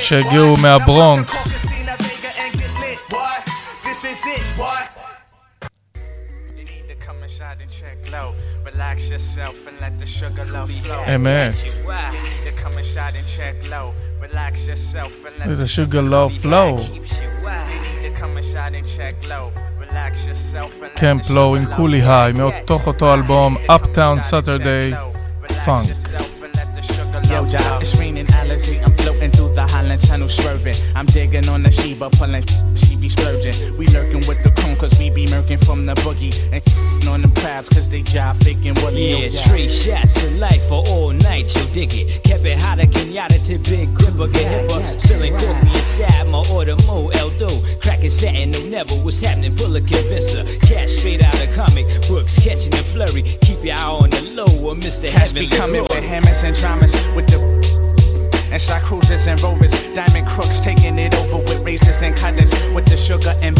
שהגיעו 0.00 0.56
מהברונקס. 0.56 1.58
Relax 8.78 9.10
yourself 9.10 9.66
and 9.66 9.80
let 9.80 9.98
the 9.98 10.06
sugar 10.06 10.44
love 10.44 10.70
flow. 10.70 11.02
Amen. 11.08 11.52
Relax 14.20 14.66
yourself 14.68 15.24
and 15.26 15.36
let 15.38 15.58
the 15.58 15.66
sugar 15.66 16.00
love 16.00 16.32
flow. 16.32 16.78
Camp 20.94 21.28
Lo 21.28 21.56
in 21.56 21.76
קולי 21.76 22.02
היי 22.02 22.32
מאותו 22.32 22.80
אותו 22.86 23.14
אלבום 23.14 23.56
Uptown 23.56 24.20
Saturday 24.30 24.94
Funk. 25.66 26.37
Yo, 26.78 27.44
Joe, 27.48 27.78
it's 27.80 27.96
raining 27.96 28.30
allergy. 28.34 28.78
I'm 28.78 28.92
floating 28.92 29.32
through 29.32 29.52
the 29.54 29.66
Highland 29.66 30.00
Channel, 30.00 30.28
swerving. 30.28 30.76
I'm 30.94 31.06
digging 31.06 31.48
on 31.48 31.64
the 31.64 31.72
Sheba, 31.72 32.08
pulling. 32.10 32.44
She 32.76 32.94
be 32.94 33.08
splurging. 33.08 33.76
We 33.76 33.88
lurking 33.88 34.24
with 34.28 34.44
the 34.44 34.52
cone, 34.52 34.76
cause 34.76 34.96
we 34.96 35.10
be 35.10 35.26
murking 35.26 35.64
from 35.64 35.86
the 35.86 35.94
boogie. 35.94 36.32
And 36.52 37.08
on 37.08 37.22
them 37.22 37.32
crabs, 37.34 37.68
cause 37.68 37.88
they 37.90 38.02
jive 38.02 38.36
faking 38.44 38.74
Willie. 38.74 39.10
Yeah, 39.10 39.30
three 39.30 39.68
shots 39.68 40.22
of 40.22 40.32
life 40.38 40.68
for 40.68 40.86
all 40.86 41.10
night, 41.10 41.54
you 41.56 41.64
dig 41.72 41.94
it. 41.94 42.22
Kept 42.22 42.44
it 42.44 42.56
hotter, 42.56 42.86
Kenyatta 42.86 43.44
to 43.46 43.58
Big 43.58 43.92
Gripper, 43.94 44.28
get 44.28 44.68
hipper. 44.68 45.00
Spilling 45.00 45.32
coffee 45.32 45.76
inside 45.76 46.28
my 46.28 46.44
order, 46.52 46.76
Mo 46.86 47.10
Eldo. 47.10 47.80
Cracking 47.82 48.10
satin, 48.10 48.52
no 48.52 48.60
never 48.68 48.94
what's 48.94 49.20
happening, 49.20 49.56
pull 49.56 49.74
a 49.74 49.80
convincer. 49.80 50.44
Cash 50.66 50.92
straight 50.92 51.22
out 51.22 51.34
of 51.34 51.52
comic 51.54 51.86
books, 52.06 52.38
catching 52.38 52.70
the 52.70 52.78
flurry. 52.78 53.22
Keep 53.40 53.64
your 53.64 53.76
eye 53.76 53.90
on 53.90 54.10
the 54.10 54.22
low, 54.34 54.68
or 54.68 54.74
Mr. 54.74 55.08
Cats 55.08 55.32
be 55.32 55.48
coming 55.48 55.82
with 55.82 56.04
hammers 56.04 56.44
and 56.44 56.54
dramas 56.68 56.92
with 57.16 57.26
the 57.28 57.38
and 58.52 58.60
shot 58.60 58.82
cruisers 58.82 59.26
and 59.26 59.40
rovers, 59.42 59.72
diamond 59.94 60.26
crooks 60.26 60.60
taking 60.60 60.98
it 60.98 61.14
over 61.14 61.38
with 61.38 61.64
razors 61.64 62.02
and 62.02 62.14
cutters 62.16 62.50
with 62.74 62.84
the 62.86 62.96
sugar 62.96 63.34
and 63.40 63.56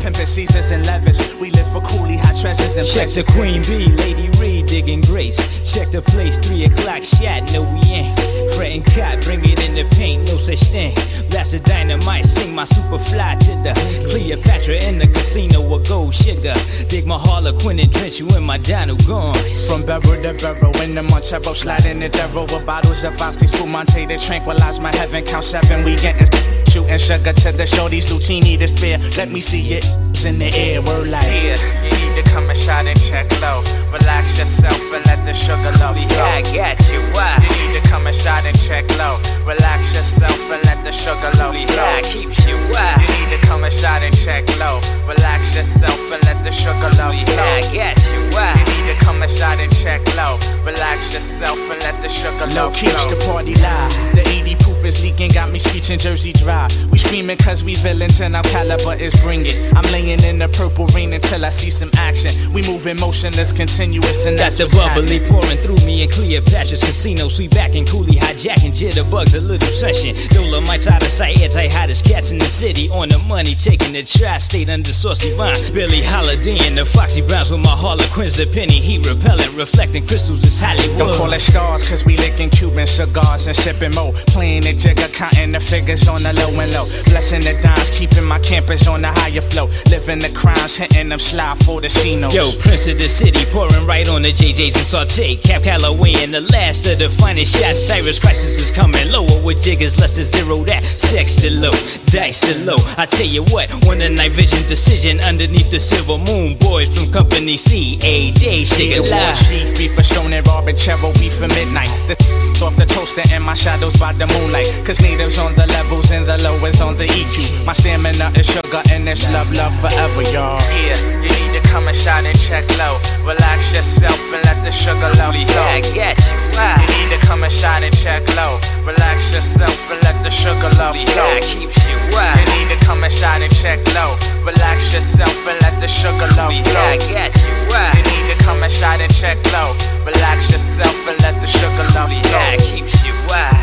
pimpin' 0.00 0.26
Caesars 0.26 0.70
and 0.70 0.84
levers. 0.86 1.18
We 1.36 1.50
live 1.50 1.70
for 1.72 1.80
coolie 1.80 2.18
hot 2.18 2.36
treasures 2.40 2.76
and 2.76 2.86
Check 2.86 3.08
the. 3.10 3.24
Queen 3.32 3.62
Bee, 3.62 3.88
Lady 3.96 4.28
Reed 4.38 4.55
digging 4.76 5.00
grace. 5.00 5.38
Check 5.64 5.90
the 5.90 6.02
place, 6.02 6.38
three 6.38 6.64
o'clock 6.64 7.02
shot, 7.02 7.42
no 7.52 7.62
we 7.62 7.80
ain't. 7.96 8.18
Fretting 8.54 8.82
cot, 8.82 9.22
bring 9.22 9.42
it 9.42 9.58
in 9.66 9.74
the 9.74 9.84
paint, 9.96 10.28
no 10.28 10.36
such 10.36 10.60
thing. 10.74 10.94
Blast 11.30 11.52
the 11.52 11.60
dynamite, 11.60 12.26
sing 12.26 12.54
my 12.54 12.64
super 12.64 12.98
fly 12.98 13.36
to 13.36 13.52
the 13.64 13.72
Cleopatra 14.10 14.74
in 14.88 14.98
the 14.98 15.06
casino 15.06 15.66
with 15.66 15.88
gold 15.88 16.12
sugar. 16.12 16.52
Dig 16.88 17.06
my 17.06 17.16
Harlequin 17.16 17.78
and 17.80 17.90
drench 17.90 18.20
you 18.20 18.28
in 18.36 18.44
my 18.44 18.58
dino 18.58 18.96
gone. 19.08 19.34
From 19.66 19.86
barrel 19.86 20.22
to 20.22 20.34
barrel, 20.42 20.76
in 20.82 20.94
the 20.94 21.02
Montero, 21.02 21.54
sliding 21.54 22.00
the 22.00 22.10
devil 22.10 22.42
with 22.42 22.66
bottles 22.66 23.02
of 23.02 23.18
Asti 23.18 23.46
Spumante 23.46 24.06
to 24.06 24.18
tranquilize 24.18 24.78
my 24.78 24.94
heaven. 24.94 25.24
Count 25.24 25.44
seven, 25.44 25.84
we 25.86 25.96
getting 25.96 26.28
shooting 26.68 26.98
sugar 26.98 27.32
to 27.32 27.52
the 27.52 27.66
show. 27.66 27.88
These 27.88 28.10
Luchini 28.10 28.58
to 28.58 28.68
spare. 28.68 28.98
Let 29.16 29.30
me 29.30 29.40
see 29.40 29.72
it 29.72 30.05
It's 30.16 30.24
in 30.24 30.38
the 30.38 30.48
air, 30.56 30.80
we're 30.80 31.04
like. 31.04 31.28
Yeah, 31.28 31.60
you 31.84 31.92
need 31.92 32.16
to 32.16 32.24
come 32.32 32.48
and 32.48 32.58
shot 32.58 32.86
and 32.86 32.98
check 32.98 33.28
low. 33.42 33.60
Relax 33.92 34.38
yourself 34.38 34.80
and 34.96 35.04
let 35.04 35.22
the 35.26 35.34
sugar 35.34 35.76
love 35.76 36.00
flow. 36.08 36.24
I 36.24 36.40
got 36.56 36.80
you, 36.88 37.04
why? 37.12 37.36
You 37.44 37.52
need 37.60 37.78
to 37.78 37.86
come 37.86 38.06
and 38.06 38.16
shot 38.16 38.46
and 38.46 38.56
check 38.64 38.88
low. 38.96 39.20
Relax 39.44 39.92
yourself 39.92 40.40
and 40.48 40.64
let 40.64 40.82
the 40.84 40.90
sugar 40.90 41.28
love 41.36 41.52
flow. 41.68 41.84
I 41.84 42.00
keeps 42.00 42.48
you, 42.48 42.56
why? 42.72 42.96
You 42.96 43.28
need 43.28 43.36
to 43.36 43.46
come 43.46 43.64
and 43.64 43.72
shot 43.72 44.00
and 44.00 44.16
check 44.24 44.48
low. 44.56 44.80
Relax 45.04 45.54
yourself 45.54 46.00
and 46.10 46.24
let 46.24 46.42
the 46.42 46.50
sugar 46.50 46.88
love 46.96 47.12
flow. 47.28 47.44
I 47.44 47.60
got 47.68 48.00
you, 48.08 48.20
why? 48.32 48.56
You 48.56 48.64
need 48.72 48.96
to 48.96 49.04
come 49.04 49.20
and 49.20 49.30
shot 49.30 49.58
and 49.60 49.70
check 49.76 50.00
low. 50.16 50.40
Relax 50.64 51.12
yourself 51.12 51.58
and 51.58 51.78
let 51.84 52.00
the 52.00 52.08
sugar 52.08 52.46
low 52.56 52.70
keeps 52.72 53.04
the 53.04 53.16
party 53.28 53.54
live. 53.56 53.92
The 54.16 54.26
80 54.26 54.56
proof 54.64 54.82
is 54.82 55.02
leaking, 55.02 55.32
got 55.32 55.52
me 55.52 55.58
screeching 55.58 55.98
Jersey 55.98 56.32
dry. 56.32 56.68
We 56.90 56.96
screaming 56.96 57.36
cause 57.36 57.62
we 57.62 57.74
villains 57.74 58.22
and 58.22 58.34
our 58.34 58.44
caliber 58.44 58.94
is 58.94 59.14
bring 59.20 59.44
it. 59.44 59.56
I'm 59.76 59.84
laying 59.92 60.05
in 60.08 60.38
the 60.38 60.48
purple 60.48 60.86
rain 60.88 61.12
until 61.12 61.44
I 61.44 61.50
see 61.50 61.70
some 61.70 61.90
action. 61.96 62.30
We 62.52 62.62
moving 62.62 62.98
motionless, 62.98 63.52
continuous, 63.52 64.26
and 64.26 64.38
That's 64.38 64.58
that's, 64.58 64.72
the 64.72 64.78
bubbly 64.78 65.18
happening. 65.18 65.40
pouring 65.40 65.58
through 65.58 65.86
me 65.86 66.02
in 66.02 66.08
Cleopatra's 66.10 66.82
casino. 66.82 67.28
Sweet 67.28 67.50
back 67.50 67.74
and 67.74 67.86
coolie 67.86 68.18
hijacking 68.18 68.72
jitterbugs, 68.72 69.34
a 69.34 69.40
little 69.40 69.68
session. 69.68 70.16
Dolomites 70.30 70.86
out 70.86 71.02
of 71.02 71.08
sight, 71.08 71.40
anti 71.40 71.68
hottest 71.68 72.04
cats 72.04 72.30
in 72.32 72.38
the 72.38 72.46
city. 72.46 72.88
On 72.90 73.08
the 73.08 73.18
money, 73.18 73.54
taking 73.54 73.92
the 73.92 74.02
tri 74.02 74.38
state 74.38 74.68
under 74.68 74.92
saucy 74.92 75.34
vine. 75.36 75.56
Billie 75.72 76.02
Holiday 76.02 76.58
and 76.66 76.78
the 76.78 76.84
Foxy 76.84 77.22
Browns 77.22 77.50
with 77.50 77.60
my 77.60 77.70
Harlequins, 77.70 78.38
a 78.38 78.46
penny 78.46 78.80
heat 78.80 79.06
repellent, 79.06 79.52
reflecting 79.54 80.06
crystals 80.06 80.44
is 80.44 80.60
Hollywood. 80.60 80.98
Don't 80.98 81.16
call 81.16 81.32
it 81.32 81.40
stars, 81.40 81.82
cause 81.88 82.04
we 82.04 82.16
licking 82.16 82.50
Cuban 82.50 82.86
cigars 82.86 83.46
and 83.46 83.56
sipping 83.56 83.94
mo. 83.94 84.12
Playing 84.28 84.62
the 84.62 84.72
jigger, 84.72 85.08
counting 85.08 85.52
the 85.52 85.60
figures 85.60 86.06
on 86.08 86.22
the 86.22 86.32
low 86.34 86.48
and 86.60 86.72
low. 86.72 86.84
Blessing 87.06 87.42
the 87.42 87.58
dimes, 87.62 87.90
keeping 87.90 88.24
my 88.24 88.38
campus 88.40 88.86
on 88.86 89.02
the 89.02 89.08
higher 89.08 89.40
flow. 89.40 89.68
Living 89.96 90.18
the 90.18 90.28
crimes, 90.36 90.76
hitting 90.76 91.08
them 91.08 91.18
slide 91.18 91.56
for 91.64 91.80
the 91.80 91.88
casinos. 91.88 92.34
Yo, 92.34 92.52
Prince 92.60 92.86
of 92.86 92.98
the 92.98 93.08
City, 93.08 93.40
pouring 93.50 93.86
right 93.86 94.06
on 94.10 94.20
the 94.20 94.30
JJs 94.30 94.76
and 94.76 94.84
saute. 94.84 95.36
Cab 95.36 95.62
Calloway 95.62 96.12
and 96.18 96.34
the 96.34 96.42
last 96.52 96.84
of 96.84 96.98
the 96.98 97.08
finest 97.08 97.56
shots. 97.56 97.80
Cyrus 97.80 98.18
Crisis 98.18 98.60
is 98.60 98.70
coming 98.70 99.10
lower 99.10 99.42
with 99.42 99.62
diggers, 99.62 99.98
less 99.98 100.12
than 100.12 100.24
zero 100.24 100.64
that. 100.64 100.84
Sex 100.84 101.36
to 101.36 101.50
low, 101.50 101.72
dice 102.12 102.42
to 102.42 102.54
low. 102.66 102.76
I 102.98 103.06
tell 103.06 103.24
you 103.24 103.44
what, 103.44 103.72
when 103.86 104.00
the 104.00 104.10
night 104.10 104.32
vision 104.32 104.68
decision 104.68 105.18
underneath 105.20 105.70
the 105.70 105.80
silver 105.80 106.18
moon. 106.18 106.58
Boys 106.58 106.94
from 106.94 107.10
Company 107.10 107.56
C, 107.56 107.98
a 108.02 108.32
day, 108.32 108.64
shake 108.64 108.92
it 108.92 109.10
live. 109.10 109.34
Chief, 109.48 109.78
beef 109.78 109.94
for 109.94 110.02
Stone 110.02 110.34
and 110.34 110.46
Robin 110.46 110.74
Chero, 110.74 111.10
beef 111.18 111.38
for 111.38 111.48
midnight. 111.48 111.88
The 112.06 112.16
off 112.62 112.76
the 112.76 112.86
toaster 112.86 113.22
and 113.32 113.44
my 113.44 113.54
shadows 113.54 113.96
by 113.96 114.12
the 114.12 114.26
moonlight. 114.26 114.66
Cause 114.84 115.00
needles 115.00 115.38
on 115.38 115.54
the 115.54 115.66
levels 115.66 116.10
and 116.10 116.24
the 116.26 116.38
lowest 116.42 116.80
on 116.80 116.96
the 116.96 117.06
EQ. 117.06 117.64
My 117.66 117.72
stamina 117.72 118.32
is 118.36 118.46
sugar 118.46 118.82
and 118.90 119.08
it's 119.08 119.30
love, 119.32 119.52
love 119.52 119.74
forever, 119.90 120.22
y'all. 120.34 120.58
Yeah, 120.74 120.98
you 121.22 121.30
need 121.38 121.52
to 121.54 121.62
come 121.68 121.86
and 121.88 121.96
shine 121.96 122.26
and 122.26 122.38
check 122.38 122.66
low. 122.78 122.98
Relax 123.22 123.72
yourself 123.74 124.18
and 124.34 124.42
let 124.44 124.58
the 124.64 124.72
sugar 124.72 125.08
love 125.18 125.34
flow. 125.34 125.62
Yeah, 125.62 125.78
I 125.78 125.80
got 125.94 126.18
you. 126.26 126.38
Why? 126.54 126.74
You 126.82 126.88
need 126.98 127.10
to 127.14 127.20
come 127.26 127.44
and 127.44 127.52
shine 127.52 127.84
and 127.84 127.96
check 127.96 128.22
low. 128.34 128.58
Relax 128.82 129.30
yourself 129.34 129.78
and 129.90 130.02
let 130.02 130.18
the 130.22 130.30
sugar 130.30 130.70
love 130.78 130.96
flow. 130.96 131.30
Yeah, 131.30 131.40
keeps 131.40 131.78
you. 131.86 131.96
Why? 132.10 132.34
You 132.34 132.46
need 132.58 132.68
to 132.74 132.78
come 132.84 133.04
and 133.04 133.12
shine 133.12 133.42
and 133.42 133.54
check 133.54 133.78
low. 133.94 134.18
Relax 134.42 134.92
yourself 134.92 135.36
and 135.46 135.58
let 135.62 135.78
the 135.80 135.88
sugar 135.88 136.26
love 136.34 136.50
flow. 136.50 136.74
Yeah, 136.74 136.94
I 136.94 136.98
got 136.98 137.32
you. 137.46 137.54
Why? 137.70 137.86
You 137.94 138.02
need 138.10 138.26
to 138.34 138.36
come 138.42 138.62
and 138.62 138.72
shine 138.72 139.00
and 139.00 139.14
check 139.14 139.38
low. 139.52 139.70
Relax 140.04 140.50
yourself 140.50 140.96
and 141.06 141.18
let 141.22 141.40
the 141.40 141.46
sugar 141.46 141.86
love 141.94 142.10
flow. 142.10 142.42
Yeah, 142.42 142.56
keeps 142.56 143.04
you. 143.04 143.14
Why? 143.30 143.54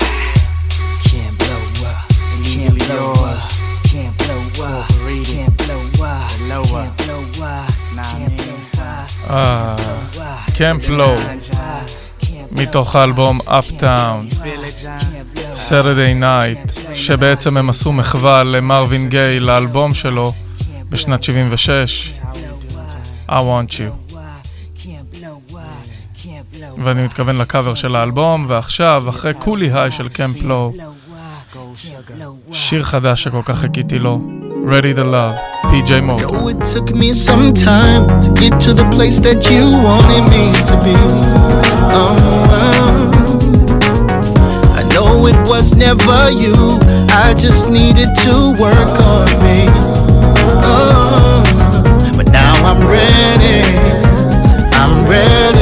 Can't 1.04 1.36
blow 1.38 1.90
up. 1.92 2.08
Can't 2.44 2.78
blow 2.88 3.14
up. 4.64 4.94
Can't 10.58 10.92
מתוך 12.52 12.96
האלבום 12.96 13.40
אפטאון, 13.46 14.28
Saturday 15.54 16.22
Night, 16.22 16.96
שבעצם 16.96 17.58
הם 17.58 17.70
עשו 17.70 17.92
מחווה 17.92 18.44
למרווין 18.44 19.10
גיי 19.10 19.40
לאלבום 19.40 19.94
שלו 19.94 20.34
בשנת 20.90 21.24
76, 21.24 22.20
I 23.30 23.32
want 23.32 23.72
you. 23.72 24.14
ואני 26.84 27.04
מתכוון 27.04 27.38
לקאבר 27.38 27.74
של 27.74 27.96
האלבום, 27.96 28.46
ועכשיו, 28.48 29.04
אחרי 29.10 29.34
קולי 29.34 29.74
היי 29.74 29.92
של 29.92 30.10
קמפ 30.10 30.42
לואו, 30.42 30.74
שיר 32.52 32.84
חדש 32.84 33.24
שכל 33.24 33.42
כך 33.46 33.60
חיכיתי 33.60 34.00
לו, 34.00 34.20
Ready 34.64 34.94
to 34.94 35.04
Love, 35.04 35.36
PJ 35.64 36.02
Mo. 36.06 36.16
Though 36.16 36.48
it 36.48 36.64
took 36.64 36.96
me 36.96 37.12
some 37.12 37.54
time 37.54 38.22
to 38.22 38.32
get 38.32 38.62
to 38.62 38.74
the 38.74 38.86
place 38.92 39.20
that 39.20 39.52
you 39.52 39.76
wanted 39.84 40.24
me 40.32 40.54
to 40.72 40.76
be. 40.80 40.96
Oh, 41.92 42.16
I 44.72 44.88
know 44.96 45.28
it 45.28 45.36
was 45.50 45.76
never 45.76 46.32
you, 46.32 46.80
I 47.12 47.36
just 47.38 47.70
needed 47.70 48.16
to 48.24 48.56
work 48.58 48.96
on 49.04 49.28
me. 49.44 49.68
Oh, 50.64 51.44
but 52.16 52.32
now 52.32 52.54
I'm 52.64 52.80
ready, 52.88 53.68
I'm 54.80 55.06
ready. 55.10 55.53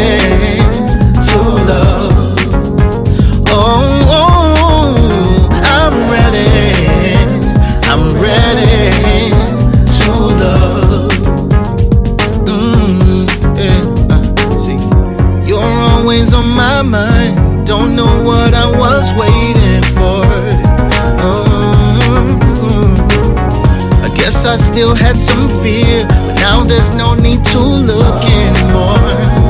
I 24.51 24.57
still 24.57 24.93
had 24.93 25.17
some 25.17 25.47
fear, 25.63 26.05
but 26.05 26.35
now 26.35 26.61
there's 26.65 26.93
no 26.93 27.13
need 27.13 27.41
to 27.45 27.59
look 27.59 28.21
anymore. 28.25 29.40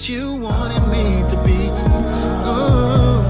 That 0.00 0.08
you 0.08 0.32
wanted 0.48 0.84
me 0.94 1.06
to 1.30 1.36
be. 1.46 1.60
Oh, 2.52 3.20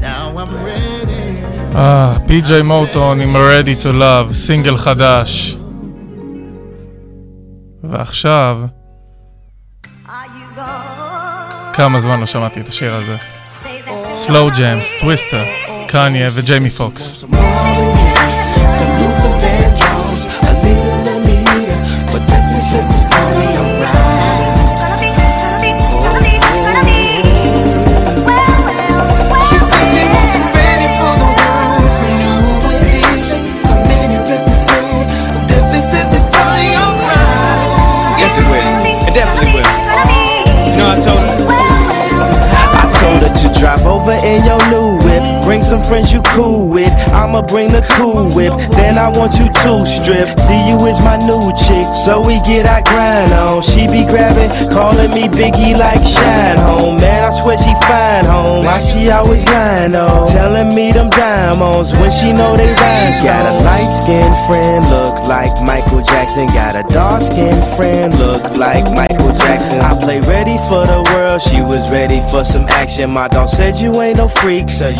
now 0.00 0.38
I'm 0.38 0.52
ready. 0.64 1.76
אה, 1.76 2.16
פי.ג'יי 2.26 2.62
מוטון 2.62 3.20
עם 3.20 3.36
Ready 3.36 3.82
to 3.82 3.86
Love, 3.86 4.32
סינגל 4.32 4.76
חדש. 4.76 5.56
ועכשיו... 7.84 8.58
כמה 11.72 12.00
זמן 12.00 12.20
לא 12.20 12.26
שמעתי 12.26 12.60
את 12.60 12.68
השיר 12.68 12.94
הזה. 12.94 13.16
Slow 14.26 14.56
Jams, 14.56 15.00
טוויסטר, 15.00 15.44
קניה 15.88 16.30
וג'יימי 16.32 16.70
פוקס. 16.70 17.24
Luther 17.24 17.59
over 43.90 44.12
in 44.12 44.44
your 44.44 44.62
new 44.70 45.09
whip. 45.10 45.44
Bring 45.44 45.62
some 45.62 45.82
friends 45.82 46.12
you 46.12 46.22
cool 46.34 46.68
with. 46.68 46.92
I'ma 47.10 47.42
bring 47.42 47.72
the 47.72 47.82
cool 47.98 48.30
whip. 48.30 48.54
Then 48.78 48.98
I 48.98 49.08
want 49.08 49.34
you 49.34 49.48
to 49.50 49.84
strip. 49.86 50.28
See 50.46 50.62
you 50.70 50.78
is 50.86 51.00
my 51.02 51.18
new 51.26 51.50
chick. 51.58 51.86
So 52.06 52.22
we 52.22 52.38
get 52.46 52.66
our 52.66 52.82
grind 52.82 53.32
on. 53.32 53.62
She 53.62 53.86
be 53.86 54.06
grabbing, 54.06 54.50
calling 54.70 55.10
me 55.10 55.26
Biggie 55.26 55.76
like 55.76 56.04
Shine 56.06 56.58
Home. 56.58 56.96
Man, 56.96 57.24
I 57.24 57.30
swear 57.30 57.58
she 57.58 57.74
fine 57.86 58.24
home. 58.24 58.64
Why 58.64 58.78
she 58.80 59.10
always 59.10 59.44
lying 59.46 59.94
on? 59.94 60.28
Telling 60.28 60.74
me 60.74 60.92
them 60.92 61.10
diamonds 61.10 61.92
when 61.92 62.10
she 62.10 62.32
know 62.32 62.56
they 62.56 62.70
rhyme. 62.70 63.12
She 63.18 63.24
got 63.26 63.44
a 63.50 63.54
light 63.64 63.90
skinned 63.98 64.36
friend, 64.46 64.84
look 64.90 65.16
like 65.26 65.50
Michael 65.62 66.02
Jackson. 66.02 66.46
Got 66.48 66.76
a 66.76 66.84
dark 66.92 67.22
skinned 67.22 67.64
friend, 67.76 68.16
look 68.18 68.42
like 68.56 68.84
Michael 68.94 69.32
Jackson. 69.32 69.80
I 69.80 69.98
play 70.00 70.20
ready 70.20 70.56
for 70.68 70.86
the 70.86 71.02
world. 71.12 71.42
She 71.42 71.62
was 71.62 71.90
ready 71.90 72.20
for 72.30 72.44
some 72.44 72.66
action. 72.68 73.10
My 73.10 73.28
dog 73.28 73.48
said 73.48 73.78
you 73.80 74.00
ain't 74.00 74.18
no 74.18 74.28
freak, 74.28 74.68
so 74.68 74.88
you 74.88 74.99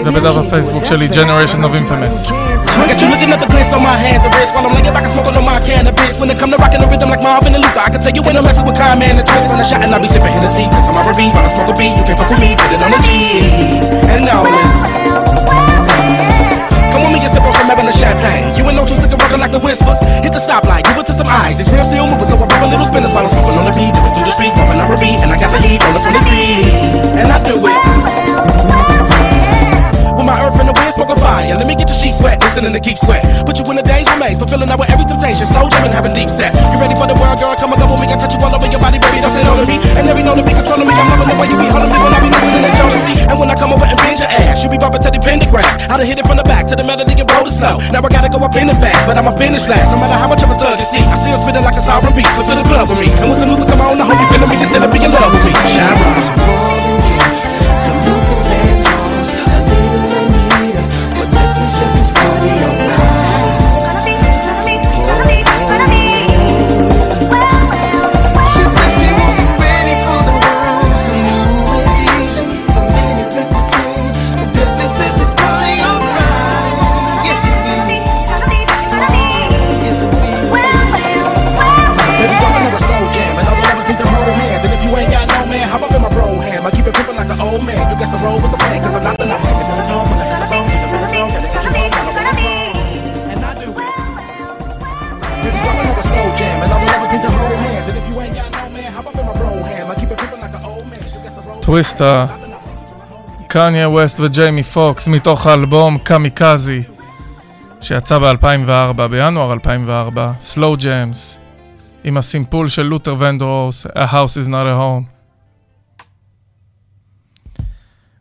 baby. 0.00 0.08
ובדף 0.08 0.36
הפייסבוק 0.46 0.84
שלי 0.84 1.08
Generation 1.08 1.60
of 1.66 1.72
Infamous. 1.80 2.16
I 2.80 2.84
got 2.88 2.98
you 3.02 3.08
looking 3.12 3.30
at 3.34 3.40
the 3.44 3.48
glance 3.52 3.72
on 3.76 3.82
my 3.82 3.96
hands 4.04 4.24
and 4.24 4.32
wrists 4.34 4.52
while 4.54 4.64
I'm 4.66 4.72
laying 4.72 4.94
back 4.96 5.04
and 5.04 5.12
smoking 5.12 5.36
on 5.40 5.44
my 5.44 5.60
cannabis. 5.68 6.12
When 6.20 6.28
it 6.32 6.38
come 6.40 6.50
to 6.54 6.58
rocking 6.64 6.80
the 6.80 6.88
rhythm 6.92 7.08
like 7.12 7.22
Marvin 7.28 7.52
and 7.56 7.62
Luther, 7.64 7.84
I 7.88 7.90
can 7.92 8.00
tell 8.04 8.14
you 8.16 8.22
when 8.26 8.34
I'm 8.38 8.44
messing 8.48 8.64
with 8.68 8.78
Kyle, 8.80 8.96
man, 8.96 9.14
and 9.20 9.26
twist. 9.28 9.46
When 9.50 9.58
I 9.60 9.66
shot 9.70 9.80
and 9.84 9.92
I 9.96 9.98
be 10.04 10.08
sipping 10.14 10.32
Hennessy, 10.36 10.64
cause 10.72 10.88
I'm 10.88 10.96
R&B, 10.96 11.20
while 11.34 11.46
I 11.48 11.50
smoke 11.56 11.70
a 11.72 11.76
beat, 11.80 11.92
you 11.98 12.04
can't 12.08 12.18
fuck 12.20 12.30
with 12.32 12.40
me, 12.44 12.50
put 12.60 12.72
it 12.74 12.80
on 12.86 12.90
the 12.94 13.00
G. 13.06 13.08
And 14.14 14.22
now 14.28 14.40
listen. 14.54 14.80
Come 16.92 17.00
with 17.04 17.12
me 17.14 17.20
and 17.26 17.32
sip 17.34 17.44
on 17.48 17.52
some 17.60 17.68
Evelyn 17.72 17.96
champagne. 18.02 18.44
You 18.56 18.62
ain't 18.68 18.78
no 18.80 18.84
two 18.88 18.96
sticking 19.00 19.20
rockin' 19.20 19.40
like 19.44 19.52
the 19.56 19.62
whispers. 19.66 20.00
Hit 20.24 20.32
the 20.36 20.42
stoplight, 20.46 20.82
give 20.88 20.96
it 21.02 21.06
to 21.10 21.14
some 21.20 21.28
eyes. 21.42 21.54
These 21.60 21.68
rims 21.72 21.88
still 21.92 22.08
moving, 22.08 22.28
so 22.30 22.36
I 22.44 22.46
pop 22.52 22.62
a 22.64 22.68
little 22.72 22.88
spinners 22.90 23.12
while 23.14 23.28
I'm 23.28 23.32
smoking 23.36 23.56
on 23.60 23.66
the 23.68 23.74
beat. 23.76 23.92
Dipping 23.96 24.12
through 24.16 24.28
the 24.28 24.34
streets, 24.36 24.56
bumping 24.56 24.80
up 24.80 24.88
a 24.88 24.96
beat, 25.04 25.18
and 25.20 25.28
I 25.28 25.36
got 25.36 25.50
the 25.52 25.60
heat 25.60 25.80
on 25.84 25.92
the 25.96 26.00
23. 26.00 27.20
And 27.20 27.28
I 27.28 27.38
do 27.44 27.56
it. 27.70 28.19
My 30.31 30.47
earth 30.47 30.55
and 30.63 30.71
the 30.71 30.75
wind, 30.79 30.95
smoking 30.95 31.19
fire. 31.19 31.51
Let 31.59 31.67
me 31.67 31.75
get 31.75 31.91
your 31.91 31.99
sheets 31.99 32.23
wet, 32.23 32.39
listening 32.39 32.71
to 32.71 32.79
Keith 32.79 33.03
Sweat. 33.03 33.19
Put 33.43 33.59
you 33.59 33.67
in 33.67 33.75
a 33.75 33.83
days 33.83 34.07
remains, 34.07 34.39
fulfilling 34.39 34.71
out 34.71 34.79
with 34.79 34.87
every 34.87 35.03
temptation. 35.03 35.43
Slow 35.43 35.67
jamming, 35.67 35.91
having 35.91 36.15
deep 36.15 36.31
set. 36.31 36.55
You 36.55 36.79
ready 36.79 36.95
for 36.95 37.03
the 37.03 37.19
world, 37.19 37.35
girl? 37.35 37.51
Come 37.59 37.75
and 37.75 37.83
go 37.83 37.91
with 37.91 37.99
me. 37.99 38.07
I 38.07 38.15
touch 38.15 38.31
you 38.31 38.39
all 38.39 38.47
over 38.47 38.63
your 38.71 38.79
body, 38.79 38.95
baby. 38.95 39.19
Don't 39.19 39.35
sit 39.35 39.43
on 39.43 39.59
me. 39.67 39.75
And 39.99 40.07
every 40.07 40.23
know 40.23 40.31
to 40.31 40.39
be 40.39 40.55
controlling 40.55 40.87
me. 40.87 40.95
I'm 40.95 41.11
loving 41.11 41.27
the 41.27 41.35
way 41.35 41.51
you 41.51 41.59
be 41.59 41.67
holding 41.67 41.91
me 41.91 41.99
when 41.99 42.15
I 42.15 42.19
be 42.23 42.31
listening 42.31 42.63
to 42.63 42.71
Jodeci. 42.79 43.13
And 43.27 43.35
when 43.43 43.51
I 43.51 43.59
come 43.59 43.75
over 43.75 43.83
and 43.83 43.99
bend 43.99 44.23
your 44.23 44.31
ass, 44.31 44.63
you 44.63 44.71
be 44.71 44.79
bumping 44.79 45.03
to 45.03 45.11
the 45.11 45.19
Pendergrass. 45.19 45.91
I 45.91 45.99
done 45.99 46.07
hit 46.07 46.15
it 46.15 46.23
from 46.23 46.39
the 46.39 46.47
back 46.47 46.63
to 46.71 46.79
the 46.79 46.87
melody 46.87 47.11
and 47.11 47.27
roll 47.27 47.43
it 47.43 47.51
slow. 47.51 47.75
Now 47.91 47.99
I 47.99 48.07
gotta 48.07 48.31
go 48.31 48.39
up 48.39 48.55
in 48.55 48.71
the 48.71 48.77
fast, 48.79 49.03
but 49.03 49.19
I'ma 49.19 49.35
finish 49.35 49.67
last. 49.67 49.91
No 49.91 49.99
matter 49.99 50.15
how 50.15 50.31
much 50.31 50.39
of 50.47 50.47
a 50.47 50.55
thug 50.55 50.79
you 50.79 50.87
see, 50.95 51.03
I 51.03 51.15
see 51.19 51.27
him 51.27 51.43
spitting 51.43 51.67
like 51.67 51.75
a 51.75 51.83
sovereign 51.83 52.15
beat. 52.15 52.31
Come 52.39 52.47
to 52.47 52.55
the 52.55 52.63
club 52.71 52.87
with 52.87 53.03
me. 53.03 53.11
And 53.19 53.27
when 53.27 53.35
some 53.35 53.51
Luther 53.51 53.67
come 53.67 53.80
טוויסטה, 101.81 102.25
קניה 103.47 103.89
ווסט 103.89 104.19
וג'יימי 104.19 104.63
פוקס 104.63 105.07
מתוך 105.07 105.47
האלבום 105.47 105.97
קמיקזי 105.97 106.83
שיצא 107.81 108.19
ב-2004, 108.19 109.07
בינואר 109.07 109.53
2004, 109.53 110.33
סלואו 110.39 110.77
ג'יימס 110.77 111.39
עם 112.03 112.17
הסימפול 112.17 112.67
של 112.67 112.81
לותר 112.81 113.15
ונדרוס, 113.19 113.85
A 113.87 114.11
House 114.11 114.45
is 114.45 114.47
not 114.47 114.65
a 114.65 114.77
home. 114.79 115.05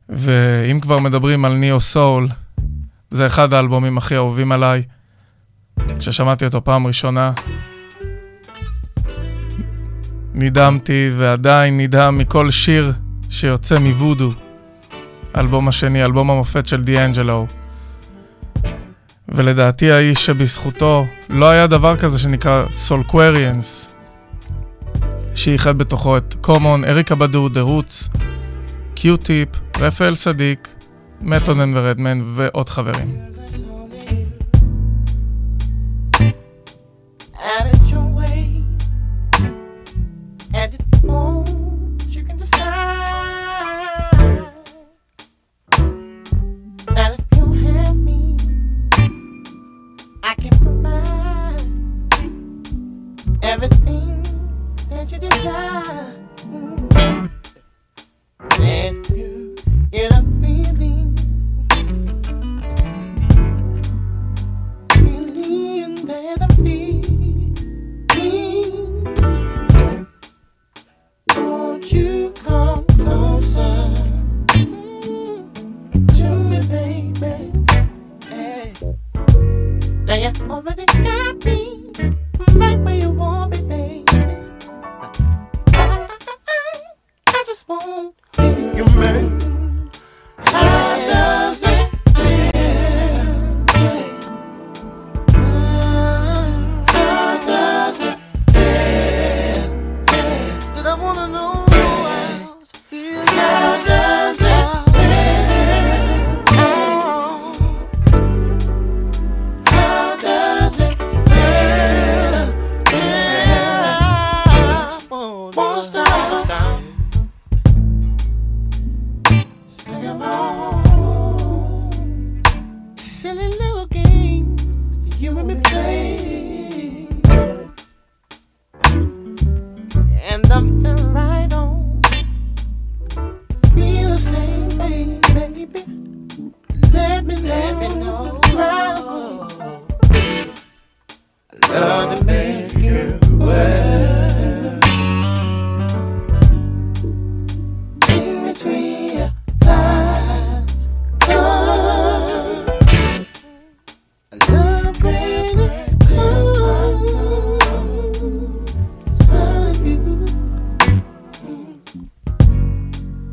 ואם 0.08 0.80
כבר 0.80 0.98
מדברים 0.98 1.44
על 1.44 1.52
ניאו 1.52 1.80
סול, 1.80 2.28
זה 3.10 3.26
אחד 3.26 3.54
האלבומים 3.54 3.98
הכי 3.98 4.16
אהובים 4.16 4.52
עליי. 4.52 4.82
כששמעתי 5.98 6.44
אותו 6.44 6.64
פעם 6.64 6.86
ראשונה, 6.86 7.32
נדהמתי 10.34 11.10
ועדיין 11.18 11.80
נדהם 11.80 12.18
מכל 12.18 12.50
שיר 12.50 12.92
שיוצא 13.30 13.78
מוודו. 13.78 14.30
האלבום 15.34 15.68
השני, 15.68 16.02
אלבום 16.02 16.30
המופת 16.30 16.66
של 16.66 16.82
דיאנג'לו. 16.82 17.46
ולדעתי 19.28 19.92
האיש 19.92 20.26
שבזכותו 20.26 21.06
לא 21.28 21.50
היה 21.50 21.66
דבר 21.66 21.96
כזה 21.96 22.18
שנקרא 22.18 22.64
סולקווריאנס, 22.72 23.96
שאיחד 25.34 25.78
בתוכו 25.78 26.16
את 26.16 26.34
קומון, 26.40 26.84
אריקה 26.84 27.14
בדו, 27.14 27.48
דה 27.48 27.60
רוץ, 27.60 28.08
קיוטיפ, 28.94 29.48
רפאל 29.78 30.14
סדיק, 30.14 30.68
מטונן 31.20 31.76
ורדמן 31.76 32.18
ועוד 32.24 32.68
חברים. 32.68 33.29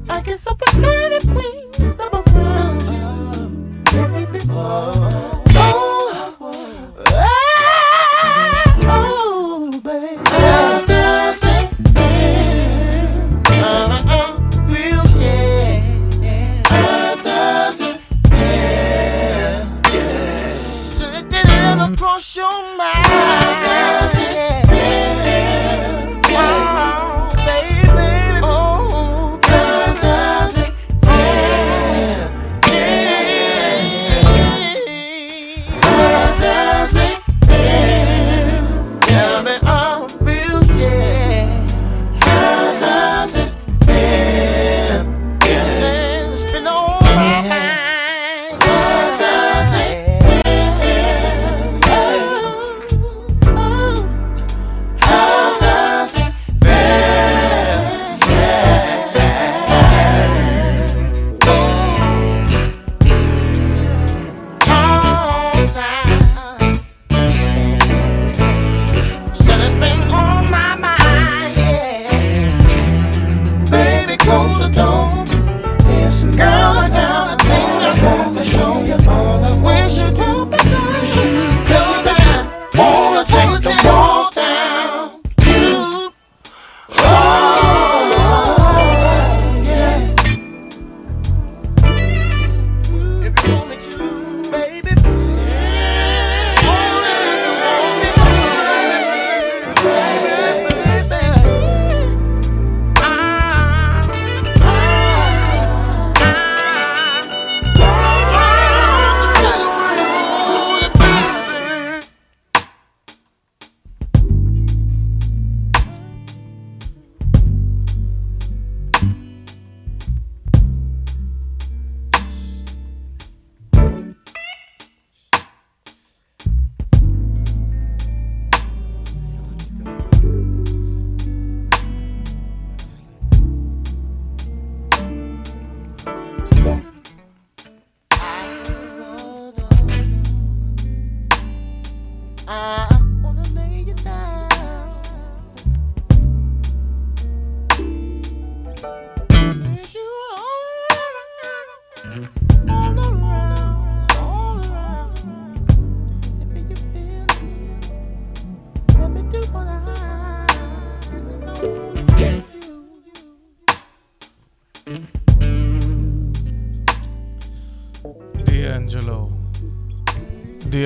I 0.09 0.21
get 0.21 0.39
so 0.39 0.53
excited, 0.53 1.21
please, 1.21 1.79
number 1.79 2.21
one. 2.31 2.81
Uh-huh. 2.87 4.07
Baby, 4.07 4.39
Oh. 4.49 5.16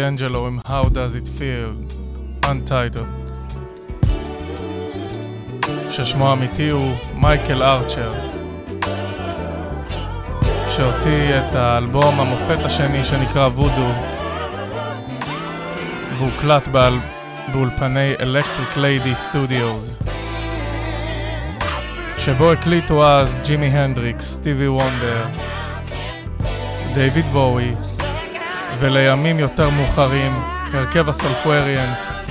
D'Angelo 0.02 0.47
עם 0.47 0.60
How 0.66 0.86
Does 0.86 1.16
It 1.16 1.28
Feel, 1.39 1.95
Untitled, 2.45 3.32
ששמו 5.89 6.30
האמיתי 6.30 6.70
הוא 6.70 6.95
מייקל 7.16 7.64
ארצ'ר, 7.64 8.14
שהוציא 10.68 11.30
את 11.38 11.56
האלבום 11.56 12.20
המופת 12.20 12.66
השני 12.66 13.04
שנקרא 13.04 13.47
וודו, 13.47 13.91
והוקלט 16.18 16.68
באל... 16.68 16.93
באולפני 17.52 18.14
Electric 18.16 18.78
Lady 18.78 19.32
Studios, 19.32 20.08
שבו 22.18 22.52
הקליטו 22.52 23.06
אז 23.06 23.38
ג'ימי 23.43 23.68
הנדריקס, 23.68 24.34
סטיבי 24.34 24.68
וונדר, 24.68 25.26
דייוויד 26.93 27.26
בואי, 27.26 27.76
ולימים 28.82 29.39
יותר 29.39 29.69
מאוחרים, 29.69 30.32
הרכב 30.73 31.09
הסולקווריאנס, 31.09 32.23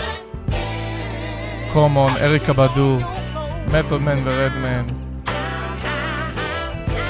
קומון, 1.72 2.12
אריקה 2.16 2.53
בדו, 2.53 2.98
מתודמן 3.72 4.18
ורדמן, 4.24 4.84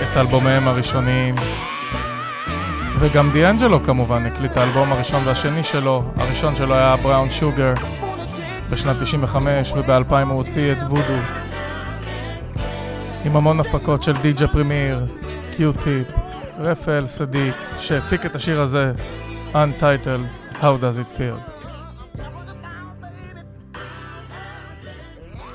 את 0.03 0.17
אלבומיהם 0.17 0.69
הראשוניים. 0.69 1.35
וגם 2.99 3.31
דיאנג'לו 3.31 3.83
כמובן 3.83 4.27
הקליט 4.27 4.57
האלבום 4.57 4.93
הראשון 4.93 5.23
והשני 5.27 5.65
שלו, 5.65 6.03
הראשון 6.17 6.57
שלו 6.57 6.75
היה 6.75 6.97
בראון 6.97 7.31
שוגר 7.31 7.75
בשנת 8.71 8.97
95 9.03 9.73
וב-2000 9.73 10.13
הוא 10.13 10.33
הוציא 10.33 10.73
את 10.73 10.79
וודו 10.79 11.21
עם 13.25 13.37
המון 13.37 13.61
הפקות 13.61 14.03
של 14.03 14.13
די.ג'ה 14.23 14.49
פרימיר, 14.49 15.07
קיוטיפ, 15.57 16.07
רפאל 16.59 17.07
סדיק 17.07 17.55
שהפיק 17.79 18.27
את 18.27 18.35
השיר 18.35 18.61
הזה 18.61 18.93
untitled 19.55 20.27
How 20.55 20.77
Does 20.77 20.99
It 20.99 21.11
Feel? 21.11 21.43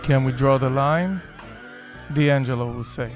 Can 0.04 0.24
we 0.24 0.32
draw 0.32 0.58
the 0.58 0.70
line? 0.70 1.22
D'Angelo 2.14 2.72
will 2.72 2.84
say. 2.84 3.12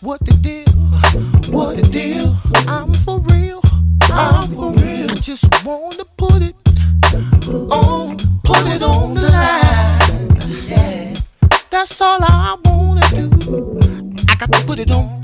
What 0.00 0.20
the 0.24 0.30
deal? 0.30 0.64
What 1.52 1.76
the 1.76 1.82
deal? 1.82 2.36
I'm 2.68 2.92
for 2.94 3.18
real. 3.32 3.60
I'm 4.02 4.48
for 4.54 4.70
real. 4.74 5.10
I 5.10 5.14
just 5.14 5.44
wanna 5.64 6.04
put 6.16 6.40
it 6.40 6.54
on, 7.72 8.16
put 8.44 8.64
it 8.68 8.82
on 8.82 9.14
the 9.14 9.22
line. 9.22 10.68
Yeah. 10.68 11.14
That's 11.70 12.00
all 12.00 12.20
I 12.22 12.56
wanna 12.64 13.02
do. 13.10 13.80
I 14.28 14.36
got 14.36 14.52
to 14.52 14.64
put 14.66 14.78
it 14.78 14.92
on. 14.92 15.17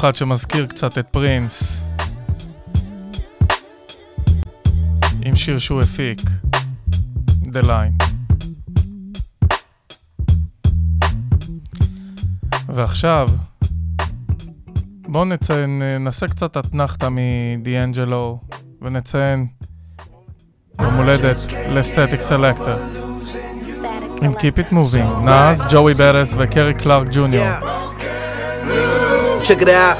בקול 0.00 0.08
המיוחד 0.08 0.18
שמזכיר 0.18 0.66
קצת 0.66 0.98
את 0.98 1.06
פרינס. 1.10 1.86
עם 5.22 5.36
שיר 5.36 5.58
שהוא 5.58 5.82
הפיק. 5.82 6.18
The 7.44 7.62
line. 7.62 8.04
ועכשיו, 12.68 13.28
בואו 15.08 15.24
נציין, 15.24 15.82
נעשה 16.00 16.28
קצת 16.28 16.56
אתנחתא 16.56 17.08
מדיאנג'לו 17.10 18.40
ונציין 18.82 19.46
יום 20.80 20.94
הולדת 20.94 21.36
לסטטיק 21.68 22.20
סלקטור. 22.20 22.74
עם 24.22 24.32
Keep 24.32 24.58
It 24.58 24.72
Moving, 24.72 25.24
נאז, 25.24 25.62
ג'וי 25.70 25.94
ברס 25.94 26.34
וקרי 26.38 26.74
קלארק 26.74 27.08
ג'וניור. 27.12 27.69
Check 29.50 29.62
it 29.62 29.68
out. 29.68 29.98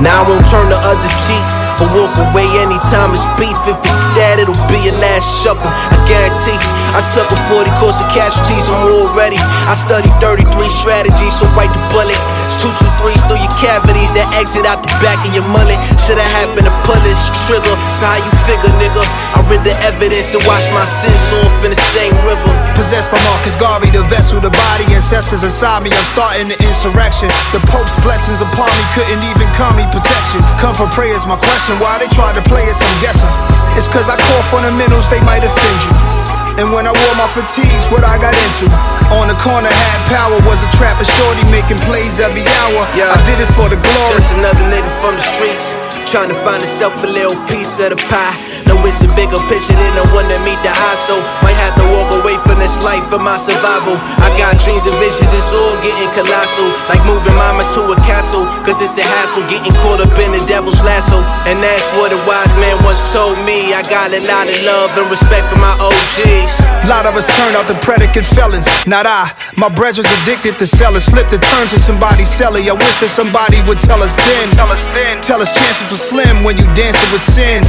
Now 0.00 0.24
I 0.24 0.24
won't 0.24 0.40
turn 0.48 0.72
the 0.72 0.80
other 0.80 1.12
cheek 1.28 1.44
or 1.76 1.92
walk 1.92 2.16
away 2.16 2.48
anytime 2.64 3.12
it's 3.12 3.28
beef. 3.36 3.52
If 3.68 3.76
it's 3.84 4.08
that, 4.16 4.40
it'll 4.40 4.56
be 4.64 4.80
your 4.80 4.96
last 4.96 5.44
supper. 5.44 5.68
I 5.68 5.97
I 6.38 7.02
took 7.02 7.26
a 7.34 7.38
40 7.50 7.66
course 7.82 7.98
of 7.98 8.06
casualties, 8.14 8.70
I'm 8.70 8.86
all 8.86 9.10
ready. 9.10 9.42
I 9.66 9.74
studied 9.74 10.14
33 10.22 10.46
strategies, 10.70 11.34
so 11.34 11.50
bite 11.58 11.74
the 11.74 11.82
bullet. 11.90 12.14
It's 12.46 12.54
two, 12.54 12.70
two, 12.78 12.86
threes 12.94 13.18
through 13.26 13.42
your 13.42 13.50
cavities 13.58 14.14
that 14.14 14.30
exit 14.38 14.62
out 14.62 14.86
the 14.86 14.90
back 15.02 15.18
of 15.26 15.34
your 15.34 15.42
mullet. 15.50 15.74
Shoulda 15.98 16.22
happened 16.38 16.70
to 16.70 16.74
pull 16.86 16.94
this 17.02 17.18
trigger. 17.42 17.74
So 17.90 18.06
how 18.06 18.22
you 18.22 18.30
figure, 18.46 18.70
nigga? 18.78 19.02
I 19.34 19.42
read 19.50 19.66
the 19.66 19.74
evidence 19.82 20.30
and 20.30 20.42
watched 20.46 20.70
my 20.70 20.86
sins 20.86 21.18
off 21.42 21.50
in 21.66 21.74
the 21.74 21.82
same 21.90 22.14
river. 22.22 22.54
Possessed 22.78 23.10
by 23.10 23.18
Marcus 23.26 23.58
Garvey, 23.58 23.90
the 23.90 24.06
vessel, 24.06 24.38
the 24.38 24.54
body, 24.54 24.86
ancestors 24.94 25.42
inside 25.42 25.82
me. 25.82 25.90
I'm 25.90 26.06
starting 26.06 26.46
the 26.46 26.58
insurrection. 26.62 27.26
The 27.50 27.58
Pope's 27.66 27.98
blessings 28.06 28.38
upon 28.46 28.70
me 28.78 28.84
couldn't 28.94 29.26
even 29.26 29.50
call 29.58 29.74
me 29.74 29.82
protection. 29.90 30.38
Come 30.62 30.78
for 30.78 30.86
prayers, 30.94 31.26
my 31.26 31.34
question. 31.34 31.74
Why 31.82 31.98
they 31.98 32.06
tried 32.14 32.38
to 32.38 32.44
play 32.46 32.62
us, 32.70 32.78
I'm 32.78 32.98
guessing. 33.02 33.30
It's 33.74 33.90
cause 33.90 34.06
I 34.06 34.14
call 34.14 34.42
fundamentals, 34.46 35.10
they 35.10 35.18
might 35.26 35.42
offend 35.42 35.78
you. 35.82 36.27
And 36.58 36.74
when 36.74 36.90
I 36.90 36.92
wore 36.92 37.14
my 37.14 37.30
fatigues, 37.30 37.86
what 37.86 38.02
I 38.02 38.18
got 38.18 38.34
into. 38.34 38.66
On 39.14 39.30
the 39.30 39.38
corner, 39.38 39.70
had 39.70 40.00
power, 40.10 40.34
was 40.42 40.58
a 40.66 40.70
trapper 40.74 41.06
shorty 41.06 41.46
making 41.54 41.78
plays 41.86 42.18
every 42.18 42.42
hour. 42.42 42.82
Yeah. 42.98 43.14
I 43.14 43.18
did 43.30 43.38
it 43.38 43.50
for 43.54 43.70
the 43.70 43.78
glory. 43.78 44.18
Just 44.18 44.34
another 44.34 44.66
nigga 44.66 44.90
from 44.98 45.14
the 45.14 45.22
streets, 45.22 45.78
trying 46.10 46.30
to 46.30 46.38
find 46.42 46.58
himself 46.58 46.98
a 47.02 47.06
little 47.06 47.38
piece 47.46 47.78
of 47.78 47.94
the 47.94 48.00
pie. 48.10 48.34
No, 48.66 48.74
it's 48.84 49.00
a 49.02 49.10
bigger 49.16 49.40
picture 49.48 49.74
than 49.74 49.92
the 49.96 50.06
one 50.14 50.26
that 50.28 50.42
meet 50.44 50.58
the 50.62 50.72
eye, 50.72 50.98
so 50.98 51.18
might 51.40 51.56
have 51.58 51.74
to 51.78 51.84
walk 51.94 52.10
away 52.20 52.36
from 52.44 52.58
this 52.60 52.78
life 52.82 53.02
for 53.08 53.18
my 53.18 53.38
survival. 53.38 53.96
I 54.22 54.30
got 54.36 54.58
dreams 54.60 54.84
and 54.86 54.94
visions, 55.00 55.30
it's 55.32 55.50
all 55.54 55.74
getting 55.80 56.10
colossal, 56.14 56.68
like 56.90 57.02
moving 57.08 57.34
mama 57.38 57.64
to 57.78 57.80
a 57.90 57.96
castle, 58.04 58.44
cause 58.62 58.78
it's 58.78 58.98
a 58.98 59.06
hassle 59.06 59.46
getting 59.48 59.72
caught 59.82 60.02
up 60.02 60.12
in 60.20 60.30
the 60.34 60.42
devil's 60.46 60.78
lasso. 60.84 61.22
And 61.48 61.58
that's 61.62 61.88
what 61.98 62.12
a 62.12 62.20
wise 62.28 62.52
man 62.60 62.76
once 62.84 63.00
told 63.10 63.38
me. 63.46 63.72
I 63.72 63.82
got 63.86 64.12
a 64.12 64.20
lot 64.22 64.46
of 64.46 64.58
love 64.62 64.90
and 64.98 65.08
respect 65.10 65.48
for 65.48 65.58
my 65.58 65.74
OGs. 65.78 66.54
A 66.84 66.88
lot 66.90 67.06
of 67.06 67.16
us 67.16 67.26
turned 67.38 67.56
out 67.56 67.66
the 67.66 67.78
predicate 67.80 68.26
felons, 68.26 68.68
not 68.86 69.06
I. 69.06 69.32
My 69.56 69.68
brethren's 69.68 70.10
addicted 70.22 70.58
to 70.58 70.66
sellers, 70.66 71.04
slipped 71.04 71.30
to 71.32 71.40
turn 71.40 71.66
to 71.72 71.78
somebody's 71.78 72.28
cellar. 72.28 72.60
I 72.60 72.74
wish 72.74 72.96
that 73.00 73.10
somebody 73.10 73.62
would 73.66 73.80
tell 73.80 74.02
us 74.02 74.16
then. 74.16 74.50
Tell 74.52 74.70
us 74.70 74.82
then. 74.92 75.20
Tell 75.22 75.40
us 75.40 75.50
chances 75.52 75.88
were 75.90 76.00
slim 76.00 76.44
when 76.44 76.56
you 76.56 76.66
dancing 76.74 77.10
with 77.12 77.22
sin. 77.22 77.62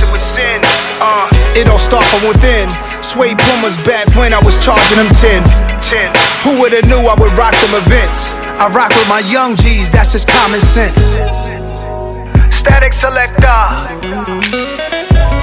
Uh, 1.02 1.32
it 1.56 1.70
all 1.72 1.80
start 1.80 2.04
from 2.12 2.28
within. 2.28 2.68
Sway 3.00 3.32
Puma's 3.32 3.80
back 3.88 4.04
when 4.20 4.34
I 4.36 4.40
was 4.44 4.60
charging 4.60 5.00
them 5.00 5.08
10. 5.08 5.48
10. 5.80 6.12
Who 6.44 6.60
would've 6.60 6.84
knew 6.92 7.08
I 7.08 7.16
would 7.16 7.32
rock 7.40 7.56
them 7.64 7.72
events? 7.80 8.36
I 8.60 8.68
rock 8.76 8.92
with 8.92 9.08
my 9.08 9.24
young 9.32 9.56
G's, 9.56 9.90
that's 9.90 10.12
just 10.12 10.28
common 10.28 10.60
sense. 10.60 11.16
Statik 12.52 12.92
Selektah. 12.92 13.96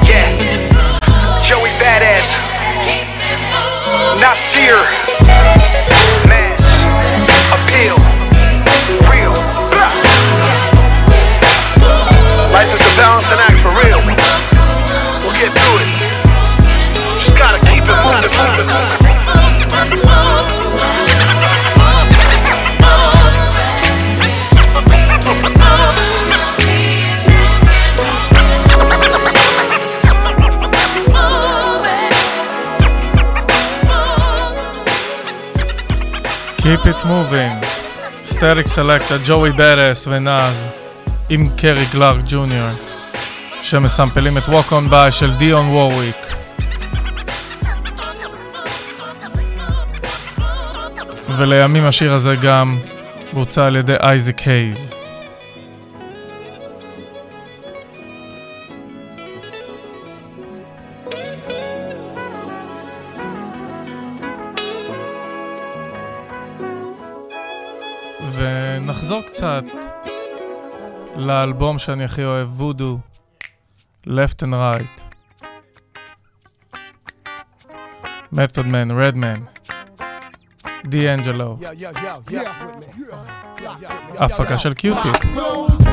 Yeah. 0.04 1.00
Joey 1.40 1.72
Badass. 1.80 2.28
Nasir. 4.20 4.76
Mass. 6.28 6.60
Appeal. 7.56 7.96
Real. 9.08 9.32
Blah. 9.72 9.96
Life 12.52 12.74
is 12.76 12.80
a 12.84 12.92
balancing 13.00 13.40
act 13.40 13.56
for 13.64 13.72
real 13.72 14.15
We'll 15.45 15.45
get 15.45 15.51
through 15.57 15.77
it. 15.83 15.89
Just 17.19 17.35
gotta 17.37 17.59
keep 17.69 17.83
it 17.83 17.97
moving, 18.05 18.33
moving, 18.37 18.67
moving. 18.73 19.11
Keep 36.61 36.85
it 36.85 37.05
moving. 37.05 37.55
סטריק 38.23 38.67
סלקטה, 38.67 39.15
ג'וי 39.25 39.51
ברס 39.51 40.07
ונאז 40.07 40.67
עם 41.29 41.49
קרי 41.57 41.85
קלארק 41.85 42.19
ג'וניור 42.27 42.84
שמסמפלים 43.70 44.38
את 44.38 44.42
Walk 44.42 44.70
on 44.70 44.92
by 44.92 45.10
של 45.10 45.34
דיון 45.34 45.68
וורוויק. 45.68 46.16
ולימים 51.36 51.84
השיר 51.84 52.14
הזה 52.14 52.36
גם 52.36 52.78
בוצע 53.32 53.66
על 53.66 53.76
ידי 53.76 53.94
אייזיק 54.02 54.40
הייז. 54.40 54.92
ונחזור 68.34 69.22
קצת 69.22 69.64
לאלבום 71.16 71.78
שאני 71.78 72.04
הכי 72.04 72.24
אוהב, 72.24 72.60
וודו, 72.60 72.98
left 74.06 74.42
and 74.42 74.52
right. 74.52 74.88
Method 78.30 78.66
Man, 78.66 78.92
Redman, 78.92 79.46
D'Angelo. 80.88 81.58
הפקה 84.18 84.58
של 84.58 84.74
קיוטי. 84.74 85.08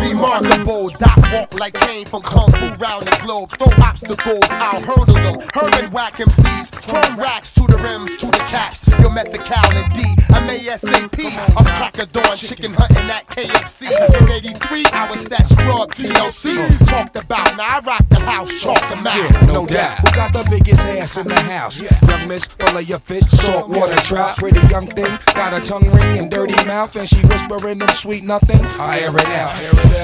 Remarkable, 0.09 0.89
dot 1.03 1.17
walk 1.33 1.51
like 1.59 1.73
Caine 1.85 2.05
from 2.05 2.21
Kung 2.21 2.49
Fu 2.57 2.67
round 2.85 3.03
the 3.09 3.15
globe. 3.23 3.49
Throw 3.59 3.71
obstacles, 3.89 4.47
I'll 4.65 4.81
hurdle 4.89 5.19
them. 5.25 5.37
Herman 5.55 5.87
whack 5.95 6.15
MCs, 6.29 6.67
chrome 6.87 7.15
racks 7.25 7.49
to 7.57 7.63
the 7.71 7.79
rims, 7.85 8.11
to 8.21 8.27
the 8.37 8.43
caps. 8.53 8.79
You 9.01 9.09
met 9.17 9.27
the 9.35 9.41
cow 9.51 9.67
and 9.79 9.87
D. 9.97 9.99
I'm 10.43 10.49
ASAP. 10.49 11.57
I'm 11.57 11.63
crack 11.63 11.97
a 11.99 12.05
dawn, 12.05 12.35
chicken 12.35 12.73
hunting 12.73 13.09
at 13.09 13.25
KFC. 13.27 13.87
In 14.21 14.29
83, 14.29 14.85
I 14.91 15.09
was 15.09 15.23
that 15.25 15.45
scrub 15.47 15.93
TLC 15.93 16.85
talked 16.85 17.15
about. 17.15 17.55
Now 17.55 17.77
I 17.77 17.79
rock 17.79 18.05
the 18.09 18.19
house, 18.19 18.53
chalk 18.61 18.81
them 18.89 19.07
out. 19.07 19.15
Yeah, 19.15 19.45
no 19.45 19.65
doubt. 19.65 19.99
Who 19.99 20.11
got 20.11 20.33
the 20.33 20.45
biggest 20.49 20.85
ass 20.85 21.15
in 21.15 21.27
the 21.27 21.39
house? 21.39 21.79
Yeah. 21.79 21.97
Young 22.05 22.27
miss, 22.27 22.43
full 22.43 22.77
of 22.77 22.89
your 22.89 22.99
fish, 22.99 23.23
salt 23.23 23.69
water 23.69 23.95
trout. 23.95 24.35
Pretty 24.35 24.59
young 24.67 24.87
thing, 24.87 25.17
got 25.33 25.53
a 25.53 25.61
tongue 25.61 25.89
ring 25.91 26.19
and 26.19 26.29
dirty 26.29 26.61
mouth, 26.65 26.93
and 26.97 27.07
she 27.07 27.25
whispering 27.25 27.79
them 27.79 27.89
sweet 27.89 28.25
nothing. 28.25 28.59
I 28.77 28.99
air 28.99 29.15
it 29.15 29.27
out. 29.27 29.55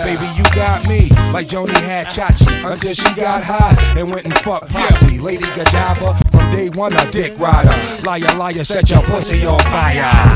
Baby, 0.06 0.26
you 0.38 0.44
got 0.56 0.88
me 0.88 1.10
like 1.34 1.50
Joanie 1.50 1.74
had 1.82 2.08
Chachi 2.08 2.48
until 2.64 2.94
she 2.94 3.14
got 3.16 3.44
hot 3.44 3.78
and 3.98 4.10
went 4.10 4.26
and 4.26 4.38
fucked 4.40 4.70
Potsie. 4.70 5.22
Lady 5.22 5.44
Godiva 5.54 6.18
from 6.32 6.50
day 6.52 6.70
one, 6.70 6.94
a 6.94 7.12
dick 7.12 7.38
rider. 7.38 7.76
Liar, 8.06 8.38
liar, 8.38 8.64
set 8.64 8.90
your 8.90 9.02
pussy 9.04 9.46
on 9.46 9.60
fire. 9.60 10.29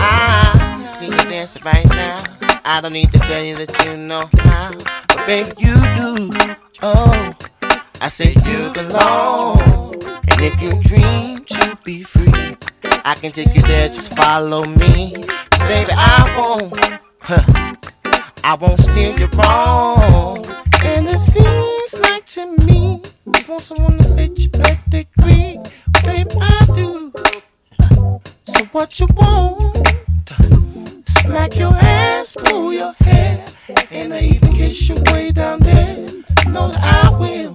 I 0.00 0.96
see 0.98 1.06
you 1.06 1.30
dancing 1.30 1.62
right 1.64 1.88
now. 1.88 2.22
I 2.64 2.80
don't 2.80 2.92
need 2.92 3.12
to 3.12 3.18
tell 3.18 3.42
you 3.42 3.56
that 3.56 3.84
you 3.84 3.96
know 3.96 4.28
how, 4.40 4.72
but 5.08 5.26
baby 5.26 5.50
you 5.58 5.74
do. 5.96 6.30
Oh, 6.82 7.34
I 8.00 8.08
say 8.08 8.34
you 8.44 8.72
belong, 8.72 9.94
and 10.04 10.40
if 10.40 10.60
you 10.60 10.78
dream 10.82 11.44
to 11.44 11.76
be 11.84 12.02
free, 12.02 12.56
I 13.04 13.14
can 13.14 13.32
take 13.32 13.54
you 13.54 13.62
there. 13.62 13.88
Just 13.88 14.16
follow 14.16 14.64
me, 14.64 15.14
baby. 15.58 15.90
I 15.92 16.34
won't, 16.36 16.78
huh, 17.20 17.74
I 18.44 18.54
won't 18.60 18.80
steer 18.80 19.18
you 19.18 19.28
wrong. 19.38 20.44
And 20.84 21.08
it 21.08 21.20
seems 21.20 22.00
like 22.02 22.26
to 22.26 22.46
me, 22.66 23.02
you 23.26 23.42
want 23.48 23.62
someone 23.62 23.98
to 23.98 24.04
fit 24.14 24.38
your 24.38 24.50
pedigree, 24.50 25.58
baby. 26.04 26.30
I 26.40 26.66
do. 26.74 27.07
What 28.72 28.98
you 28.98 29.06
want? 29.14 29.76
Smack 31.08 31.56
your 31.56 31.72
ass, 31.74 32.36
pull 32.44 32.72
your 32.72 32.92
hair, 33.00 33.44
and 33.90 34.12
I 34.12 34.20
even 34.20 34.52
kiss 34.52 34.88
you 34.88 34.96
way 35.12 35.30
down 35.30 35.60
there. 35.60 36.06
Know 36.48 36.68
that 36.68 36.80
I 36.82 37.18
will. 37.18 37.54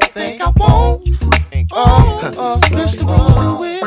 Think 0.00 0.40
I 0.40 0.52
won't? 0.56 1.08
Oh, 1.70 2.30
oh, 2.36 2.60
listen, 2.72 3.06
we'll 3.06 3.30
do 3.30 3.64
it 3.64 3.82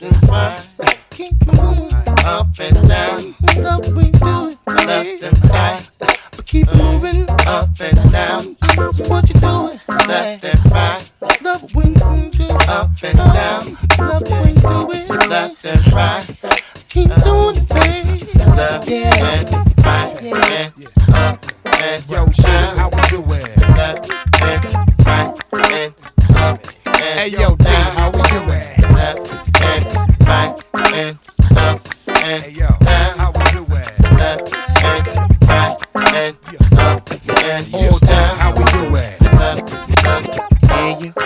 and 0.00 0.28
right. 0.28 0.68
Keep 1.10 1.34
moving 1.46 1.92
up 2.24 2.48
and 2.60 2.88
down. 2.88 3.34
Love 3.58 3.86
we 3.96 4.10
do 4.10 4.50
it 4.50 4.58
left 4.86 5.22
and 5.22 5.50
right. 5.50 5.90
But 5.98 6.46
keep 6.46 6.72
moving 6.76 7.26
up 7.46 7.80
and 7.80 8.12
down. 8.12 8.56
So 8.94 9.04
what 9.08 9.28
you 9.28 9.34
doing? 9.40 9.80
Left 10.06 10.44
and 10.44 10.72
right. 10.72 11.05
Love 11.42 11.74
when 11.74 11.88
you 11.88 12.30
do 12.30 12.46
up 12.68 12.90
and 13.02 13.16
down. 13.18 13.76
Love 13.98 14.30
when 14.30 14.54
you 14.54 14.60
do 14.60 14.92
it 14.92 15.28
left 15.28 15.64
and 15.64 15.92
right. 15.92 16.26
Keep 16.88 17.14
doing 17.24 17.56
it, 17.56 17.68
baby. 17.68 18.32
Left 18.54 18.88
and 18.88 19.84
right 19.84 20.22
and 20.22 21.14
up 21.14 21.44
and 21.64 22.08
Yo, 22.10 22.26
shit, 22.32 22.46
how 22.46 22.90
we 22.90 23.02
do 23.08 23.22
it? 23.32 23.58
left 23.76 24.10
and 24.42 24.74
right 25.06 25.34
and 25.70 25.94
up 26.36 26.60
and 26.86 26.96
Hey, 27.20 27.28
yo, 27.28 27.56
D, 27.56 27.64
how 27.68 28.10
we 28.10 28.22
do 28.22 28.42
it? 28.52 28.90
left 28.92 29.62
and 29.62 30.26
right 30.26 30.62
and 30.92 31.18
up 31.56 31.80
and 32.08 32.42
Hey, 32.42 32.50
yo, 32.50 32.68
down. 32.80 33.18
how 33.18 33.30
we 33.32 33.44
do 33.52 33.64
it? 33.74 34.12
Left 34.12 34.52
and 34.84 35.48
right 35.48 35.76
and 36.14 36.36
up 36.78 37.10
and 37.10 37.74
All 37.74 37.98
down. 38.00 38.45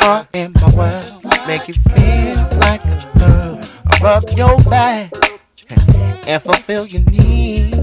Are 0.02 0.26
in 0.32 0.52
my 0.60 0.70
world, 0.74 1.24
make 1.46 1.68
you 1.68 1.74
feel 1.74 2.36
like 2.60 2.84
a 2.84 3.18
girl. 3.18 3.60
I 3.86 3.98
rub 4.02 4.24
your 4.36 4.58
back 4.64 5.12
and 6.26 6.42
fulfill 6.42 6.86
your 6.86 7.02
needs. 7.10 7.78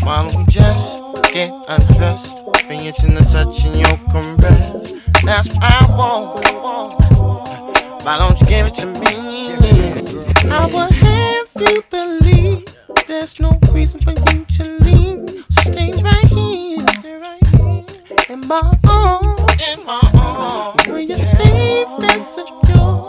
Don't 0.00 0.34
we 0.34 0.44
just 0.48 1.00
get 1.32 1.50
undressed? 1.68 2.36
Fingers 2.66 3.04
in 3.04 3.14
the 3.14 3.22
touch 3.32 3.64
and 3.64 3.76
your 3.76 3.96
caress. 4.10 4.92
That's 5.24 5.54
what 5.54 5.64
I 5.64 5.86
want. 5.96 7.00
Why 8.04 8.18
don't 8.18 8.40
you 8.40 8.46
give 8.46 8.66
it 8.66 8.74
to 8.76 8.86
me? 8.86 9.54
I 10.50 10.66
will 10.66 10.90
have 10.90 11.48
you 11.60 11.82
believe 11.90 12.64
there's 13.06 13.38
no 13.38 13.58
reason 13.72 14.00
for 14.00 14.10
you 14.12 14.44
to 14.44 14.64
leave. 14.84 15.44
Stay 15.50 15.92
right 16.02 16.28
here, 16.28 16.80
stay 16.80 17.14
right 17.14 17.46
here 17.48 17.84
in 18.28 18.40
my 18.48 18.78
arms, 18.88 19.40
in 19.72 19.84
my 19.84 20.00
arms. 20.14 20.19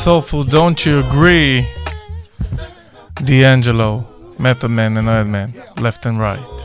soulful, 0.00 0.44
don't 0.44 0.86
you 0.86 1.00
agree? 1.00 1.68
D'Angelo, 3.16 4.06
Method 4.38 4.70
Man 4.70 4.96
and 4.96 5.06
Oil 5.06 5.24
Man, 5.24 5.52
left 5.76 6.06
and 6.06 6.18
right. 6.18 6.59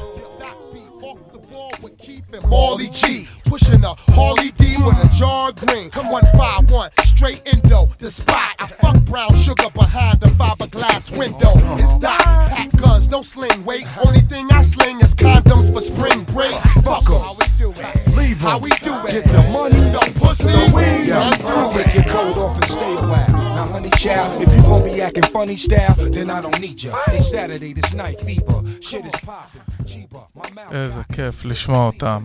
funny 25.45 25.57
style, 25.57 25.95
then 26.11 26.31
I 26.31 26.41
don't 26.41 26.61
need 26.61 26.83
ya. 26.83 26.97
It's 27.09 27.31
Saturday, 27.31 27.73
this 27.73 27.93
night 27.93 28.21
fever. 28.21 28.63
Shit 28.81 29.05
is 29.05 29.21
popping. 29.21 29.63
Cheaper. 29.87 30.25
My 30.35 30.51
mouth. 30.55 30.75
איזה 30.75 31.03
כיף 31.13 31.45
לשמוע 31.45 31.87
אותם. 31.87 32.25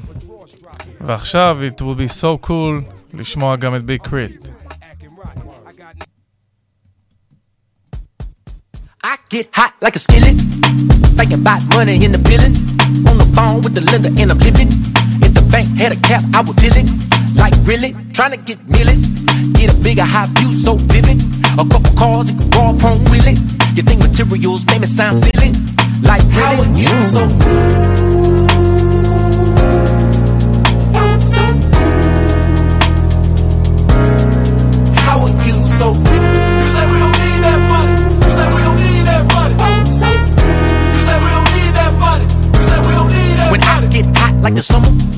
ועכשיו, 1.01 1.57
it 1.67 1.81
will 1.81 1.99
be 1.99 2.21
so 2.21 2.47
cool 2.47 2.93
לשמוע 3.13 3.55
גם 3.55 3.75
את 3.75 3.85
ביג 3.85 4.01
קריט. 4.01 4.47
I 9.05 9.17
get 9.29 9.47
hot 9.55 9.73
like 9.85 9.95
a 9.95 9.99
skillet. 9.99 10.37
Thinking 11.17 11.39
about 11.45 11.61
money 11.75 11.95
in 12.05 12.11
the 12.11 12.21
billing. 12.29 12.55
On 13.09 13.15
the 13.21 13.27
phone 13.35 13.61
with 13.63 13.73
the 13.77 13.83
lender 13.91 14.11
and 14.19 14.31
I'm 14.31 14.39
living. 14.39 14.69
If 15.25 15.31
the 15.37 15.45
bank 15.53 15.67
had 15.81 15.91
a 15.97 15.99
cap, 16.09 16.23
I 16.37 16.39
would 16.45 16.57
bill 16.61 16.75
it. 16.81 16.87
Like 17.40 17.54
really, 17.64 17.94
trying 18.12 18.32
to 18.32 18.36
get 18.36 18.58
millions. 18.68 19.08
Get 19.58 19.72
a 19.72 19.76
bigger 19.82 20.04
high 20.04 20.26
view 20.36 20.52
so 20.52 20.76
vivid. 20.76 21.18
A 21.58 21.64
couple 21.68 21.92
cars, 21.96 22.30
it 22.30 22.38
could 22.38 22.54
raw 22.54 22.72
chrome 22.78 23.02
wheel 23.10 23.26
it. 23.26 23.38
You 23.76 23.82
think 23.82 24.00
materials 24.00 24.64
made 24.66 24.80
me 24.80 24.86
sound 24.86 25.16
silly? 25.16 25.52
Like 26.02 26.22
really? 26.22 26.40
How 26.40 26.62
are 26.62 26.68
you 26.76 27.02
so 27.02 28.30
How 35.06 35.18
are 35.20 35.34
you 35.44 35.56
so 35.78 35.88
You 35.92 36.68
say 36.74 36.84
we 36.92 36.98
don't 37.02 37.16
need 37.18 37.40
that 37.44 37.60
money. 37.70 37.94
You 38.24 38.30
say 38.36 38.46
we 38.54 38.60
don't 38.62 38.78
need 38.80 39.04
that 39.10 39.24
money. 39.34 39.54
You 39.80 41.02
say 41.08 41.16
we 41.24 41.30
don't 41.34 41.50
need 41.56 41.72
that 41.74 41.92
money. 41.98 42.24
You 42.24 42.64
say 42.68 42.78
we 42.86 42.92
don't 42.94 43.10
need 43.10 43.34
that 43.38 43.50
When 43.50 43.62
I 43.62 43.86
get 43.90 44.06
hot 44.16 44.34
like 44.42 44.54
the 44.54 44.62
summer, 44.62 44.88
when 44.88 44.94
the 44.94 45.00
AC 45.00 45.09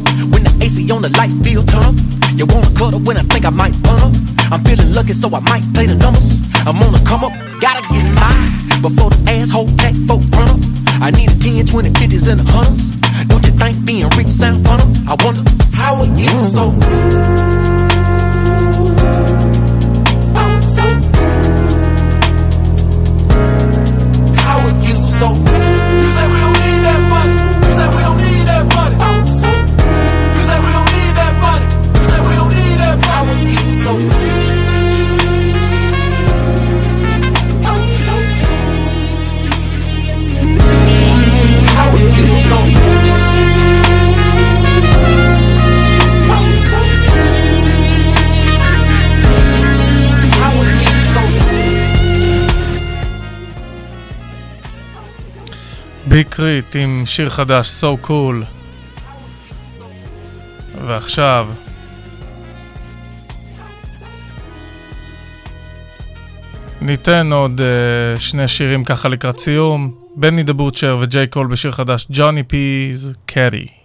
the 1.03 1.11
light 1.19 1.35
feel 1.43 1.63
turn, 1.67 1.99
you 2.39 2.47
wanna 2.47 2.71
cuddle 2.79 3.01
when 3.01 3.19
I 3.19 3.23
think 3.27 3.45
I 3.45 3.51
might 3.51 3.75
burn 3.83 4.01
up. 4.01 4.15
I'm 4.55 4.63
feeling 4.63 4.95
lucky, 4.95 5.13
so 5.13 5.29
I 5.35 5.41
might 5.41 5.67
play 5.75 5.87
the 5.87 5.97
numbers. 5.97 6.39
I'm 6.65 6.79
on 6.79 6.93
the 6.95 7.03
come 7.05 7.25
up, 7.25 7.35
Gotta 7.61 7.83
get 7.91 8.07
mine 8.19 8.51
before 8.83 9.11
the 9.11 9.23
asshole 9.27 9.71
back 9.79 9.95
folk 10.07 10.23
run 10.35 10.51
up. 10.51 10.61
I 11.03 11.11
need 11.11 11.31
a 11.31 11.39
10, 11.39 11.67
20, 11.67 11.91
50s, 11.91 12.31
and 12.31 12.41
a 12.41 12.45
hundreds. 12.47 12.95
Don't 13.27 13.45
you 13.47 13.53
think 13.53 13.85
being 13.85 14.09
rich 14.19 14.29
sound 14.29 14.67
fun? 14.67 14.81
I 15.07 15.15
wonder 15.23 15.43
how 15.75 15.99
are 15.99 16.07
you 16.07 16.47
so 16.47 16.71
I'm 16.71 17.82
ביקריט 56.13 56.77
עם 56.77 57.03
שיר 57.07 57.29
חדש, 57.29 57.83
So 57.83 58.07
Cool. 58.07 58.45
ועכשיו... 60.87 61.49
ניתן 66.81 67.33
עוד 67.33 67.61
uh, 67.61 68.21
שני 68.21 68.49
שירים 68.49 68.85
ככה 68.85 69.09
לקראת 69.09 69.39
סיום. 69.39 69.95
בני 70.17 70.43
דה 70.43 70.53
בוטשר 70.53 70.99
וג'יי 71.01 71.27
קול 71.27 71.47
בשיר 71.47 71.71
חדש, 71.71 72.07
ג'וני 72.11 72.43
פיז, 72.43 73.15
קרי. 73.27 73.82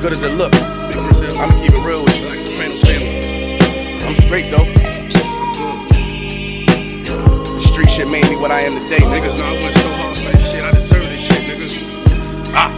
Good 0.00 0.12
as 0.14 0.22
it 0.22 0.32
look. 0.32 0.54
I'ma 0.54 1.54
keep 1.58 1.72
it 1.72 1.84
real 1.84 2.02
with 2.02 2.16
you. 2.22 2.28
I'm 4.06 4.14
straight 4.14 4.50
though. 4.50 4.64
The 7.44 7.60
street 7.60 7.90
shit 7.90 8.08
made 8.08 8.24
me 8.30 8.36
what 8.36 8.50
I 8.50 8.62
am 8.62 8.80
today. 8.80 9.04
Niggas 9.04 9.36
know 9.36 9.44
I 9.44 9.52
went 9.60 9.74
so 9.74 9.92
hard 9.92 10.16
for 10.16 10.32
this 10.32 10.50
shit. 10.50 10.64
I 10.64 10.70
deserve 10.70 11.02
this 11.10 11.20
shit, 11.20 11.44
nigga. 11.44 12.52
Ah. 12.54 12.72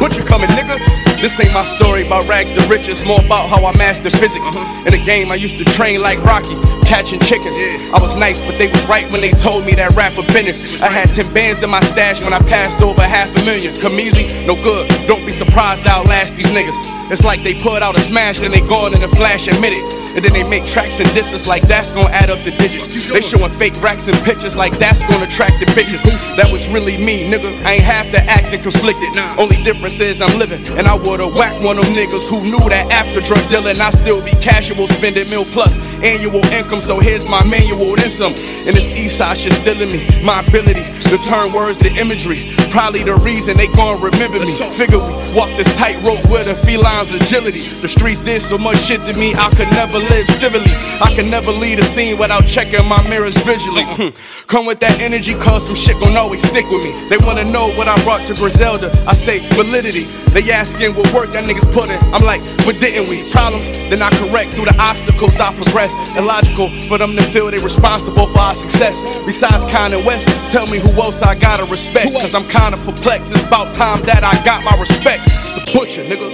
Butcher 0.00 0.24
coming, 0.24 0.50
nigga. 0.50 0.76
This 1.22 1.38
ain't 1.38 1.54
my 1.54 1.62
story 1.62 2.04
about 2.04 2.26
rags 2.26 2.50
to 2.52 2.60
riches, 2.68 3.04
more 3.06 3.24
about 3.24 3.48
how 3.48 3.64
I 3.64 3.76
mastered 3.76 4.12
physics. 4.12 4.48
In 4.86 4.90
the 4.90 5.02
game, 5.06 5.30
I 5.30 5.36
used 5.36 5.58
to 5.58 5.64
train 5.64 6.02
like 6.02 6.20
Rocky, 6.24 6.56
catching 6.86 7.20
chickens. 7.20 7.58
I 7.92 7.98
was 8.00 8.16
nice, 8.16 8.40
but 8.40 8.56
they 8.58 8.68
was 8.68 8.86
right 8.86 9.10
when 9.10 9.20
they 9.20 9.32
told 9.32 9.66
me 9.66 9.74
that 9.74 9.94
rapper 9.94 10.22
business. 10.32 10.80
I 10.80 10.88
had 10.88 11.10
10 11.10 11.34
bands 11.34 11.62
in 11.62 11.70
my 11.70 11.80
stash 11.80 12.22
when 12.22 12.32
I 12.32 12.38
passed 12.46 12.80
over 12.80 13.02
half 13.02 13.34
a 13.36 13.44
million. 13.44 13.74
Come 13.76 13.98
easy, 13.98 14.46
no 14.46 14.54
good. 14.54 14.88
Don't 15.06 15.26
be 15.26 15.32
surprised 15.32 15.86
I'll 15.86 16.04
last 16.04 16.36
these 16.36 16.50
niggas. 16.54 16.78
It's 17.10 17.22
like 17.22 17.42
they 17.42 17.54
put 17.54 17.82
out 17.82 17.96
a 17.96 18.00
smash, 18.00 18.40
then 18.40 18.50
they 18.50 18.62
gone 18.62 18.94
in 18.94 19.02
a 19.02 19.08
flash, 19.08 19.46
admit 19.46 19.74
it. 19.74 19.84
And 20.16 20.24
then 20.24 20.32
they 20.32 20.48
make 20.48 20.64
tracks 20.64 20.98
and 20.98 21.12
distance 21.12 21.46
like 21.46 21.62
that's 21.68 21.92
gonna 21.92 22.08
add 22.08 22.30
up 22.30 22.40
the 22.40 22.50
digits. 22.52 22.88
They 22.88 23.20
showing 23.20 23.52
fake 23.52 23.76
racks 23.82 24.08
and 24.08 24.16
pictures 24.24 24.56
like 24.56 24.72
that's 24.78 25.02
gonna 25.04 25.26
attract 25.26 25.60
the 25.60 25.66
bitches. 25.76 26.02
That 26.36 26.50
was 26.50 26.68
really 26.72 26.96
me, 26.96 27.30
nigga. 27.30 27.52
I 27.66 27.74
ain't 27.74 27.84
have 27.84 28.10
to 28.12 28.20
act 28.24 28.54
and 28.54 28.62
conflicted. 28.62 29.12
Only 29.38 29.62
difference 29.62 30.00
is 30.00 30.22
I'm 30.22 30.38
living. 30.38 30.64
And 30.78 30.88
I 30.88 30.96
would've 30.96 31.34
whacked 31.34 31.62
one 31.62 31.78
of 31.78 31.84
them 31.84 31.94
niggas 31.94 32.26
who 32.30 32.42
knew 32.42 32.64
that 32.72 32.90
after 32.90 33.20
drug 33.20 33.44
dealing, 33.50 33.78
I 33.78 33.90
still 33.90 34.24
be 34.24 34.32
casual, 34.40 34.88
spending 34.88 35.28
mil 35.28 35.44
plus 35.44 35.76
annual 36.04 36.44
income. 36.52 36.80
So 36.80 37.00
here's 37.00 37.28
my 37.28 37.44
manual, 37.44 37.96
then 37.96 38.10
some. 38.10 38.34
Um, 38.34 38.38
and 38.66 38.76
this 38.76 38.88
east 38.98 39.18
side 39.18 39.38
shit 39.38 39.52
still 39.52 39.80
in 39.80 39.90
me. 39.90 40.02
My 40.22 40.40
ability 40.40 40.84
to 41.08 41.18
turn 41.18 41.52
words 41.52 41.78
to 41.80 41.88
imagery. 41.96 42.50
Probably 42.76 43.02
the 43.02 43.16
reason 43.24 43.56
they 43.56 43.68
gon' 43.68 44.02
remember 44.02 44.38
me. 44.38 44.52
Figure 44.68 45.00
we 45.00 45.16
walk 45.32 45.48
this 45.56 45.64
tightrope 45.80 46.20
with 46.28 46.46
a 46.46 46.54
feline's 46.54 47.10
agility. 47.14 47.72
The 47.80 47.88
streets 47.88 48.20
did 48.20 48.42
so 48.42 48.58
much 48.58 48.76
shit 48.76 49.00
to 49.06 49.16
me, 49.16 49.32
I 49.32 49.48
could 49.56 49.70
never 49.72 49.96
live 49.96 50.26
civilly. 50.36 50.68
I 51.00 51.10
can 51.16 51.30
never 51.30 51.52
lead 51.52 51.80
a 51.80 51.84
scene 51.84 52.18
without 52.18 52.44
checking 52.44 52.84
my 52.86 53.00
mirrors 53.08 53.34
visually. 53.48 53.84
Hmm. 53.84 54.12
Come 54.46 54.66
with 54.66 54.80
that 54.80 55.00
energy, 55.00 55.32
cause 55.32 55.66
some 55.66 55.74
shit 55.74 55.98
gon' 56.00 56.18
always 56.18 56.42
stick 56.46 56.68
with 56.68 56.84
me. 56.84 56.92
They 57.08 57.16
wanna 57.16 57.44
know 57.44 57.72
what 57.80 57.88
I 57.88 57.96
brought 58.04 58.26
to 58.28 58.34
Griselda. 58.34 58.92
I 59.08 59.14
say 59.14 59.40
validity. 59.56 60.04
They 60.36 60.52
asking 60.52 60.94
what 60.94 61.08
work 61.14 61.32
that 61.32 61.44
niggas 61.48 61.72
put 61.72 61.88
in. 61.88 61.96
I'm 62.12 62.22
like, 62.22 62.42
what 62.68 62.78
didn't 62.78 63.08
we? 63.08 63.24
Problems, 63.32 63.68
then 63.88 64.02
I 64.02 64.10
correct 64.20 64.52
through 64.52 64.66
the 64.66 64.76
obstacles 64.78 65.40
I 65.40 65.48
progress. 65.56 65.96
Illogical 66.12 66.68
for 66.88 66.98
them 66.98 67.16
to 67.16 67.22
feel 67.22 67.50
they 67.50 67.58
responsible 67.58 68.26
for 68.26 68.38
our 68.38 68.54
success. 68.54 69.00
Besides 69.24 69.64
Kanye 69.64 70.04
West, 70.04 70.28
tell 70.52 70.66
me 70.66 70.78
who 70.78 70.90
else 71.00 71.22
I 71.22 71.38
gotta 71.38 71.64
respect. 71.64 72.12
Cause 72.12 72.34
I'm 72.34 72.44
kinda 72.70 72.84
perplexed. 72.84 73.32
It's 73.32 73.44
about 73.44 73.72
time 73.74 74.02
that 74.02 74.24
I 74.24 74.34
got 74.44 74.64
my 74.64 74.76
respect. 74.76 75.22
It's 75.26 75.52
the 75.52 75.72
butcher, 75.72 76.02
nigga. 76.02 76.26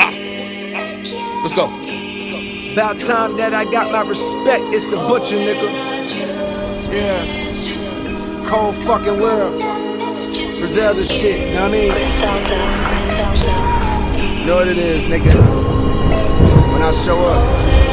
Ah. 0.00 0.10
Let's 1.42 1.54
go. 1.54 1.66
About 2.72 2.98
time 2.98 3.36
that 3.36 3.54
I 3.54 3.64
got 3.64 3.92
my 3.92 4.02
respect. 4.02 4.64
It's 4.74 4.84
the 4.90 4.96
butcher, 4.96 5.36
nigga. 5.36 5.68
Yeah. 6.90 8.48
Cold 8.48 8.74
fucking 8.74 9.20
world. 9.20 9.62
Griselda 10.58 11.04
shit, 11.04 11.48
you 11.48 11.54
know 11.54 11.62
what 11.62 11.70
I 11.70 11.72
mean? 11.72 11.92
Griselda, 11.92 12.58
Griselda. 12.88 13.52
You 14.40 14.46
know 14.46 14.56
what 14.56 14.66
it 14.66 14.78
is, 14.78 15.04
nigga. 15.04 15.34
When 16.72 16.82
I 16.82 16.92
show 17.04 17.18
up. 17.24 17.87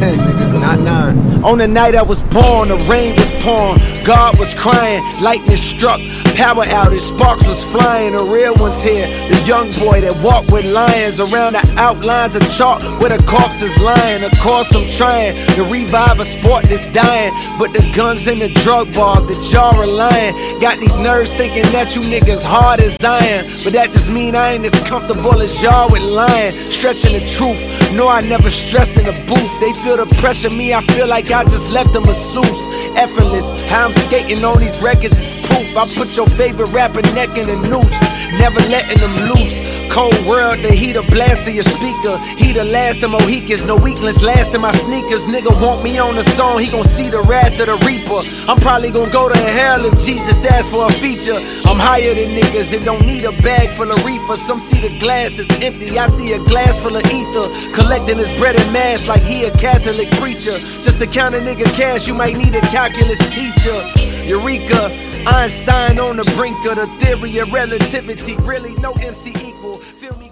10, 0.00 0.18
nigga, 0.18 0.60
not 0.60 0.80
9. 0.80 1.44
On 1.44 1.58
the 1.58 1.68
night 1.68 1.94
I 1.94 2.02
was 2.02 2.22
born, 2.32 2.68
the 2.68 2.76
rain 2.88 3.16
was 3.16 3.30
pouring. 3.44 3.80
God 4.04 4.38
was 4.38 4.54
crying, 4.54 5.04
lightning 5.20 5.56
struck, 5.56 6.00
power 6.36 6.64
outage, 6.64 7.04
sparks 7.04 7.46
was 7.46 7.60
flying. 7.70 8.12
The 8.12 8.24
real 8.24 8.56
one's 8.56 8.80
here, 8.82 9.08
the 9.28 9.36
young 9.44 9.68
boy 9.76 10.00
that 10.00 10.16
walked 10.24 10.52
with 10.52 10.64
lions 10.64 11.20
around 11.20 11.52
the 11.52 11.64
outlines 11.76 12.34
of 12.34 12.42
chalk 12.48 12.80
where 13.00 13.12
the 13.12 13.20
corpse 13.28 13.60
is 13.60 13.76
lying. 13.76 14.24
Of 14.24 14.32
course, 14.40 14.72
I'm 14.72 14.88
trying 14.88 15.36
to 15.56 15.64
revive 15.68 16.18
a 16.20 16.24
sport 16.24 16.64
that's 16.64 16.88
dying, 16.96 17.32
but 17.60 17.72
the 17.76 17.84
guns 17.92 18.26
and 18.26 18.40
the 18.40 18.48
drug 18.64 18.88
bars 18.96 19.28
that 19.28 19.40
y'all 19.52 19.76
relying 19.80 20.32
got 20.60 20.80
these 20.80 20.96
nerves 20.98 21.32
thinking 21.32 21.68
that 21.76 21.96
you 21.96 22.00
niggas 22.00 22.44
hard 22.44 22.80
as 22.80 22.96
iron. 23.04 23.44
But 23.64 23.72
that 23.76 23.92
just 23.92 24.10
mean 24.10 24.34
I 24.34 24.56
ain't 24.56 24.64
as 24.64 24.76
comfortable 24.88 25.36
as 25.40 25.62
y'all 25.62 25.92
with 25.92 26.04
lying, 26.04 26.56
stretching 26.68 27.12
the 27.12 27.24
truth. 27.24 27.60
No, 27.92 28.08
I 28.08 28.20
never 28.22 28.48
stress 28.48 28.96
in 28.96 29.04
the 29.04 29.16
booth. 29.28 29.52
They 29.60 29.72
feel 29.84 29.89
the 29.96 30.06
pressure, 30.16 30.50
me, 30.50 30.74
I 30.74 30.82
feel 30.94 31.08
like 31.08 31.30
I 31.30 31.42
just 31.44 31.70
left 31.72 31.94
a 31.96 32.00
masseuse. 32.00 32.64
Effortless, 32.96 33.50
how 33.70 33.86
I'm 33.86 33.92
skating 34.06 34.44
on 34.44 34.58
these 34.58 34.80
records 34.82 35.16
is 35.18 35.30
proof. 35.46 35.76
I 35.76 35.86
put 35.94 36.16
your 36.16 36.26
favorite 36.26 36.70
rapper 36.72 37.02
neck 37.14 37.36
in 37.36 37.48
a 37.48 37.56
noose, 37.68 37.96
never 38.38 38.60
letting 38.68 38.98
them 38.98 39.34
loose. 39.34 39.58
Cold 39.90 40.14
world, 40.24 40.62
the 40.62 40.70
heater 40.70 41.02
blast 41.10 41.44
to 41.44 41.52
your 41.52 41.64
speaker. 41.64 42.18
Heater 42.38 42.62
last 42.62 43.02
of 43.02 43.10
Mohicans, 43.10 43.66
no 43.66 43.76
weaklings 43.76 44.22
last 44.22 44.54
in 44.54 44.60
my 44.60 44.70
sneakers. 44.70 45.26
Nigga 45.26 45.50
want 45.60 45.82
me 45.82 45.98
on 45.98 46.14
the 46.14 46.22
song, 46.38 46.60
he 46.60 46.70
gon' 46.70 46.84
see 46.84 47.10
the 47.10 47.22
wrath 47.26 47.58
of 47.58 47.66
the 47.66 47.74
reaper. 47.82 48.22
I'm 48.46 48.58
probably 48.62 48.92
gon' 48.92 49.10
go 49.10 49.28
to 49.28 49.36
hell 49.36 49.84
if 49.84 49.98
Jesus 50.06 50.46
asks 50.46 50.70
for 50.70 50.86
a 50.86 50.92
feature. 51.02 51.42
I'm 51.66 51.78
higher 51.82 52.14
than 52.14 52.38
niggas 52.38 52.70
that 52.70 52.84
don't 52.84 53.04
need 53.04 53.24
a 53.24 53.34
bag 53.42 53.70
full 53.74 53.90
of 53.90 53.98
reefer. 54.06 54.36
Some 54.36 54.60
see 54.60 54.78
the 54.78 54.96
glass 55.00 55.38
is 55.38 55.50
empty, 55.58 55.98
I 55.98 56.06
see 56.06 56.34
a 56.34 56.38
glass 56.38 56.78
full 56.82 56.94
of 56.94 57.02
ether. 57.10 57.46
Collecting 57.74 58.18
his 58.18 58.30
bread 58.38 58.54
and 58.54 58.72
mash 58.72 59.08
like 59.08 59.22
he 59.22 59.42
a 59.44 59.50
Catholic 59.79 60.09
preacher. 60.11 60.57
Just 60.85 60.99
to 60.99 61.07
count 61.07 61.35
a 61.35 61.39
nigga 61.39 61.65
cash, 61.73 62.07
you 62.07 62.15
might 62.15 62.37
need 62.37 62.55
a 62.55 62.61
calculus 62.61 63.19
teacher. 63.33 63.77
Eureka, 64.23 64.81
Einstein 65.27 65.99
on 65.99 66.17
the 66.17 66.25
brink 66.35 66.57
of 66.65 66.75
the 66.75 66.87
theory 66.99 67.37
of 67.39 67.51
relativity. 67.51 68.35
Really, 68.37 68.73
no 68.75 68.91
MC 68.93 69.31
equal. 69.49 69.75
Feel 70.01 70.17
me? 70.17 70.25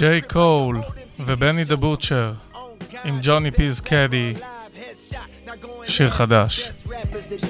ג'יי 0.00 0.20
קול 0.20 0.76
ובני 1.18 1.64
דה 1.64 1.76
בוטשר 1.76 2.32
עם 3.04 3.18
ג'וני 3.22 3.50
פיז 3.50 3.80
קדי, 3.80 4.34
שיר 5.86 6.10
חדש. 6.10 6.68
Rappers 6.86 7.26
that 7.30 7.40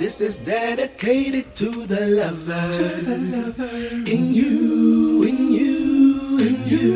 This 0.00 0.22
is 0.22 0.38
dedicated 0.38 1.54
to 1.56 1.86
the 1.86 2.06
lover, 2.20 2.66
to 2.78 2.86
the 3.08 3.18
lover 3.34 3.76
in 4.14 4.22
you, 4.32 5.22
in 5.28 5.38
you, 5.58 5.74
in 6.48 6.56
you. 6.72 6.88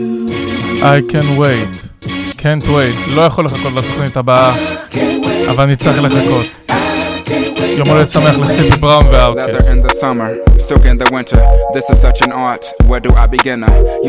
I 0.83 1.03
can 1.13 1.37
wait, 1.37 1.73
can't 2.39 2.65
wait, 2.67 2.95
לא 3.09 3.23
יכול 3.23 3.45
לחכות 3.45 3.73
לתוכנית 3.73 4.17
הבאה. 4.17 4.55
Can't 4.91 5.25
wait. 5.25 5.51
אבל 5.51 5.65
אני 5.65 5.77
צריך 5.77 6.03
לחכות. 6.03 6.74
יום 7.78 7.88
הולדת 7.88 8.10
שמח 8.10 8.38
לסטיפי 8.38 8.80
בראון 8.80 9.06
והאוטקאסט. 9.08 9.50
Leather 9.50 9.72
in 9.72 9.82
the 9.82 9.94
summer, 9.94 10.30
silk 10.60 10.86
in 10.86 10.98
the 10.98 11.10
winter. 11.12 11.42
This 11.74 11.90
is 11.90 12.00
such 12.00 12.22
an 12.22 12.32
art. 12.32 12.66
Where 12.90 13.00
do 13.00 13.12
I 13.24 13.26
begin? 13.28 13.60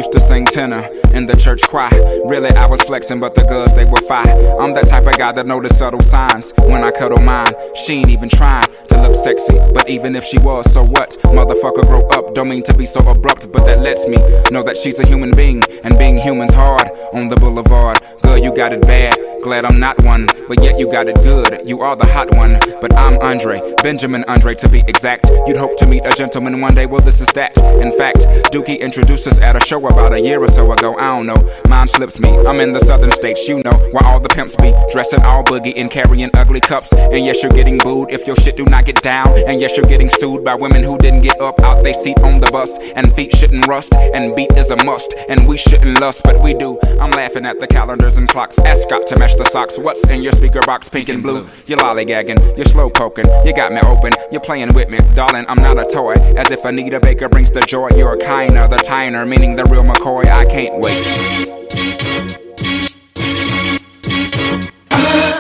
Used 0.01 0.13
to 0.13 0.21
sing 0.21 0.45
tenor 0.47 0.83
in 1.17 1.27
the 1.27 1.37
church 1.45 1.63
choir. 1.71 2.01
Really, 2.33 2.53
I 2.65 2.67
was 2.67 2.81
flexing, 2.89 3.21
but 3.25 3.35
the 3.35 3.45
girls 3.53 3.73
they 3.79 3.87
were 3.93 4.05
fine. 4.15 4.35
I'm 4.61 4.73
that 4.79 4.87
type 4.95 5.07
of 5.11 5.17
guy 5.23 5.33
that 5.33 5.47
notice 5.47 5.79
subtle 5.79 6.05
signs 6.15 6.47
when 6.71 6.83
I 6.89 6.91
cuddle 7.01 7.23
mine. 7.33 7.53
She 7.81 7.93
ain't 7.99 8.11
even 8.17 8.29
trying 8.29 8.69
to 8.91 8.97
look 9.03 9.15
sexy, 9.15 9.57
but 9.77 9.85
even 9.97 10.11
if 10.21 10.25
she 10.31 10.39
was, 10.39 10.63
so 10.75 10.83
what? 10.97 11.11
Motherfucker, 11.39 11.85
grow 11.91 12.03
up. 12.17 12.35
Don't 12.35 12.49
mean 12.55 12.65
to 12.71 12.75
be 12.83 12.87
so 12.87 13.01
abrupt, 13.15 13.43
but 13.55 13.63
that 13.69 13.79
lets 13.81 14.05
me 14.13 14.19
know 14.55 14.63
that 14.69 14.77
she's 14.83 14.99
a 15.05 15.07
human 15.13 15.33
being, 15.43 15.63
and 15.85 15.93
being 16.03 16.17
human's 16.19 16.55
hard 16.55 16.87
on 17.17 17.29
the 17.29 17.37
boulevard. 17.37 17.97
Girl, 18.25 18.39
you 18.45 18.51
got 18.63 18.73
it 18.73 18.83
bad. 18.83 19.15
Glad 19.47 19.65
I'm 19.65 19.81
not 19.81 19.97
one, 20.15 20.25
but 20.49 20.63
yet 20.63 20.79
you 20.81 20.87
got 20.97 21.09
it 21.09 21.17
good. 21.31 21.51
You 21.71 21.81
are 21.81 21.97
the 21.97 22.09
hot 22.15 22.29
one, 22.43 22.55
but 22.83 22.91
I'm 22.95 23.17
Andre, 23.31 23.54
Benjamin 23.84 24.24
Andre 24.28 24.54
to 24.56 24.70
be 24.70 24.80
exact. 24.88 25.30
You'd 25.48 25.58
hope 25.58 25.76
to 25.78 25.86
meet 25.86 26.06
a 26.06 26.14
gentleman 26.14 26.62
one 26.62 26.76
day, 26.76 26.86
well, 26.86 27.02
this 27.02 27.22
is 27.22 27.28
that. 27.30 27.58
In 27.82 27.98
fact, 27.98 28.20
Dookie 28.52 28.80
introduced 28.80 29.28
us 29.28 29.40
at 29.40 29.56
a 29.56 29.60
show 29.60 29.86
about 29.88 30.14
a 30.14 30.20
year 30.20 30.42
or 30.42 30.48
so 30.48 30.72
ago. 30.72 30.96
I 30.98 31.16
don't 31.16 31.26
know, 31.26 31.42
mine 31.68 31.88
slips 31.88 32.20
me. 32.20 32.30
I'm 32.46 32.60
in 32.60 32.74
the 32.74 32.80
southern 32.80 33.12
states, 33.12 33.48
you 33.48 33.62
know, 33.64 33.74
where 33.92 34.04
all 34.06 34.20
the 34.20 34.30
pimps 34.30 34.56
be 34.56 34.74
dressing 34.92 35.22
all 35.24 35.44
boogie 35.44 35.74
and 35.76 35.90
carrying 35.90 36.30
ugly 36.34 36.62
cups. 36.62 36.94
And 36.94 37.26
yes, 37.26 37.44
you're 37.44 37.52
getting 37.52 37.78
booed 37.78 38.12
if 38.12 38.26
your 38.28 38.36
shit 38.38 38.58
do 38.58 38.66
not 38.66 38.86
get 38.86 39.02
down. 39.02 39.28
And 39.48 39.62
yes, 39.62 39.78
you're 39.78 39.88
getting 39.88 40.10
sued 40.10 40.44
by 40.44 40.56
women 40.56 40.84
who 40.84 40.98
didn't 40.98 41.22
get 41.22 41.40
up 41.42 41.60
out 41.62 41.84
they 41.84 41.94
seat 41.94 42.20
on 42.20 42.40
the 42.40 42.50
bus. 42.52 42.78
And 42.96 43.14
feet 43.14 43.36
shouldn't 43.36 43.68
rust, 43.68 43.94
and 43.96 44.36
beat 44.36 44.52
is 44.54 44.72
a 44.72 44.84
must. 44.84 45.14
And 45.30 45.48
we 45.48 45.58
shouldn't 45.58 46.00
lust, 46.00 46.22
but 46.24 46.42
we 46.42 46.54
do. 46.54 46.80
I'm 47.00 47.12
laughing 47.12 47.46
at 47.46 47.60
the 47.60 47.68
calendars 47.68 48.18
and 48.18 48.28
clocks. 48.28 48.58
Ask 48.60 48.84
Scott 48.84 49.08
to 49.08 49.20
match 49.20 49.36
the 49.36 49.46
socks. 49.46 49.78
What's 49.78 50.04
in 50.06 50.24
your 50.24 50.32
speaker 50.32 50.62
box, 50.66 50.90
pink 50.90 51.10
and 51.10 51.22
blue? 51.22 51.48
You're 51.68 51.80
lollygagging, 51.80 52.58
you're 52.58 52.66
slow 52.66 52.90
poking, 52.90 53.26
you 53.46 53.54
got 53.54 53.72
me 53.72 53.80
open, 53.82 54.12
you're 54.32 54.42
playing 54.42 54.74
with 54.74 54.90
me, 54.90 54.98
darling. 55.14 55.46
I'm 55.48 55.60
not 55.60 55.78
a 55.78 55.86
toy. 55.86 56.14
As 56.36 56.50
if 56.50 56.66
Anita 56.66 57.00
Baker 57.00 57.30
brings 57.30 57.52
the 57.52 57.62
joy. 57.62 57.90
You're 57.96 58.18
kinder, 58.18 58.68
the 58.68 58.78
tiner, 58.78 59.26
meaning 59.26 59.56
the 59.56 59.66
real 59.66 59.84
McCoy. 59.84 60.26
I 60.26 60.46
can't 60.46 60.74
wait. 60.82 61.06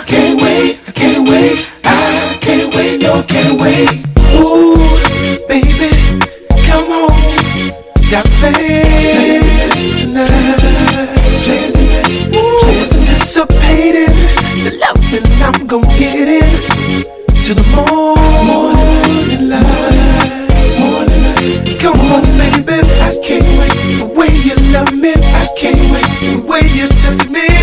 Can't 0.05 0.39
wait, 0.39 0.79
I 0.87 0.91
can't 0.93 1.27
wait, 1.27 1.67
I 1.83 2.37
can't 2.41 2.75
wait, 2.75 3.01
no, 3.01 3.23
can't 3.27 3.59
wait. 3.59 3.89
Ooh, 4.37 4.77
baby, 5.47 5.89
come 6.63 6.91
on, 6.93 7.09
got 8.11 8.25
plans 8.37 8.55
tonight, 10.01 10.29
plans 11.43 11.73
tonight, 11.73 12.35
ooh, 12.35 12.61
anticipating 12.95 14.15
the 14.63 14.71
loving 14.79 15.25
I'm 15.41 15.67
gon' 15.67 15.81
get 15.97 16.27
in 16.27 17.24
to 17.45 17.53
the 17.53 17.61
morning 17.77 19.49
light, 19.49 20.49
morning 20.81 21.21
light. 21.21 21.77
Come 21.79 21.99
on, 22.09 22.25
baby, 22.33 22.73
I 23.05 23.13
can't 23.21 23.45
wait. 23.59 24.01
The 24.01 24.07
way 24.17 24.33
you 24.41 24.57
love 24.73 24.91
me, 24.97 25.13
I 25.13 25.45
can't 25.55 25.77
wait. 25.93 26.09
The 26.33 26.41
way 26.41 26.65
you 26.73 26.89
touch 27.05 27.29
me, 27.29 27.54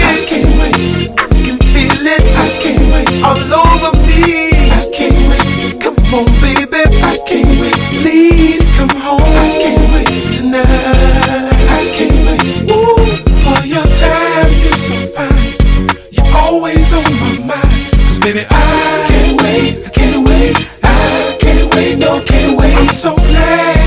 so 22.92 23.14
glad 23.16 23.81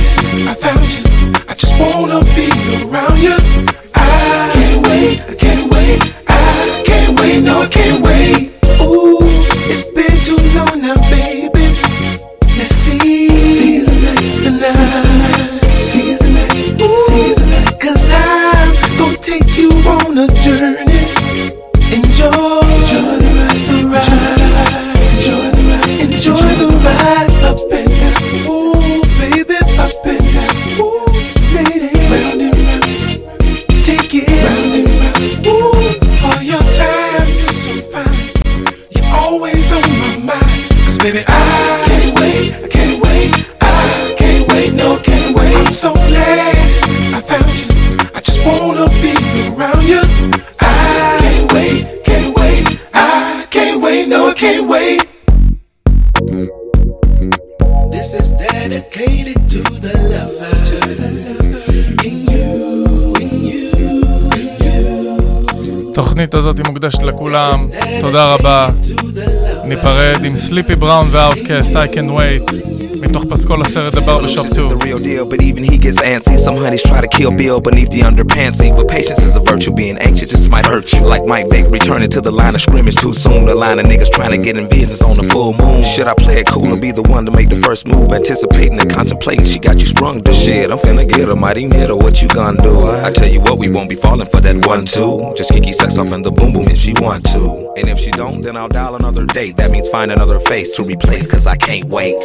Sleepy 70.56 70.76
Brown 70.76 71.10
ו-Outkast, 71.10 71.76
I 71.76 71.90
can 71.90 72.14
wait. 72.14 72.75
מתוך 73.05 73.25
פסקול 73.31 73.63
הסרט 73.63 73.95
The 73.95 74.01
Barbershop 74.01 74.47
2. 74.55 74.69
the 74.69 74.77
real 74.87 74.99
deal, 74.99 75.25
but 75.31 75.43
even 75.43 75.63
he 75.65 75.77
gets 75.77 76.01
antsy. 76.01 76.39
Some 76.39 76.57
honeys 76.57 76.83
try 76.91 77.01
to 77.01 77.09
kill 77.17 77.33
Bill 77.41 77.61
beneath 77.61 77.91
the 77.91 78.01
underpantsy. 78.11 78.69
But 78.77 78.87
patience 78.89 79.23
is 79.29 79.35
a 79.37 79.43
virtue, 79.51 79.73
being 79.83 79.99
anxious 80.09 80.31
just 80.35 80.49
might 80.55 80.67
hurt 80.73 80.87
you. 80.95 81.03
Like 81.15 81.25
Mike 81.33 81.49
Vick 81.53 81.67
returning 81.79 82.11
to 82.17 82.21
the 82.27 82.33
line 82.41 82.55
of 82.55 82.63
scrimmage 82.67 82.97
too 83.05 83.13
soon. 83.25 83.41
The 83.53 83.55
line 83.65 83.79
of 83.81 83.87
niggas 83.91 84.11
trying 84.19 84.33
to 84.37 84.41
get 84.47 84.55
in 84.61 84.67
business 84.79 85.03
on 85.09 85.15
the 85.21 85.27
full 85.33 85.53
moon. 85.63 85.81
Should 85.93 86.09
I 86.13 86.15
play 86.25 86.37
it 86.43 86.47
cool 86.55 86.69
or 86.75 86.81
be 86.87 86.91
the 87.01 87.07
one 87.17 87.25
to 87.29 87.33
make 87.39 87.49
the 87.55 87.61
first 87.67 87.83
move? 87.93 88.07
Anticipating 88.21 88.79
and 88.83 88.91
contemplating, 88.99 89.45
she 89.53 89.59
got 89.69 89.77
you 89.83 89.89
sprung 89.95 90.17
to 90.27 90.33
shit. 90.43 90.71
I'm 90.73 90.79
finna 90.87 91.07
get 91.17 91.27
her 91.33 91.37
mighty 91.47 91.67
middle, 91.77 91.99
what 92.05 92.15
you 92.23 92.29
gonna 92.29 92.63
do? 92.69 92.75
I 93.09 93.11
tell 93.19 93.31
you 93.35 93.41
what, 93.47 93.57
we 93.63 93.69
won't 93.75 93.91
be 93.95 93.99
falling 94.07 94.29
for 94.33 94.41
that 94.47 94.57
one 94.75 94.85
two. 94.95 95.13
Just 95.39 95.51
kiki 95.53 95.73
sex 95.81 95.99
off 96.01 96.11
in 96.17 96.23
the 96.23 96.33
boom 96.39 96.51
boom 96.55 96.69
if 96.75 96.79
she 96.85 96.93
want 97.07 97.23
to. 97.35 97.43
And 97.79 97.87
if 97.93 97.99
she 98.05 98.11
don't, 98.23 98.41
then 98.45 98.55
I'll 98.61 98.73
dial 98.81 98.95
another 99.03 99.25
date. 99.39 99.55
That 99.61 99.71
means 99.71 99.89
find 99.97 100.09
another 100.17 100.39
face 100.53 100.71
to 100.77 100.83
replace, 100.95 101.25
cause 101.33 101.47
I 101.55 101.57
can't 101.69 101.87
wait. 101.99 102.23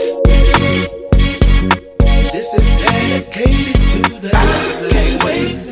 This 2.33 2.55
is 2.55 2.71
dedicated 2.83 3.75
to 3.75 4.21
the. 4.21 4.31
I 4.33 4.91
can't 4.93 5.25
wait. 5.25 5.70